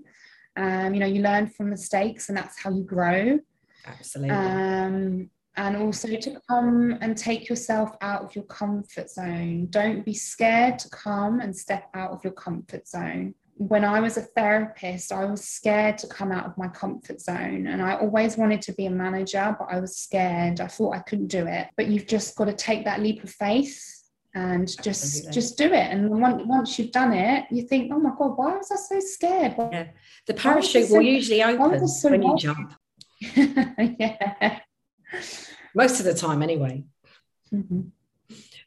Um, 0.56 0.94
you 0.94 1.00
know, 1.00 1.06
you 1.06 1.22
learn 1.22 1.48
from 1.48 1.70
mistakes 1.70 2.30
and 2.30 2.38
that's 2.38 2.62
how 2.62 2.72
you 2.72 2.84
grow. 2.84 3.40
Absolutely. 3.86 4.36
Um, 4.36 5.30
and 5.58 5.76
also 5.78 6.08
to 6.16 6.42
come 6.50 6.98
and 7.02 7.18
take 7.18 7.50
yourself 7.50 7.96
out 8.02 8.24
of 8.24 8.36
your 8.36 8.46
comfort 8.46 9.10
zone. 9.10 9.68
Don't 9.70 10.06
be 10.06 10.14
scared 10.14 10.80
to 10.80 10.90
come 10.90 11.40
and 11.40 11.56
step 11.56 11.90
out 11.94 12.12
of 12.12 12.24
your 12.24 12.34
comfort 12.34 12.88
zone 12.88 13.34
when 13.68 13.86
I 13.86 14.00
was 14.00 14.18
a 14.18 14.22
therapist, 14.22 15.12
I 15.12 15.24
was 15.26 15.44
scared 15.44 16.00
to 16.00 16.08
come 16.08 16.32
out 16.32 16.48
of 16.48 16.58
my 16.58 16.68
comfort 16.68 17.22
zone. 17.22 17.68
And 17.68 17.80
I 17.80 17.96
always 17.96 18.36
wanted 18.36 18.64
to 18.64 18.74
be 18.74 18.88
a 18.88 18.90
manager, 18.92 19.56
but 19.60 19.68
I 19.70 19.80
was 19.80 19.96
scared. 19.96 20.60
I 20.60 20.68
thought 20.68 20.96
I 20.96 21.00
couldn't 21.00 21.28
do 21.28 21.46
it. 21.46 21.68
But 21.78 21.88
you've 21.88 22.08
just 22.08 22.36
got 22.36 22.46
to 22.46 22.54
take 22.54 22.86
that 22.86 23.02
leap 23.02 23.24
of 23.24 23.30
faith 23.30 23.80
and 24.34 24.68
just 24.68 25.04
Absolutely. 25.04 25.32
just 25.32 25.58
do 25.60 25.66
it. 25.66 25.92
And 25.92 26.10
once 26.10 26.42
once 26.46 26.80
you've 26.80 26.92
done 26.92 27.14
it, 27.14 27.46
you 27.52 27.62
think, 27.68 27.92
oh 27.94 28.00
my 28.00 28.12
God, 28.18 28.36
why 28.36 28.58
was 28.58 28.72
I 28.72 28.78
so 28.78 29.00
scared? 29.00 29.54
yeah. 29.58 29.88
The 30.26 30.34
parachute 30.34 30.90
will 30.90 31.02
usually 31.02 31.44
open 31.44 31.88
so 31.88 32.10
when 32.10 32.24
you 32.24 32.38
jump. 32.38 32.74
yeah. 33.22 34.60
Most 35.76 36.00
of 36.00 36.06
the 36.06 36.16
time, 36.16 36.42
anyway. 36.42 36.84
Mm-hmm. 37.54 37.82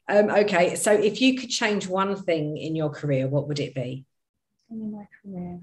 Um, 0.07 0.29
okay, 0.29 0.75
so 0.75 0.93
if 0.93 1.19
you 1.19 1.37
could 1.37 1.49
change 1.49 1.87
one 1.87 2.15
thing 2.15 2.55
in 2.55 2.77
your 2.77 2.91
career, 2.91 3.27
what 3.27 3.49
would 3.49 3.59
it 3.59 3.75
be? 3.75 4.05
In 4.69 4.91
my 4.91 5.07
career? 5.21 5.59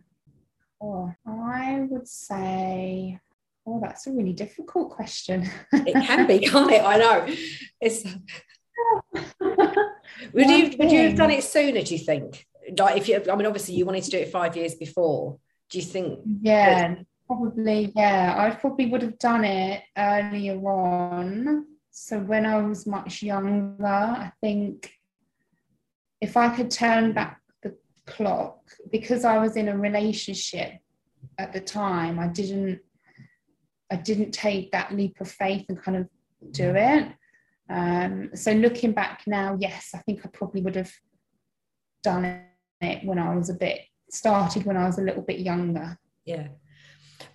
Oh, 0.80 1.12
I 1.26 1.86
would 1.88 2.08
say, 2.08 3.20
oh, 3.66 3.80
that's 3.80 4.06
a 4.06 4.12
really 4.12 4.32
difficult 4.32 4.90
question. 4.90 5.48
it 5.72 6.06
can 6.06 6.26
be, 6.26 6.38
can't 6.46 6.70
it? 6.70 6.82
I 6.82 6.96
know. 6.96 7.26
It's. 7.80 8.04
would 10.32 10.50
you 10.50 10.74
would 10.78 10.90
you 10.90 11.02
have 11.02 11.16
done 11.16 11.30
it 11.30 11.44
sooner? 11.44 11.82
Do 11.82 11.94
you 11.94 12.00
think? 12.00 12.46
Like, 12.76 12.96
if 12.96 13.08
you, 13.08 13.22
I 13.30 13.36
mean, 13.36 13.46
obviously, 13.46 13.74
you 13.74 13.84
wanted 13.84 14.04
to 14.04 14.10
do 14.10 14.18
it 14.18 14.30
five 14.30 14.56
years 14.56 14.74
before. 14.74 15.38
Do 15.70 15.78
you 15.78 15.84
think? 15.84 16.20
Yeah, 16.40 16.96
probably. 17.26 17.92
Yeah, 17.94 18.34
I 18.36 18.54
probably 18.54 18.86
would 18.86 19.02
have 19.02 19.18
done 19.18 19.44
it 19.44 19.82
earlier 19.96 20.56
on. 20.56 21.66
So 21.90 22.18
when 22.18 22.46
I 22.46 22.60
was 22.62 22.86
much 22.86 23.22
younger, 23.22 23.86
I 23.86 24.32
think 24.40 24.90
if 26.20 26.36
I 26.36 26.48
could 26.54 26.70
turn 26.70 27.12
back 27.12 27.41
clock 28.16 28.58
because 28.90 29.24
I 29.24 29.38
was 29.38 29.56
in 29.56 29.68
a 29.68 29.76
relationship 29.76 30.72
at 31.38 31.52
the 31.52 31.60
time. 31.60 32.18
I 32.18 32.28
didn't 32.28 32.80
I 33.90 33.96
didn't 33.96 34.32
take 34.32 34.72
that 34.72 34.94
leap 34.94 35.20
of 35.20 35.30
faith 35.30 35.66
and 35.68 35.82
kind 35.82 35.98
of 35.98 36.08
do 36.50 36.72
it. 36.74 37.08
Um, 37.68 38.30
so 38.34 38.52
looking 38.52 38.92
back 38.92 39.22
now, 39.26 39.56
yes, 39.60 39.90
I 39.94 39.98
think 39.98 40.24
I 40.24 40.28
probably 40.28 40.62
would 40.62 40.76
have 40.76 40.92
done 42.02 42.24
it 42.80 43.04
when 43.04 43.18
I 43.18 43.34
was 43.34 43.50
a 43.50 43.54
bit 43.54 43.80
started 44.12 44.64
when 44.64 44.76
I 44.76 44.84
was 44.84 44.98
a 44.98 45.02
little 45.02 45.22
bit 45.22 45.40
younger. 45.40 45.98
Yeah. 46.24 46.48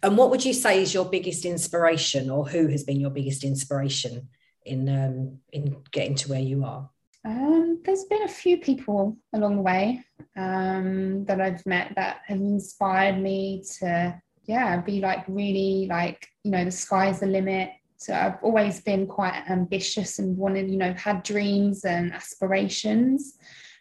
And 0.03 0.17
what 0.17 0.29
would 0.29 0.45
you 0.45 0.53
say 0.53 0.81
is 0.81 0.93
your 0.93 1.05
biggest 1.05 1.45
inspiration, 1.45 2.29
or 2.29 2.47
who 2.47 2.67
has 2.67 2.83
been 2.83 2.99
your 2.99 3.09
biggest 3.09 3.43
inspiration 3.43 4.29
in 4.65 4.89
um, 4.89 5.39
in 5.51 5.77
getting 5.91 6.15
to 6.15 6.29
where 6.29 6.39
you 6.39 6.63
are? 6.63 6.89
Um, 7.25 7.81
there's 7.83 8.05
been 8.05 8.23
a 8.23 8.27
few 8.27 8.57
people 8.57 9.17
along 9.33 9.57
the 9.57 9.61
way 9.61 10.03
um, 10.35 11.25
that 11.25 11.41
I've 11.41 11.65
met 11.65 11.93
that 11.95 12.21
have 12.25 12.37
inspired 12.37 13.21
me 13.21 13.63
to, 13.79 14.21
yeah, 14.45 14.81
be 14.81 15.01
like 15.01 15.25
really 15.27 15.87
like, 15.89 16.27
you 16.43 16.51
know, 16.51 16.63
the 16.63 16.71
sky's 16.71 17.19
the 17.19 17.25
limit. 17.25 17.71
So 17.97 18.13
I've 18.13 18.37
always 18.43 18.79
been 18.79 19.07
quite 19.07 19.43
ambitious 19.49 20.19
and 20.19 20.37
wanted, 20.37 20.69
you 20.69 20.77
know, 20.77 20.93
had 20.93 21.23
dreams 21.23 21.83
and 21.83 22.13
aspirations. 22.13 23.37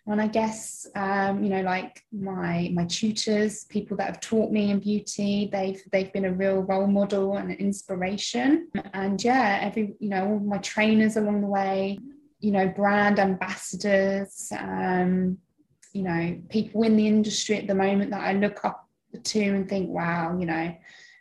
And 0.08 0.20
I 0.20 0.28
guess, 0.28 0.86
um, 0.94 1.42
you 1.42 1.50
know, 1.50 1.62
like 1.62 2.00
my 2.12 2.70
my 2.72 2.84
tutors, 2.84 3.64
people 3.64 3.96
that 3.96 4.06
have 4.06 4.20
taught 4.20 4.52
me 4.52 4.70
in 4.70 4.78
beauty, 4.78 5.48
they've 5.50 5.82
they've 5.90 6.12
been 6.12 6.26
a 6.26 6.32
real 6.32 6.60
role 6.62 6.86
model 6.86 7.36
and 7.36 7.50
an 7.50 7.58
inspiration. 7.58 8.68
And 8.94 9.22
yeah, 9.22 9.58
every 9.62 9.96
you 9.98 10.08
know, 10.08 10.24
all 10.24 10.38
my 10.38 10.58
trainers 10.58 11.16
along 11.16 11.40
the 11.40 11.48
way, 11.48 11.98
you 12.40 12.52
know, 12.52 12.68
brand 12.68 13.18
ambassadors, 13.18 14.48
um, 14.58 15.38
you 15.92 16.02
know, 16.02 16.38
people 16.48 16.82
in 16.82 16.96
the 16.96 17.06
industry 17.06 17.56
at 17.56 17.66
the 17.66 17.74
moment 17.74 18.10
that 18.10 18.22
I 18.22 18.32
look 18.34 18.64
up 18.64 18.86
to 19.22 19.40
and 19.40 19.68
think, 19.68 19.88
wow, 19.88 20.36
you 20.38 20.46
know, 20.46 20.74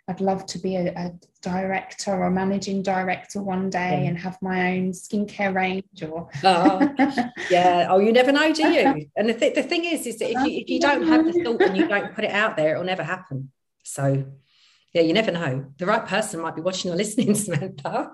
I'd 0.07 0.21
love 0.21 0.45
to 0.47 0.59
be 0.59 0.75
a, 0.75 0.93
a 0.93 1.13
director 1.41 2.11
or 2.11 2.29
managing 2.29 2.83
director 2.83 3.41
one 3.41 3.69
day 3.69 4.01
yeah. 4.03 4.09
and 4.09 4.19
have 4.19 4.37
my 4.41 4.73
own 4.73 4.91
skincare 4.91 5.53
range 5.53 6.03
or 6.03 6.29
oh, 6.43 6.93
yeah. 7.49 7.87
Oh 7.89 7.99
you 7.99 8.11
never 8.11 8.31
know 8.31 8.53
do 8.53 8.67
you? 8.67 9.07
And 9.15 9.29
the, 9.29 9.33
th- 9.33 9.55
the 9.55 9.63
thing 9.63 9.85
is 9.85 10.05
is 10.05 10.19
that 10.19 10.29
if 10.29 10.45
you, 10.45 10.59
if 10.59 10.69
you 10.69 10.79
don't 10.79 11.07
have 11.07 11.25
the 11.25 11.31
thought 11.43 11.61
and 11.61 11.77
you 11.77 11.87
don't 11.87 12.13
put 12.13 12.23
it 12.23 12.31
out 12.31 12.55
there 12.55 12.73
it'll 12.73 12.83
never 12.83 13.03
happen. 13.03 13.51
So 13.83 14.25
yeah 14.93 15.01
you 15.01 15.13
never 15.13 15.31
know. 15.31 15.71
The 15.77 15.87
right 15.87 16.05
person 16.05 16.39
might 16.41 16.55
be 16.55 16.61
watching 16.61 16.91
or 16.91 16.95
listening 16.95 17.33
Samantha 17.35 18.11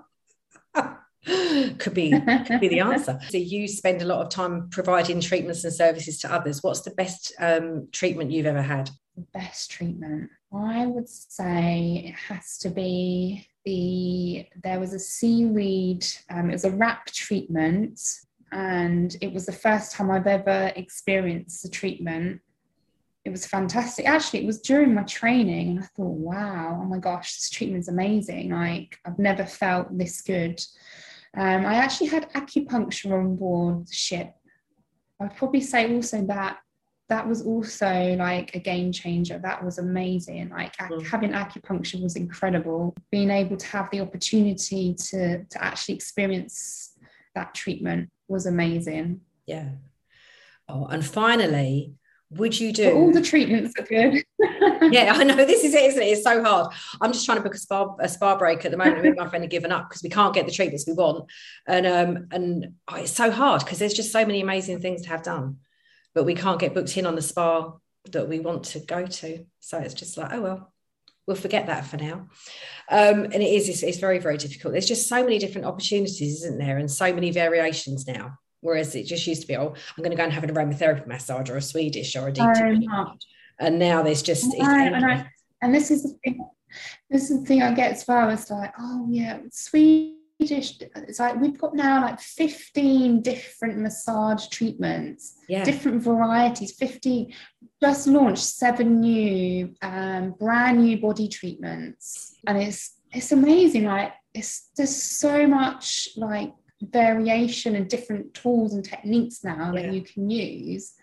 could 1.78 1.94
be 1.94 2.10
could 2.46 2.60
be 2.60 2.68
the 2.68 2.80
answer. 2.80 3.18
So 3.28 3.38
you 3.38 3.68
spend 3.68 4.02
a 4.02 4.06
lot 4.06 4.20
of 4.20 4.28
time 4.28 4.68
providing 4.70 5.20
treatments 5.20 5.64
and 5.64 5.72
services 5.72 6.18
to 6.20 6.32
others. 6.32 6.62
What's 6.62 6.80
the 6.80 6.90
best 6.92 7.32
um, 7.38 7.88
treatment 7.92 8.30
you've 8.30 8.46
ever 8.46 8.62
had? 8.62 8.90
The 9.16 9.26
best 9.32 9.70
treatment, 9.70 10.30
I 10.52 10.86
would 10.86 11.08
say, 11.08 12.04
it 12.06 12.14
has 12.14 12.58
to 12.58 12.70
be 12.70 13.46
the. 13.64 14.46
There 14.64 14.80
was 14.80 14.94
a 14.94 14.98
seaweed. 14.98 16.04
Um, 16.30 16.50
it 16.50 16.54
was 16.54 16.64
a 16.64 16.70
wrap 16.70 17.06
treatment, 17.06 18.00
and 18.50 19.16
it 19.20 19.32
was 19.32 19.46
the 19.46 19.52
first 19.52 19.92
time 19.92 20.10
I've 20.10 20.26
ever 20.26 20.72
experienced 20.74 21.62
the 21.62 21.68
treatment 21.68 22.40
it 23.24 23.30
was 23.30 23.46
fantastic. 23.46 24.08
Actually, 24.08 24.40
it 24.40 24.46
was 24.46 24.60
during 24.60 24.94
my 24.94 25.04
training, 25.04 25.70
and 25.70 25.80
I 25.80 25.82
thought, 25.96 26.16
wow, 26.18 26.80
oh 26.82 26.86
my 26.86 26.98
gosh, 26.98 27.36
this 27.36 27.50
treatment 27.50 27.82
is 27.82 27.88
amazing. 27.88 28.50
Like, 28.50 28.98
I've 29.04 29.18
never 29.18 29.44
felt 29.44 29.96
this 29.96 30.22
good. 30.22 30.60
Um, 31.36 31.64
I 31.64 31.74
actually 31.76 32.08
had 32.08 32.30
acupuncture 32.32 33.12
on 33.12 33.36
board 33.36 33.86
the 33.86 33.92
ship. 33.92 34.34
I'd 35.20 35.36
probably 35.36 35.60
say 35.60 35.94
also 35.94 36.24
that 36.26 36.58
that 37.08 37.28
was 37.28 37.42
also 37.42 38.14
like 38.16 38.54
a 38.54 38.58
game 38.58 38.90
changer. 38.90 39.38
That 39.38 39.62
was 39.64 39.78
amazing. 39.78 40.50
Like 40.50 40.76
mm. 40.76 41.06
having 41.06 41.32
acupuncture 41.32 42.02
was 42.02 42.16
incredible. 42.16 42.94
Being 43.10 43.30
able 43.30 43.56
to 43.56 43.66
have 43.66 43.90
the 43.90 44.00
opportunity 44.00 44.94
to 44.94 45.44
to 45.44 45.64
actually 45.64 45.94
experience 45.94 46.92
that 47.34 47.54
treatment 47.54 48.10
was 48.28 48.46
amazing. 48.46 49.20
Yeah. 49.46 49.68
Oh, 50.68 50.86
and 50.86 51.04
finally, 51.04 51.94
would 52.30 52.58
you 52.58 52.72
do 52.72 52.84
but 52.84 52.94
all 52.94 53.12
the 53.12 53.22
treatments 53.22 53.74
are 53.78 53.84
good 53.84 54.24
yeah 54.90 55.12
i 55.16 55.24
know 55.24 55.34
this 55.34 55.64
is 55.64 55.74
it 55.74 55.82
isn't 55.82 56.02
it? 56.02 56.06
It's 56.06 56.24
so 56.24 56.42
hard. 56.42 56.72
I'm 57.00 57.12
just 57.12 57.24
trying 57.24 57.38
to 57.38 57.42
book 57.42 57.54
a 57.54 57.58
spa 57.58 57.94
a 58.00 58.08
spa 58.08 58.36
break 58.36 58.64
at 58.64 58.70
the 58.70 58.76
moment 58.76 59.02
with 59.02 59.16
my 59.16 59.28
friend 59.28 59.44
have 59.44 59.50
given 59.50 59.72
up 59.72 59.88
because 59.88 60.02
we 60.02 60.10
can't 60.10 60.34
get 60.34 60.46
the 60.46 60.52
treatments 60.52 60.86
we 60.86 60.94
want. 60.94 61.30
And 61.66 61.86
um 61.86 62.26
and 62.30 62.74
oh, 62.88 62.96
it's 62.96 63.12
so 63.12 63.30
hard 63.30 63.60
because 63.60 63.78
there's 63.78 63.94
just 63.94 64.12
so 64.12 64.24
many 64.24 64.40
amazing 64.40 64.80
things 64.80 65.02
to 65.02 65.08
have 65.08 65.22
done 65.22 65.58
but 66.14 66.24
we 66.24 66.34
can't 66.34 66.60
get 66.60 66.74
booked 66.74 66.96
in 66.96 67.06
on 67.06 67.14
the 67.14 67.22
spa 67.22 67.72
that 68.10 68.28
we 68.28 68.40
want 68.40 68.64
to 68.64 68.80
go 68.80 69.06
to. 69.06 69.44
So 69.60 69.78
it's 69.78 69.94
just 69.94 70.16
like 70.16 70.32
oh 70.32 70.40
well 70.40 70.72
we'll 71.26 71.36
forget 71.36 71.66
that 71.66 71.86
for 71.86 71.96
now. 71.96 72.28
Um 72.90 73.24
and 73.24 73.42
it 73.42 73.52
is 73.52 73.68
it's, 73.68 73.82
it's 73.82 73.98
very 73.98 74.18
very 74.18 74.36
difficult. 74.36 74.72
There's 74.72 74.88
just 74.88 75.08
so 75.08 75.22
many 75.22 75.38
different 75.38 75.66
opportunities 75.66 76.42
isn't 76.42 76.58
there? 76.58 76.78
And 76.78 76.90
so 76.90 77.12
many 77.12 77.30
variations 77.30 78.06
now 78.06 78.38
Whereas 78.62 78.94
it 78.94 79.06
just 79.06 79.26
used 79.26 79.40
to 79.42 79.48
be, 79.48 79.56
oh, 79.56 79.74
I'm 79.74 80.04
going 80.04 80.12
to 80.12 80.16
go 80.16 80.22
and 80.22 80.32
have 80.32 80.44
an 80.44 80.54
aromatherapy 80.54 81.04
massage 81.04 81.50
or 81.50 81.56
a 81.56 81.60
Swedish 81.60 82.14
or 82.14 82.28
a 82.28 82.32
deep 82.32 82.44
and 83.58 83.78
now 83.78 84.02
there's 84.02 84.22
just 84.22 84.52
and, 84.54 84.94
and, 84.94 85.04
I, 85.04 85.26
and, 85.62 85.74
this 85.74 85.90
is 85.90 86.02
the 86.02 86.18
thing. 86.24 86.46
This 87.10 87.30
is 87.30 87.40
the 87.40 87.46
thing 87.46 87.62
I 87.62 87.72
get 87.74 87.92
as 87.92 88.04
far 88.04 88.30
as 88.30 88.50
like, 88.50 88.72
oh 88.78 89.06
yeah, 89.10 89.38
Swedish. 89.50 90.18
It's 90.40 91.20
like 91.20 91.40
we've 91.40 91.58
got 91.58 91.74
now 91.74 92.02
like 92.02 92.20
15 92.20 93.22
different 93.22 93.78
massage 93.78 94.48
treatments, 94.48 95.36
yeah. 95.48 95.64
different 95.64 96.02
varieties. 96.02 96.72
50 96.72 97.34
just 97.80 98.06
launched 98.06 98.42
seven 98.42 99.00
new, 99.00 99.74
um, 99.82 100.34
brand 100.38 100.82
new 100.82 101.00
body 101.00 101.28
treatments, 101.28 102.34
and 102.46 102.58
it's 102.58 102.96
it's 103.12 103.32
amazing. 103.32 103.84
Like 103.84 104.14
it's 104.34 104.70
there's 104.76 104.94
so 104.94 105.46
much 105.46 106.08
like 106.16 106.52
variation 106.80 107.76
and 107.76 107.88
different 107.88 108.34
tools 108.34 108.74
and 108.74 108.84
techniques 108.84 109.44
now 109.44 109.72
yeah. 109.72 109.82
that 109.82 109.92
you 109.92 110.02
can 110.02 110.28
use 110.28 110.94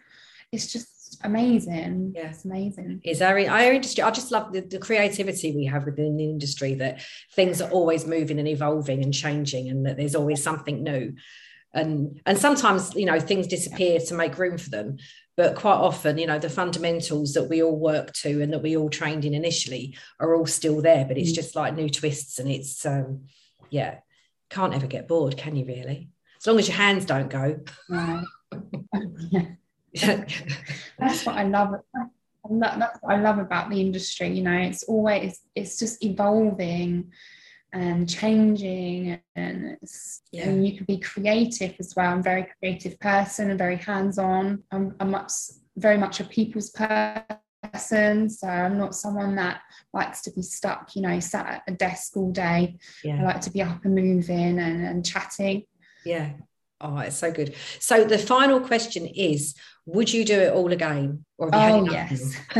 it's 0.52 0.72
just 0.72 0.99
amazing 1.24 2.14
yeah 2.16 2.30
it's 2.30 2.45
amazing 2.45 3.01
is 3.03 3.22
our, 3.22 3.38
our 3.49 3.72
industry 3.74 4.03
i 4.03 4.12
just 4.12 4.32
love 4.32 4.51
the, 4.53 4.62
the 4.62 4.80
creativity 4.80 5.55
we 5.55 5.66
have 5.66 5.86
within 5.86 6.18
the 6.18 6.30
industry 6.30 6.74
that 6.74 7.01
things 7.34 7.62
are 7.62 7.70
always 7.72 8.05
moving 8.05 8.39
and 8.39 8.47
evolving 8.47 9.03
and 9.03 9.14
changing 9.14 9.70
and 9.70 9.86
that 9.86 9.97
there's 9.97 10.16
always 10.16 10.41
something 10.41 10.84
new 10.84 11.14
and 11.74 12.20
and 12.26 12.38
sometimes 12.38 12.95
you 12.95 13.05
know 13.05 13.20
things 13.20 13.47
disappear 13.47 13.99
to 13.99 14.14
make 14.14 14.38
room 14.38 14.57
for 14.57 14.70
them 14.70 14.97
but 15.38 15.55
quite 15.55 15.76
often 15.76 16.18
you 16.18 16.28
know 16.28 16.39
the 16.39 16.49
fundamentals 16.49 17.34
that 17.34 17.49
we 17.49 17.62
all 17.62 17.78
work 17.78 18.12
to 18.14 18.41
and 18.41 18.51
that 18.51 18.64
we 18.64 18.76
all 18.76 18.89
trained 18.89 19.26
in 19.26 19.34
initially 19.34 19.95
are 20.20 20.36
all 20.36 20.45
still 20.45 20.82
there 20.82 21.05
but 21.05 21.18
it's 21.18 21.32
mm. 21.32 21.36
just 21.36 21.55
like 21.55 21.76
new 21.76 21.89
twists 21.89 22.39
and 22.39 22.49
it's 22.49 22.86
um 22.86 23.22
yeah 23.70 23.99
can't 24.49 24.74
ever 24.74 24.88
get 24.88 25.07
bored, 25.07 25.38
can 25.38 25.55
you 25.55 25.66
really? 25.66 26.10
As 26.39 26.47
long 26.47 26.60
as 26.60 26.68
your 26.68 26.78
hands 26.78 27.05
don't 27.05 27.30
go. 27.30 27.60
Right. 27.89 28.24
That's 31.00 31.26
what 31.26 31.36
I 31.36 31.44
love. 31.44 31.76
That's 32.50 32.98
what 33.02 33.14
I 33.14 33.22
love 33.22 33.38
about 33.38 33.70
the 33.70 33.80
industry. 33.82 34.30
You 34.30 34.44
know, 34.44 34.58
it's 34.58 34.84
always 34.84 35.40
it's 35.56 35.78
just 35.78 36.04
evolving 36.04 37.12
and 37.72 38.10
changing, 38.10 39.20
and, 39.36 39.78
yeah. 40.32 40.50
and 40.50 40.68
you 40.68 40.76
can 40.76 40.86
be 40.86 40.98
creative 40.98 41.76
as 41.80 41.94
well. 41.96 42.12
I'm 42.12 42.20
a 42.20 42.24
very 42.24 42.48
creative 42.60 43.00
person, 43.00 43.52
and 43.52 43.60
very 43.60 43.76
hands-on. 43.76 44.64
I'm, 44.72 44.96
I'm 45.00 45.12
much, 45.12 45.32
very 45.78 45.98
much 45.98 46.20
a 46.20 46.24
people's 46.24 46.72
person 46.72 47.26
person. 47.62 48.30
So 48.30 48.48
I'm 48.48 48.78
not 48.78 48.96
someone 48.96 49.36
that 49.36 49.62
likes 49.94 50.22
to 50.24 50.32
be 50.32 50.42
stuck, 50.42 50.96
you 50.96 51.02
know, 51.02 51.20
sat 51.20 51.48
at 51.48 51.64
a 51.68 51.72
desk 51.72 52.16
all 52.16 52.32
day. 52.32 52.78
Yeah. 53.04 53.22
I 53.22 53.24
like 53.24 53.42
to 53.42 53.52
be 53.52 53.62
up 53.62 53.84
and 53.86 53.96
moving 53.96 54.60
and, 54.60 54.86
and 54.86 55.06
chatting. 55.06 55.64
Yeah. 56.06 56.34
Oh, 56.82 56.98
it's 57.00 57.18
so 57.18 57.32
good. 57.32 57.56
So 57.80 58.06
the 58.06 58.18
final 58.18 58.62
question 58.62 59.06
is 59.06 59.56
would 59.94 60.12
you 60.12 60.26
do 60.26 60.40
it 60.40 60.54
all 60.54 60.72
again? 60.72 61.26
Or 61.38 61.50
oh, 61.54 61.90
yes. 61.90 62.36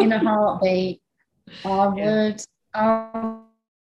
In 0.00 0.12
a 0.12 0.18
heartbeat. 0.18 1.00
I 1.64 1.86
would. 1.88 2.42
I 2.74 3.38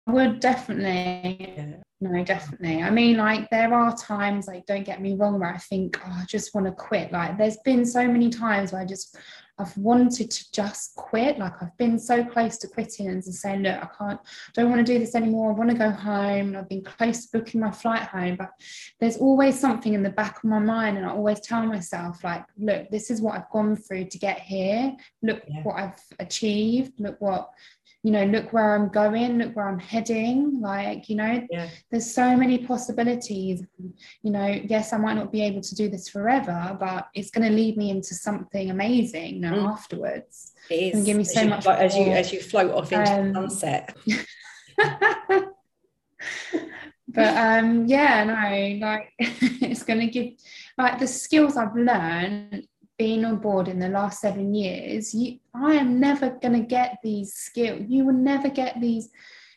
would 0.07 0.39
definitely. 0.39 1.75
No, 2.01 2.23
definitely. 2.23 2.83
I 2.83 2.89
mean, 2.89 3.17
like, 3.17 3.49
there 3.49 3.73
are 3.73 3.95
times, 3.95 4.47
like, 4.47 4.65
don't 4.65 4.83
get 4.83 5.01
me 5.01 5.15
wrong, 5.15 5.39
where 5.39 5.53
I 5.53 5.57
think, 5.57 5.99
oh, 6.05 6.19
I 6.21 6.25
just 6.27 6.53
want 6.53 6.67
to 6.67 6.73
quit. 6.73 7.11
Like, 7.11 7.37
there's 7.37 7.57
been 7.63 7.85
so 7.85 8.05
many 8.05 8.29
times 8.29 8.73
where 8.73 8.81
I 8.81 8.85
just 8.85 9.17
I've 9.57 9.75
wanted 9.77 10.31
to 10.31 10.51
just 10.51 10.95
quit. 10.95 11.39
Like 11.39 11.53
I've 11.61 11.75
been 11.77 11.97
so 11.97 12.23
close 12.25 12.57
to 12.57 12.67
quitting 12.67 13.07
and 13.07 13.23
saying, 13.23 13.63
look, 13.63 13.75
I 13.75 13.87
can't, 13.97 14.19
don't 14.53 14.69
want 14.69 14.85
to 14.85 14.93
do 14.93 14.99
this 14.99 15.15
anymore. 15.15 15.51
I 15.51 15.55
want 15.55 15.69
to 15.69 15.77
go 15.77 15.89
home. 15.89 16.47
And 16.47 16.57
I've 16.57 16.69
been 16.69 16.83
close 16.83 17.25
to 17.25 17.37
booking 17.37 17.61
my 17.61 17.71
flight 17.71 18.03
home. 18.03 18.35
But 18.35 18.51
there's 18.99 19.17
always 19.17 19.59
something 19.59 19.93
in 19.93 20.03
the 20.03 20.09
back 20.09 20.37
of 20.37 20.43
my 20.49 20.59
mind. 20.59 20.97
And 20.97 21.05
I 21.05 21.11
always 21.11 21.39
tell 21.39 21.65
myself, 21.65 22.23
like, 22.23 22.43
look, 22.57 22.89
this 22.89 23.09
is 23.09 23.21
what 23.21 23.35
I've 23.35 23.49
gone 23.49 23.75
through 23.75 24.05
to 24.05 24.17
get 24.17 24.39
here. 24.39 24.95
Look 25.21 25.43
yeah. 25.47 25.63
what 25.63 25.75
I've 25.77 25.99
achieved. 26.19 26.99
Look 26.99 27.19
what 27.21 27.49
you 28.05 28.11
know 28.11 28.23
look 28.25 28.53
where 28.53 28.75
i'm 28.75 28.87
going 28.89 29.39
look 29.39 29.55
where 29.55 29.67
i'm 29.67 29.79
heading 29.79 30.61
like 30.61 31.09
you 31.09 31.15
know 31.15 31.43
yeah. 31.49 31.67
there's 31.89 32.13
so 32.13 32.37
many 32.37 32.59
possibilities. 32.59 33.63
You 34.21 34.31
know 34.31 34.45
yes 34.45 34.93
i 34.93 34.97
might 34.97 35.15
not 35.15 35.31
be 35.31 35.41
able 35.41 35.61
to 35.61 35.75
do 35.75 35.89
this 35.89 36.07
forever 36.07 36.77
but 36.79 37.07
it's 37.15 37.31
going 37.31 37.49
to 37.49 37.55
lead 37.55 37.77
me 37.77 37.89
into 37.89 38.13
something 38.13 38.69
amazing 38.69 39.35
you 39.35 39.41
know, 39.41 39.53
mm. 39.53 39.71
afterwards. 39.71 40.53
It 40.69 40.75
is. 40.75 40.95
and 40.95 41.05
give 41.05 41.17
me 41.17 41.23
so 41.23 41.47
much 41.47 41.65
like, 41.65 41.79
as 41.79 41.95
you 41.95 42.05
as 42.05 42.31
you 42.31 42.41
float 42.41 42.71
off 42.71 42.91
into 42.91 43.11
um, 43.11 43.33
the 43.33 43.49
sunset. 43.49 43.97
But 47.07 47.37
um 47.61 47.85
yeah 47.85 48.23
no 48.23 48.85
like 48.85 49.13
it's 49.19 49.83
going 49.83 49.99
to 50.01 50.07
give 50.07 50.33
like 50.77 50.99
the 50.99 51.07
skills 51.07 51.55
i've 51.55 51.75
learned 51.75 52.67
being 52.97 53.25
on 53.25 53.37
board 53.37 53.67
in 53.67 53.79
the 53.79 53.89
last 53.89 54.21
seven 54.21 54.53
years, 54.53 55.13
you, 55.13 55.39
I 55.53 55.73
am 55.73 55.99
never 55.99 56.31
going 56.41 56.53
to 56.53 56.67
get 56.67 56.97
these 57.03 57.33
skills. 57.33 57.83
You 57.87 58.05
will 58.05 58.13
never 58.13 58.49
get 58.49 58.79
these 58.79 59.09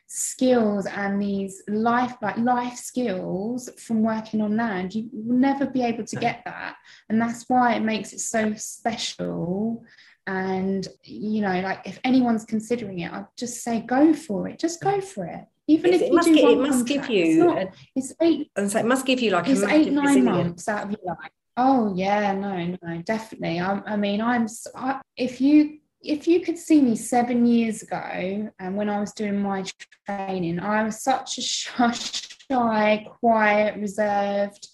skills 0.09 0.87
and 0.87 1.21
these 1.21 1.63
life 1.69 2.15
like 2.23 2.39
life 2.39 2.77
skills 2.77 3.69
from 3.79 4.03
working 4.03 4.41
on 4.41 4.57
land. 4.57 4.95
You 4.95 5.09
will 5.13 5.37
never 5.37 5.67
be 5.67 5.83
able 5.83 6.05
to 6.05 6.17
get 6.17 6.43
that. 6.47 6.77
And 7.09 7.21
that's 7.21 7.45
why 7.49 7.75
it 7.75 7.81
makes 7.81 8.13
it 8.13 8.21
so 8.21 8.55
special. 8.55 9.85
And 10.27 10.87
you 11.05 11.41
know 11.41 11.61
like 11.61 11.87
if 11.87 11.99
anyone's 12.05 12.45
considering 12.45 12.99
it 12.99 13.11
i'd 13.11 13.25
just 13.35 13.63
say 13.63 13.81
go 13.81 14.13
for 14.13 14.47
it 14.47 14.59
just 14.59 14.83
go 14.83 15.01
for 15.01 15.25
it. 15.25 15.47
Even 15.67 15.95
it's, 15.95 16.03
if 16.03 16.09
you 16.11 16.15
must, 16.15 16.29
do 16.29 16.35
get, 16.35 16.51
it 16.51 16.59
must 16.59 16.87
give 16.87 17.09
you 17.09 17.25
it's, 17.25 17.39
not, 17.39 17.69
it's 17.97 18.15
eight 18.21 18.51
so 18.69 18.79
it 18.79 18.85
must 18.85 19.07
give 19.07 19.21
you 19.21 19.31
like 19.31 19.49
it's 19.49 19.63
eight 19.63 19.91
nine 19.91 20.25
months 20.25 20.69
out 20.69 20.85
of 20.85 20.91
your 20.91 21.01
life 21.07 21.31
Oh 21.61 21.93
yeah, 21.97 22.33
no, 22.35 22.77
no, 22.81 23.03
definitely. 23.03 23.59
I, 23.59 23.83
I 23.85 23.97
mean, 23.97 24.21
I'm. 24.21 24.47
I, 24.77 25.01
if 25.17 25.41
you 25.41 25.79
if 26.01 26.29
you 26.29 26.41
could 26.41 26.57
see 26.57 26.81
me 26.81 26.95
seven 26.95 27.47
years 27.47 27.83
ago, 27.83 28.49
and 28.61 28.77
when 28.77 28.89
I 28.89 29.01
was 29.01 29.13
doing 29.13 29.43
my 29.43 29.65
training, 30.07 30.61
I 30.61 30.85
was 30.85 31.03
such 31.03 31.37
a 31.37 31.43
shy, 31.43 33.07
quiet, 33.19 33.77
reserved, 33.77 34.69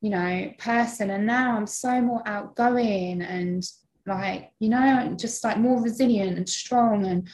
you 0.00 0.10
know, 0.10 0.50
person, 0.58 1.10
and 1.10 1.24
now 1.24 1.56
I'm 1.56 1.68
so 1.68 2.00
more 2.00 2.26
outgoing 2.26 3.22
and 3.22 3.62
like, 4.04 4.50
you 4.58 4.70
know, 4.70 5.14
just 5.16 5.44
like 5.44 5.58
more 5.58 5.80
resilient 5.80 6.36
and 6.36 6.48
strong, 6.48 7.06
and 7.06 7.28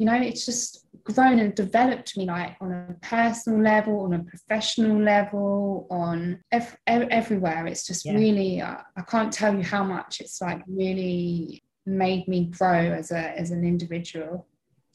you 0.00 0.06
know, 0.06 0.14
it's 0.14 0.46
just 0.46 0.86
grown 1.04 1.38
and 1.38 1.54
developed 1.54 2.16
me 2.16 2.24
like 2.24 2.56
on 2.60 2.72
a 2.72 2.96
personal 3.02 3.60
level 3.60 4.00
on 4.00 4.14
a 4.14 4.24
professional 4.24 4.98
level 4.98 5.86
on 5.90 6.42
ev- 6.52 6.76
everywhere 6.86 7.66
it's 7.66 7.86
just 7.86 8.04
yeah. 8.04 8.14
really 8.14 8.60
uh, 8.60 8.76
i 8.96 9.02
can't 9.02 9.32
tell 9.32 9.54
you 9.56 9.62
how 9.62 9.82
much 9.82 10.20
it's 10.20 10.40
like 10.40 10.62
really 10.66 11.62
made 11.86 12.28
me 12.28 12.44
grow 12.46 12.92
as 12.92 13.10
a 13.12 13.38
as 13.38 13.50
an 13.50 13.64
individual 13.64 14.46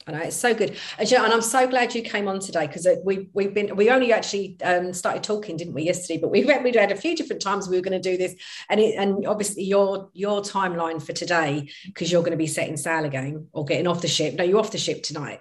I 0.07 0.11
know 0.11 0.19
it's 0.19 0.35
so 0.35 0.53
good, 0.53 0.77
and, 0.99 1.11
and 1.11 1.33
I'm 1.33 1.41
so 1.41 1.67
glad 1.67 1.95
you 1.95 2.03
came 2.03 2.27
on 2.27 2.39
today 2.39 2.67
because 2.67 2.87
we 3.03 3.29
we've 3.33 3.53
been 3.53 3.75
we 3.75 3.89
only 3.89 4.13
actually 4.13 4.57
um, 4.63 4.93
started 4.93 5.23
talking, 5.23 5.57
didn't 5.57 5.73
we, 5.73 5.83
yesterday? 5.83 6.19
But 6.19 6.29
we 6.29 6.43
we 6.43 6.71
had 6.73 6.91
a 6.91 6.95
few 6.95 7.15
different 7.15 7.41
times 7.41 7.67
we 7.67 7.75
were 7.75 7.81
going 7.81 7.99
to 7.99 8.09
do 8.11 8.15
this, 8.15 8.35
and 8.69 8.79
it, 8.79 8.95
and 8.95 9.25
obviously 9.25 9.63
your 9.63 10.09
your 10.13 10.41
timeline 10.41 11.01
for 11.01 11.13
today 11.13 11.69
because 11.85 12.11
you're 12.11 12.21
going 12.21 12.31
to 12.31 12.37
be 12.37 12.45
setting 12.45 12.77
sail 12.77 13.03
again 13.03 13.47
or 13.51 13.65
getting 13.65 13.87
off 13.87 14.01
the 14.01 14.07
ship. 14.07 14.35
No, 14.35 14.43
you're 14.43 14.59
off 14.59 14.71
the 14.71 14.77
ship 14.77 15.01
tonight. 15.01 15.39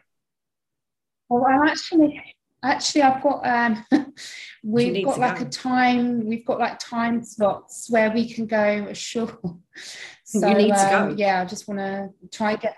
Well, 1.28 1.44
I'm 1.46 1.68
actually 1.68 2.22
actually 2.62 3.02
I've 3.02 3.22
got 3.22 3.46
um, 3.46 3.84
we've 4.62 5.04
got 5.04 5.18
like 5.18 5.38
go. 5.40 5.44
a 5.44 5.48
time 5.48 6.26
we've 6.26 6.46
got 6.46 6.58
like 6.58 6.78
time 6.78 7.22
slots 7.22 7.90
where 7.90 8.10
we 8.10 8.32
can 8.32 8.46
go 8.46 8.86
ashore. 8.88 9.38
So 10.24 10.48
you 10.48 10.54
need 10.54 10.68
to 10.74 10.88
go. 10.90 10.98
Um, 11.10 11.18
yeah, 11.18 11.42
I 11.42 11.44
just 11.44 11.68
want 11.68 11.80
to 11.80 12.08
try 12.32 12.52
and 12.52 12.60
get 12.60 12.76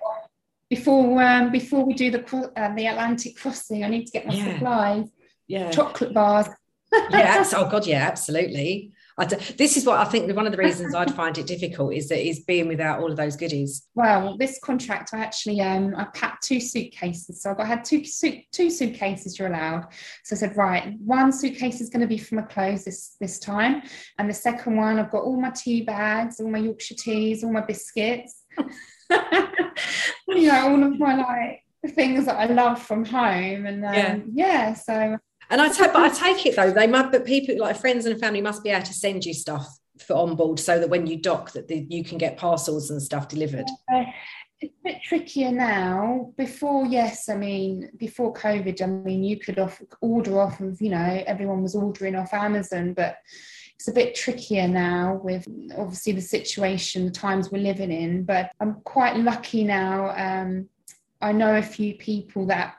before 0.69 1.23
um, 1.23 1.53
before 1.53 1.85
we 1.85 1.95
do 1.95 2.11
the 2.11 2.53
uh, 2.57 2.75
the 2.75 2.87
Atlantic 2.87 3.37
crossing. 3.37 3.85
I 3.85 3.89
need 3.89 4.07
to 4.07 4.13
get 4.13 4.27
my 4.27 4.35
yeah. 4.35 4.53
supplies. 4.53 5.09
Yeah, 5.49 5.71
chocolate 5.71 6.13
bars. 6.13 6.49
yeah, 7.11 7.45
oh 7.55 7.69
god, 7.71 7.87
yeah, 7.87 8.07
absolutely. 8.07 8.93
this 9.57 9.77
is 9.77 9.87
what 9.87 9.99
I 9.99 10.05
think 10.05 10.35
one 10.35 10.47
of 10.47 10.53
the 10.53 10.59
reasons 10.59 10.95
I'd 10.95 11.15
find 11.15 11.39
it 11.39 11.47
difficult 11.47 11.95
is 11.95 12.09
that 12.09 12.27
is 12.27 12.41
being 12.41 12.67
without 12.67 13.01
all 13.01 13.11
of 13.11 13.17
those 13.17 13.37
goodies. 13.37 13.87
Well, 13.95 14.37
this 14.39 14.59
contract 14.61 15.11
I 15.13 15.19
actually 15.19 15.61
um 15.61 15.95
I 15.97 16.05
packed 16.15 16.43
two 16.43 16.59
suitcases, 16.59 17.43
so 17.43 17.51
I 17.51 17.55
got 17.55 17.69
had 17.69 17.85
two 17.85 18.05
suit 18.05 18.41
two 18.51 18.69
suitcases 18.69 19.39
you're 19.39 19.49
allowed. 19.49 19.87
So 20.25 20.35
I 20.35 20.39
said 20.39 20.57
right, 20.57 20.95
one 20.99 21.33
suitcase 21.33 21.81
is 21.81 21.91
going 21.91 22.03
to 22.03 22.09
be 22.09 22.19
for 22.19 22.35
my 22.35 22.43
clothes 22.43 22.85
this 22.85 23.15
this 23.21 23.39
time, 23.39 23.83
and 24.19 24.29
the 24.29 24.35
second 24.35 24.77
one 24.77 24.99
I've 24.99 25.13
got 25.13 25.23
all 25.23 25.41
my 25.41 25.51
tea 25.51 25.83
bags, 25.83 26.41
all 26.41 26.51
my 26.51 26.59
Yorkshire 26.59 26.97
teas, 26.99 27.45
all 27.45 27.53
my 27.53 27.61
biscuits. 27.61 28.43
you 30.29 30.49
know, 30.49 30.69
all 30.69 30.83
of 30.83 30.99
my 30.99 31.17
like 31.17 31.95
things 31.95 32.27
that 32.27 32.37
I 32.37 32.47
love 32.47 32.83
from 32.83 33.05
home. 33.05 33.67
And 33.67 33.85
um, 33.85 33.95
yeah. 33.95 34.19
yeah, 34.33 34.75
so 34.75 35.19
and 35.49 35.61
I 35.61 35.69
take, 35.69 35.93
but 35.93 36.03
I 36.03 36.09
take 36.09 36.47
it 36.47 36.57
though 36.57 36.73
they 36.73 36.87
must, 36.87 37.13
but 37.13 37.25
people 37.25 37.59
like 37.59 37.77
friends 37.77 38.07
and 38.07 38.19
family 38.19 38.41
must 38.41 38.65
be 38.65 38.71
able 38.71 38.85
to 38.87 38.95
send 38.95 39.25
you 39.25 39.35
stuff 39.35 39.67
for 40.05 40.15
on 40.15 40.37
board 40.37 40.59
so 40.59 40.79
that 40.79 40.91
when 40.91 41.07
you 41.07 41.17
dock 41.17 41.53
that 41.53 41.69
the, 41.69 41.87
you 41.89 42.05
can 42.05 42.19
get 42.19 42.37
parcels 42.37 42.91
and 42.91 43.01
stuff 43.01 43.29
delivered. 43.29 43.67
Uh, 43.93 44.05
it's 44.61 44.75
a 44.81 44.89
bit 44.89 45.03
trickier 45.03 45.53
now. 45.53 46.33
Before, 46.37 46.87
yes, 46.87 47.29
I 47.29 47.37
mean 47.37 47.91
before 47.97 48.33
COVID, 48.33 48.83
I 48.83 48.87
mean 48.87 49.23
you 49.23 49.39
could 49.39 49.59
off, 49.59 49.81
order 50.01 50.41
off 50.41 50.61
of 50.61 50.81
you 50.81 50.91
know 50.91 51.23
everyone 51.27 51.63
was 51.63 51.75
ordering 51.75 52.17
off 52.17 52.35
Amazon, 52.35 52.95
but 52.95 53.19
it's 53.77 53.89
a 53.89 53.93
bit 53.93 54.15
trickier 54.15 54.67
now 54.67 55.21
with 55.23 55.47
obviously 55.77 56.13
the 56.13 56.21
situation, 56.21 57.05
the 57.05 57.11
times 57.11 57.51
we're 57.51 57.63
living 57.63 57.93
in. 57.93 58.25
But 58.25 58.51
I'm 58.59 58.81
quite 58.85 59.17
lucky 59.17 59.65
now. 59.65 60.11
Um, 60.17 60.69
I 61.21 61.33
know 61.33 61.57
a 61.57 61.63
few 61.63 61.95
people 61.95 62.47
that 62.47 62.77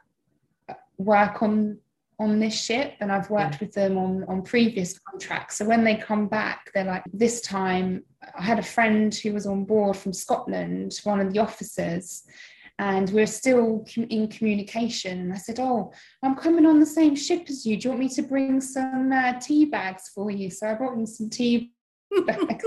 work 0.97 1.41
on 1.43 1.77
on 2.19 2.39
this 2.39 2.59
ship 2.59 2.95
and 2.99 3.11
I've 3.11 3.29
worked 3.29 3.53
yeah. 3.53 3.59
with 3.61 3.73
them 3.73 3.97
on 3.97 4.23
on 4.27 4.41
previous 4.41 4.97
contracts. 4.97 5.57
So 5.57 5.65
when 5.65 5.83
they 5.83 5.95
come 5.95 6.27
back, 6.27 6.71
they're 6.73 6.83
like, 6.83 7.03
this 7.13 7.41
time 7.41 8.03
I 8.37 8.43
had 8.43 8.57
a 8.57 8.63
friend 8.63 9.13
who 9.13 9.33
was 9.33 9.45
on 9.45 9.65
board 9.65 9.95
from 9.97 10.13
Scotland, 10.13 10.99
one 11.03 11.19
of 11.19 11.31
the 11.31 11.39
officers, 11.39 12.23
and 12.79 13.09
we're 13.09 13.27
still 13.27 13.85
in 14.09 14.27
communication. 14.27 15.19
And 15.19 15.33
I 15.33 15.37
said, 15.37 15.59
Oh, 15.59 15.91
I'm 16.23 16.35
coming 16.35 16.65
on 16.65 16.79
the 16.79 16.85
same 16.85 17.15
ship 17.15 17.45
as 17.49 17.65
you. 17.65 17.77
Do 17.77 17.85
you 17.85 17.89
want 17.91 18.01
me 18.01 18.09
to 18.09 18.21
bring 18.21 18.61
some 18.61 19.11
uh, 19.11 19.39
tea 19.39 19.65
bags 19.65 20.09
for 20.13 20.29
you? 20.29 20.51
So 20.51 20.67
I 20.67 20.75
brought 20.75 20.97
him 20.97 21.05
some 21.05 21.29
tea 21.29 21.73
bags. 22.25 22.63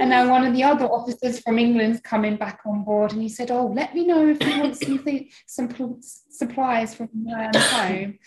and 0.00 0.10
now 0.10 0.30
one 0.30 0.46
of 0.46 0.54
the 0.54 0.62
other 0.62 0.86
officers 0.86 1.40
from 1.40 1.58
England's 1.58 2.00
coming 2.00 2.36
back 2.36 2.60
on 2.66 2.84
board, 2.84 3.12
and 3.12 3.22
he 3.22 3.28
said, 3.28 3.50
"Oh, 3.50 3.66
let 3.66 3.94
me 3.94 4.06
know 4.06 4.26
if 4.28 4.40
you 4.40 4.60
want 4.60 4.76
something, 4.76 5.28
some 5.46 6.00
supplies 6.00 6.94
from 6.94 7.08
um, 7.34 7.50
home." 7.54 8.18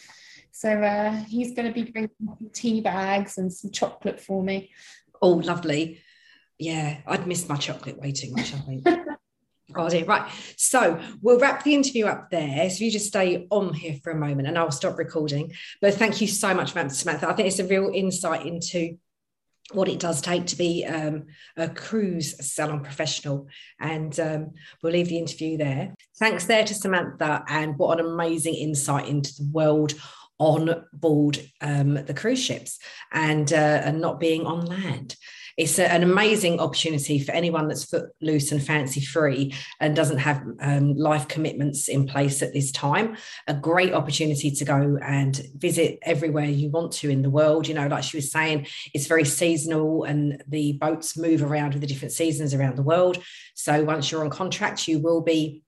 So 0.52 0.70
uh, 0.70 1.12
he's 1.28 1.54
going 1.54 1.68
to 1.68 1.74
be 1.74 1.92
bringing 1.92 2.10
tea 2.54 2.82
bags 2.82 3.38
and 3.38 3.52
some 3.54 3.72
chocolate 3.72 4.20
for 4.20 4.44
me. 4.44 4.72
Oh, 5.22 5.34
lovely! 5.34 6.02
Yeah, 6.58 7.00
I'd 7.06 7.28
miss 7.28 7.48
my 7.48 7.58
chocolate 7.58 8.00
way 8.00 8.12
too 8.12 8.32
much. 8.32 8.54
I 8.54 8.58
think. 8.58 8.88
Oh 9.76 9.90
dear. 9.90 10.06
Right. 10.06 10.32
So 10.56 11.00
we'll 11.22 11.40
wrap 11.40 11.64
the 11.64 11.74
interview 11.74 12.06
up 12.06 12.30
there. 12.30 12.70
So 12.70 12.84
you 12.86 12.92
just 12.92 13.08
stay 13.08 13.48
on 13.50 13.74
here 13.74 13.98
for 14.02 14.12
a 14.12 14.16
moment 14.16 14.48
and 14.48 14.58
I'll 14.58 14.72
stop 14.72 14.98
recording. 14.98 15.52
But 15.82 15.96
thank 15.96 16.22
you 16.22 16.28
so 16.28 16.54
much, 16.54 16.72
Samantha. 16.72 17.30
I 17.30 17.34
think 17.34 17.48
it's 17.48 17.60
a 17.60 17.68
real 17.68 17.92
insight 17.94 18.46
into 18.46 18.98
what 19.74 19.90
it 19.90 20.00
does 20.00 20.22
take 20.22 20.46
to 20.48 20.58
be 20.58 20.86
um, 20.86 21.26
a 21.58 21.68
cruise 21.68 22.36
salon 22.50 22.82
professional. 22.82 23.48
And 23.80 24.18
um, 24.22 24.52
we'll 24.82 24.94
leave 24.94 25.10
the 25.10 25.18
interview 25.18 25.58
there. 25.58 25.94
Thanks 26.18 26.46
there 26.46 26.64
to 26.64 26.74
Samantha, 26.74 27.44
and 27.50 27.78
what 27.78 28.00
an 28.00 28.06
amazing 28.06 28.56
insight 28.56 29.10
into 29.10 29.34
the 29.36 29.50
world 29.52 29.94
on 30.40 30.86
board 30.94 31.40
um, 31.62 31.96
the 32.06 32.14
cruise 32.14 32.42
ships 32.42 32.80
and, 33.12 33.52
uh, 33.52 33.82
and 33.84 34.00
not 34.00 34.20
being 34.20 34.46
on 34.46 34.66
land 34.66 35.16
it's 35.58 35.80
a, 35.80 35.92
an 35.92 36.04
amazing 36.04 36.60
opportunity 36.60 37.20
for 37.20 37.32
anyone 37.32 37.68
that's 37.68 37.84
footloose 37.84 38.52
and 38.52 38.64
fancy 38.64 39.02
free 39.02 39.54
and 39.80 39.96
doesn't 39.96 40.20
have 40.20 40.44
um, 40.62 40.96
life 40.96 41.28
commitments 41.28 41.88
in 41.88 42.06
place 42.06 42.44
at 42.44 42.54
this 42.54 42.72
time. 42.72 43.18
A 43.48 43.56
great 43.56 43.94
opportunity 43.94 44.52
to 44.52 44.66
go 44.66 44.98
and 45.04 45.42
visit 45.56 45.98
everywhere 46.04 46.46
you 46.46 46.70
want 46.70 46.92
to 46.94 47.10
in 47.10 47.24
the 47.24 47.30
world. 47.30 47.68
You 47.68 47.74
know, 47.74 47.88
like 47.88 48.04
she 48.04 48.18
was 48.18 48.32
saying, 48.32 48.68
it's 48.94 49.08
very 49.08 49.26
seasonal 49.26 50.04
and 50.04 50.44
the 50.48 50.74
boats 50.74 51.18
move 51.18 51.42
around 51.42 51.74
with 51.74 51.82
the 51.82 51.88
different 51.88 52.14
seasons 52.14 52.54
around 52.54 52.76
the 52.76 52.84
world. 52.84 53.18
So 53.56 53.84
once 53.84 54.12
you're 54.12 54.24
on 54.24 54.30
contract, 54.30 54.88
you 54.88 55.00
will 55.00 55.22
be 55.22 55.64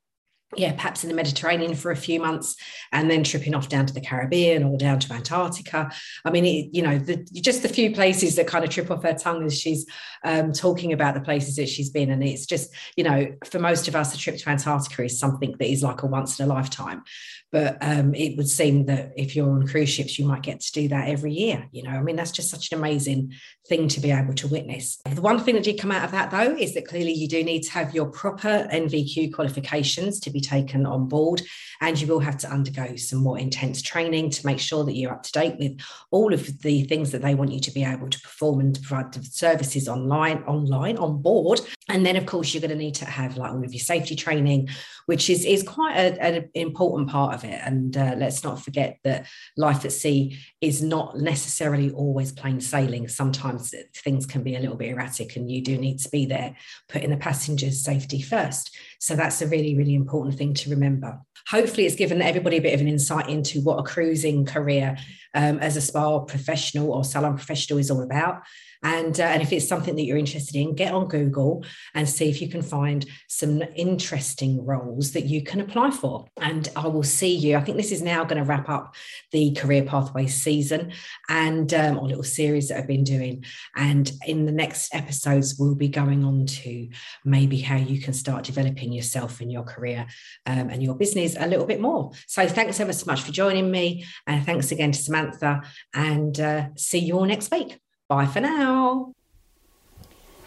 yeah, 0.55 0.73
perhaps 0.73 1.03
in 1.03 1.09
the 1.09 1.15
Mediterranean 1.15 1.75
for 1.75 1.91
a 1.91 1.95
few 1.95 2.19
months 2.19 2.55
and 2.91 3.09
then 3.09 3.23
tripping 3.23 3.53
off 3.53 3.69
down 3.69 3.85
to 3.85 3.93
the 3.93 4.01
Caribbean 4.01 4.63
or 4.63 4.77
down 4.77 4.99
to 4.99 5.13
Antarctica. 5.13 5.91
I 6.25 6.31
mean, 6.31 6.45
it, 6.45 6.69
you 6.73 6.81
know, 6.81 6.97
the, 6.97 7.17
just 7.33 7.61
the 7.61 7.69
few 7.69 7.93
places 7.93 8.35
that 8.35 8.47
kind 8.47 8.65
of 8.65 8.71
trip 8.71 8.89
off 8.89 9.03
her 9.03 9.13
tongue 9.13 9.45
as 9.45 9.59
she's 9.59 9.85
um, 10.23 10.51
talking 10.51 10.91
about 10.91 11.13
the 11.13 11.21
places 11.21 11.55
that 11.57 11.69
she's 11.69 11.91
been. 11.91 12.09
And 12.09 12.23
it's 12.23 12.47
just, 12.47 12.71
you 12.95 13.03
know, 13.03 13.27
for 13.45 13.59
most 13.59 13.87
of 13.87 13.95
us, 13.95 14.15
a 14.15 14.17
trip 14.17 14.37
to 14.37 14.49
Antarctica 14.49 15.03
is 15.03 15.19
something 15.19 15.55
that 15.59 15.69
is 15.69 15.83
like 15.83 16.01
a 16.01 16.07
once 16.07 16.39
in 16.39 16.45
a 16.45 16.49
lifetime. 16.49 17.03
But 17.51 17.77
um, 17.81 18.13
it 18.13 18.37
would 18.37 18.47
seem 18.47 18.85
that 18.85 19.13
if 19.17 19.35
you're 19.35 19.49
on 19.49 19.67
cruise 19.67 19.89
ships, 19.89 20.19
you 20.19 20.25
might 20.25 20.43
get 20.43 20.59
to 20.59 20.71
do 20.71 20.87
that 20.89 21.07
every 21.07 21.33
year. 21.33 21.67
You 21.71 21.83
know, 21.83 21.91
I 21.91 22.01
mean, 22.01 22.15
that's 22.15 22.31
just 22.31 22.49
such 22.51 22.71
an 22.71 22.77
amazing 22.77 23.33
thing 23.67 23.87
to 23.87 23.99
be 23.99 24.11
able 24.11 24.33
to 24.35 24.47
witness. 24.47 24.99
The 25.09 25.21
one 25.21 25.39
thing 25.39 25.55
that 25.55 25.63
did 25.63 25.79
come 25.79 25.91
out 25.91 26.05
of 26.05 26.11
that, 26.11 26.29
though, 26.29 26.55
is 26.55 26.75
that 26.75 26.87
clearly 26.87 27.13
you 27.13 27.27
do 27.27 27.43
need 27.43 27.63
to 27.63 27.71
have 27.71 27.95
your 27.95 28.05
proper 28.05 28.67
NVQ 28.71 29.33
qualifications 29.33 30.19
to 30.21 30.29
be 30.29 30.41
taken 30.41 30.85
on 30.85 31.07
board. 31.07 31.41
And 31.81 31.99
you 31.99 32.07
will 32.07 32.19
have 32.19 32.37
to 32.39 32.51
undergo 32.51 32.95
some 32.97 33.19
more 33.19 33.39
intense 33.39 33.81
training 33.81 34.29
to 34.31 34.45
make 34.45 34.59
sure 34.59 34.83
that 34.83 34.93
you're 34.93 35.13
up 35.13 35.23
to 35.23 35.31
date 35.31 35.55
with 35.57 35.79
all 36.11 36.33
of 36.33 36.61
the 36.61 36.83
things 36.83 37.11
that 37.11 37.21
they 37.21 37.35
want 37.35 37.51
you 37.51 37.59
to 37.61 37.71
be 37.71 37.83
able 37.83 38.09
to 38.09 38.19
perform 38.21 38.59
and 38.59 38.79
provide 38.83 39.13
the 39.13 39.23
services 39.23 39.87
online, 39.87 40.43
online 40.43 40.97
on 40.97 41.21
board. 41.21 41.61
And 41.89 42.05
then, 42.05 42.15
of 42.15 42.27
course, 42.27 42.53
you're 42.53 42.61
going 42.61 42.69
to 42.69 42.77
need 42.77 42.95
to 42.95 43.05
have 43.05 43.35
like 43.35 43.51
all 43.51 43.63
of 43.63 43.73
your 43.73 43.79
safety 43.79 44.15
training, 44.15 44.69
which 45.07 45.29
is, 45.29 45.43
is 45.43 45.63
quite 45.63 45.95
a, 45.95 46.21
an 46.21 46.49
important 46.53 47.09
part 47.09 47.33
of 47.33 47.43
it. 47.43 47.59
And 47.65 47.97
uh, 47.97 48.13
let's 48.15 48.43
not 48.43 48.61
forget 48.61 48.99
that 49.03 49.25
life 49.57 49.83
at 49.85 49.91
sea 49.91 50.37
is 50.61 50.83
not 50.83 51.17
necessarily 51.17 51.89
always 51.91 52.31
plain 52.31 52.61
sailing. 52.61 53.07
Sometimes 53.07 53.73
things 53.95 54.27
can 54.27 54.43
be 54.43 54.55
a 54.55 54.59
little 54.59 54.77
bit 54.77 54.89
erratic, 54.89 55.35
and 55.35 55.49
you 55.49 55.63
do 55.63 55.77
need 55.77 55.97
to 55.99 56.09
be 56.09 56.27
there 56.27 56.55
putting 56.87 57.09
the 57.09 57.17
passengers' 57.17 57.83
safety 57.83 58.21
first. 58.21 58.77
So 58.99 59.15
that's 59.15 59.41
a 59.41 59.47
really, 59.47 59.75
really 59.75 59.95
important 59.95 60.37
thing 60.37 60.53
to 60.53 60.69
remember. 60.69 61.19
Hopefully, 61.47 61.87
it's 61.87 61.95
given 61.95 62.21
everybody 62.21 62.57
a 62.57 62.61
bit 62.61 62.75
of 62.75 62.81
an 62.81 62.87
insight 62.87 63.29
into 63.29 63.61
what 63.61 63.79
a 63.79 63.83
cruising 63.83 64.45
career 64.45 64.97
um, 65.33 65.59
as 65.59 65.75
a 65.75 65.81
spa 65.81 66.19
professional 66.19 66.91
or 66.91 67.03
salon 67.03 67.35
professional 67.35 67.79
is 67.79 67.91
all 67.91 68.01
about. 68.01 68.41
And, 68.81 69.19
uh, 69.19 69.23
and 69.23 69.41
if 69.41 69.51
it's 69.51 69.67
something 69.67 69.95
that 69.95 70.03
you're 70.03 70.17
interested 70.17 70.55
in, 70.55 70.73
get 70.73 70.93
on 70.93 71.07
Google 71.07 71.65
and 71.93 72.07
see 72.07 72.29
if 72.29 72.41
you 72.41 72.47
can 72.47 72.61
find 72.61 73.05
some 73.27 73.61
interesting 73.75 74.65
roles 74.65 75.11
that 75.11 75.25
you 75.25 75.43
can 75.43 75.59
apply 75.59 75.91
for. 75.91 76.27
And 76.37 76.69
I 76.75 76.87
will 76.87 77.03
see 77.03 77.35
you. 77.35 77.57
I 77.57 77.61
think 77.61 77.75
this 77.75 77.91
is 77.91 78.01
now 78.01 78.23
going 78.23 78.41
to 78.41 78.47
wrap 78.47 78.69
up 78.69 78.95
the 79.31 79.53
Career 79.53 79.83
pathway 79.83 80.27
season 80.27 80.93
and 81.27 81.73
um, 81.73 81.97
or 81.97 82.07
little 82.07 82.23
series 82.23 82.69
that 82.69 82.77
I've 82.77 82.87
been 82.87 83.03
doing. 83.03 83.43
And 83.75 84.09
in 84.25 84.45
the 84.45 84.51
next 84.51 84.95
episodes, 84.95 85.57
we'll 85.59 85.75
be 85.75 85.89
going 85.89 86.23
on 86.23 86.45
to 86.45 86.87
maybe 87.25 87.59
how 87.59 87.75
you 87.75 87.99
can 87.99 88.13
start 88.13 88.45
developing 88.45 88.93
yourself 88.93 89.41
and 89.41 89.51
your 89.51 89.63
career 89.63 90.07
um, 90.45 90.69
and 90.69 90.81
your 90.81 90.95
business 90.95 91.35
a 91.37 91.47
little 91.47 91.65
bit 91.65 91.81
more. 91.81 92.11
So 92.27 92.47
thanks 92.47 92.79
ever 92.79 92.93
so 92.93 93.05
much 93.07 93.23
for 93.23 93.33
joining 93.33 93.69
me. 93.69 94.05
And 94.25 94.45
thanks 94.45 94.71
again 94.71 94.93
to 94.93 94.99
Samantha. 95.19 95.61
And 95.93 96.39
uh, 96.39 96.69
see 96.75 96.99
you 96.99 97.17
all 97.17 97.25
next 97.25 97.51
week. 97.51 97.77
Bye 98.07 98.25
for 98.25 98.39
now. 98.39 99.11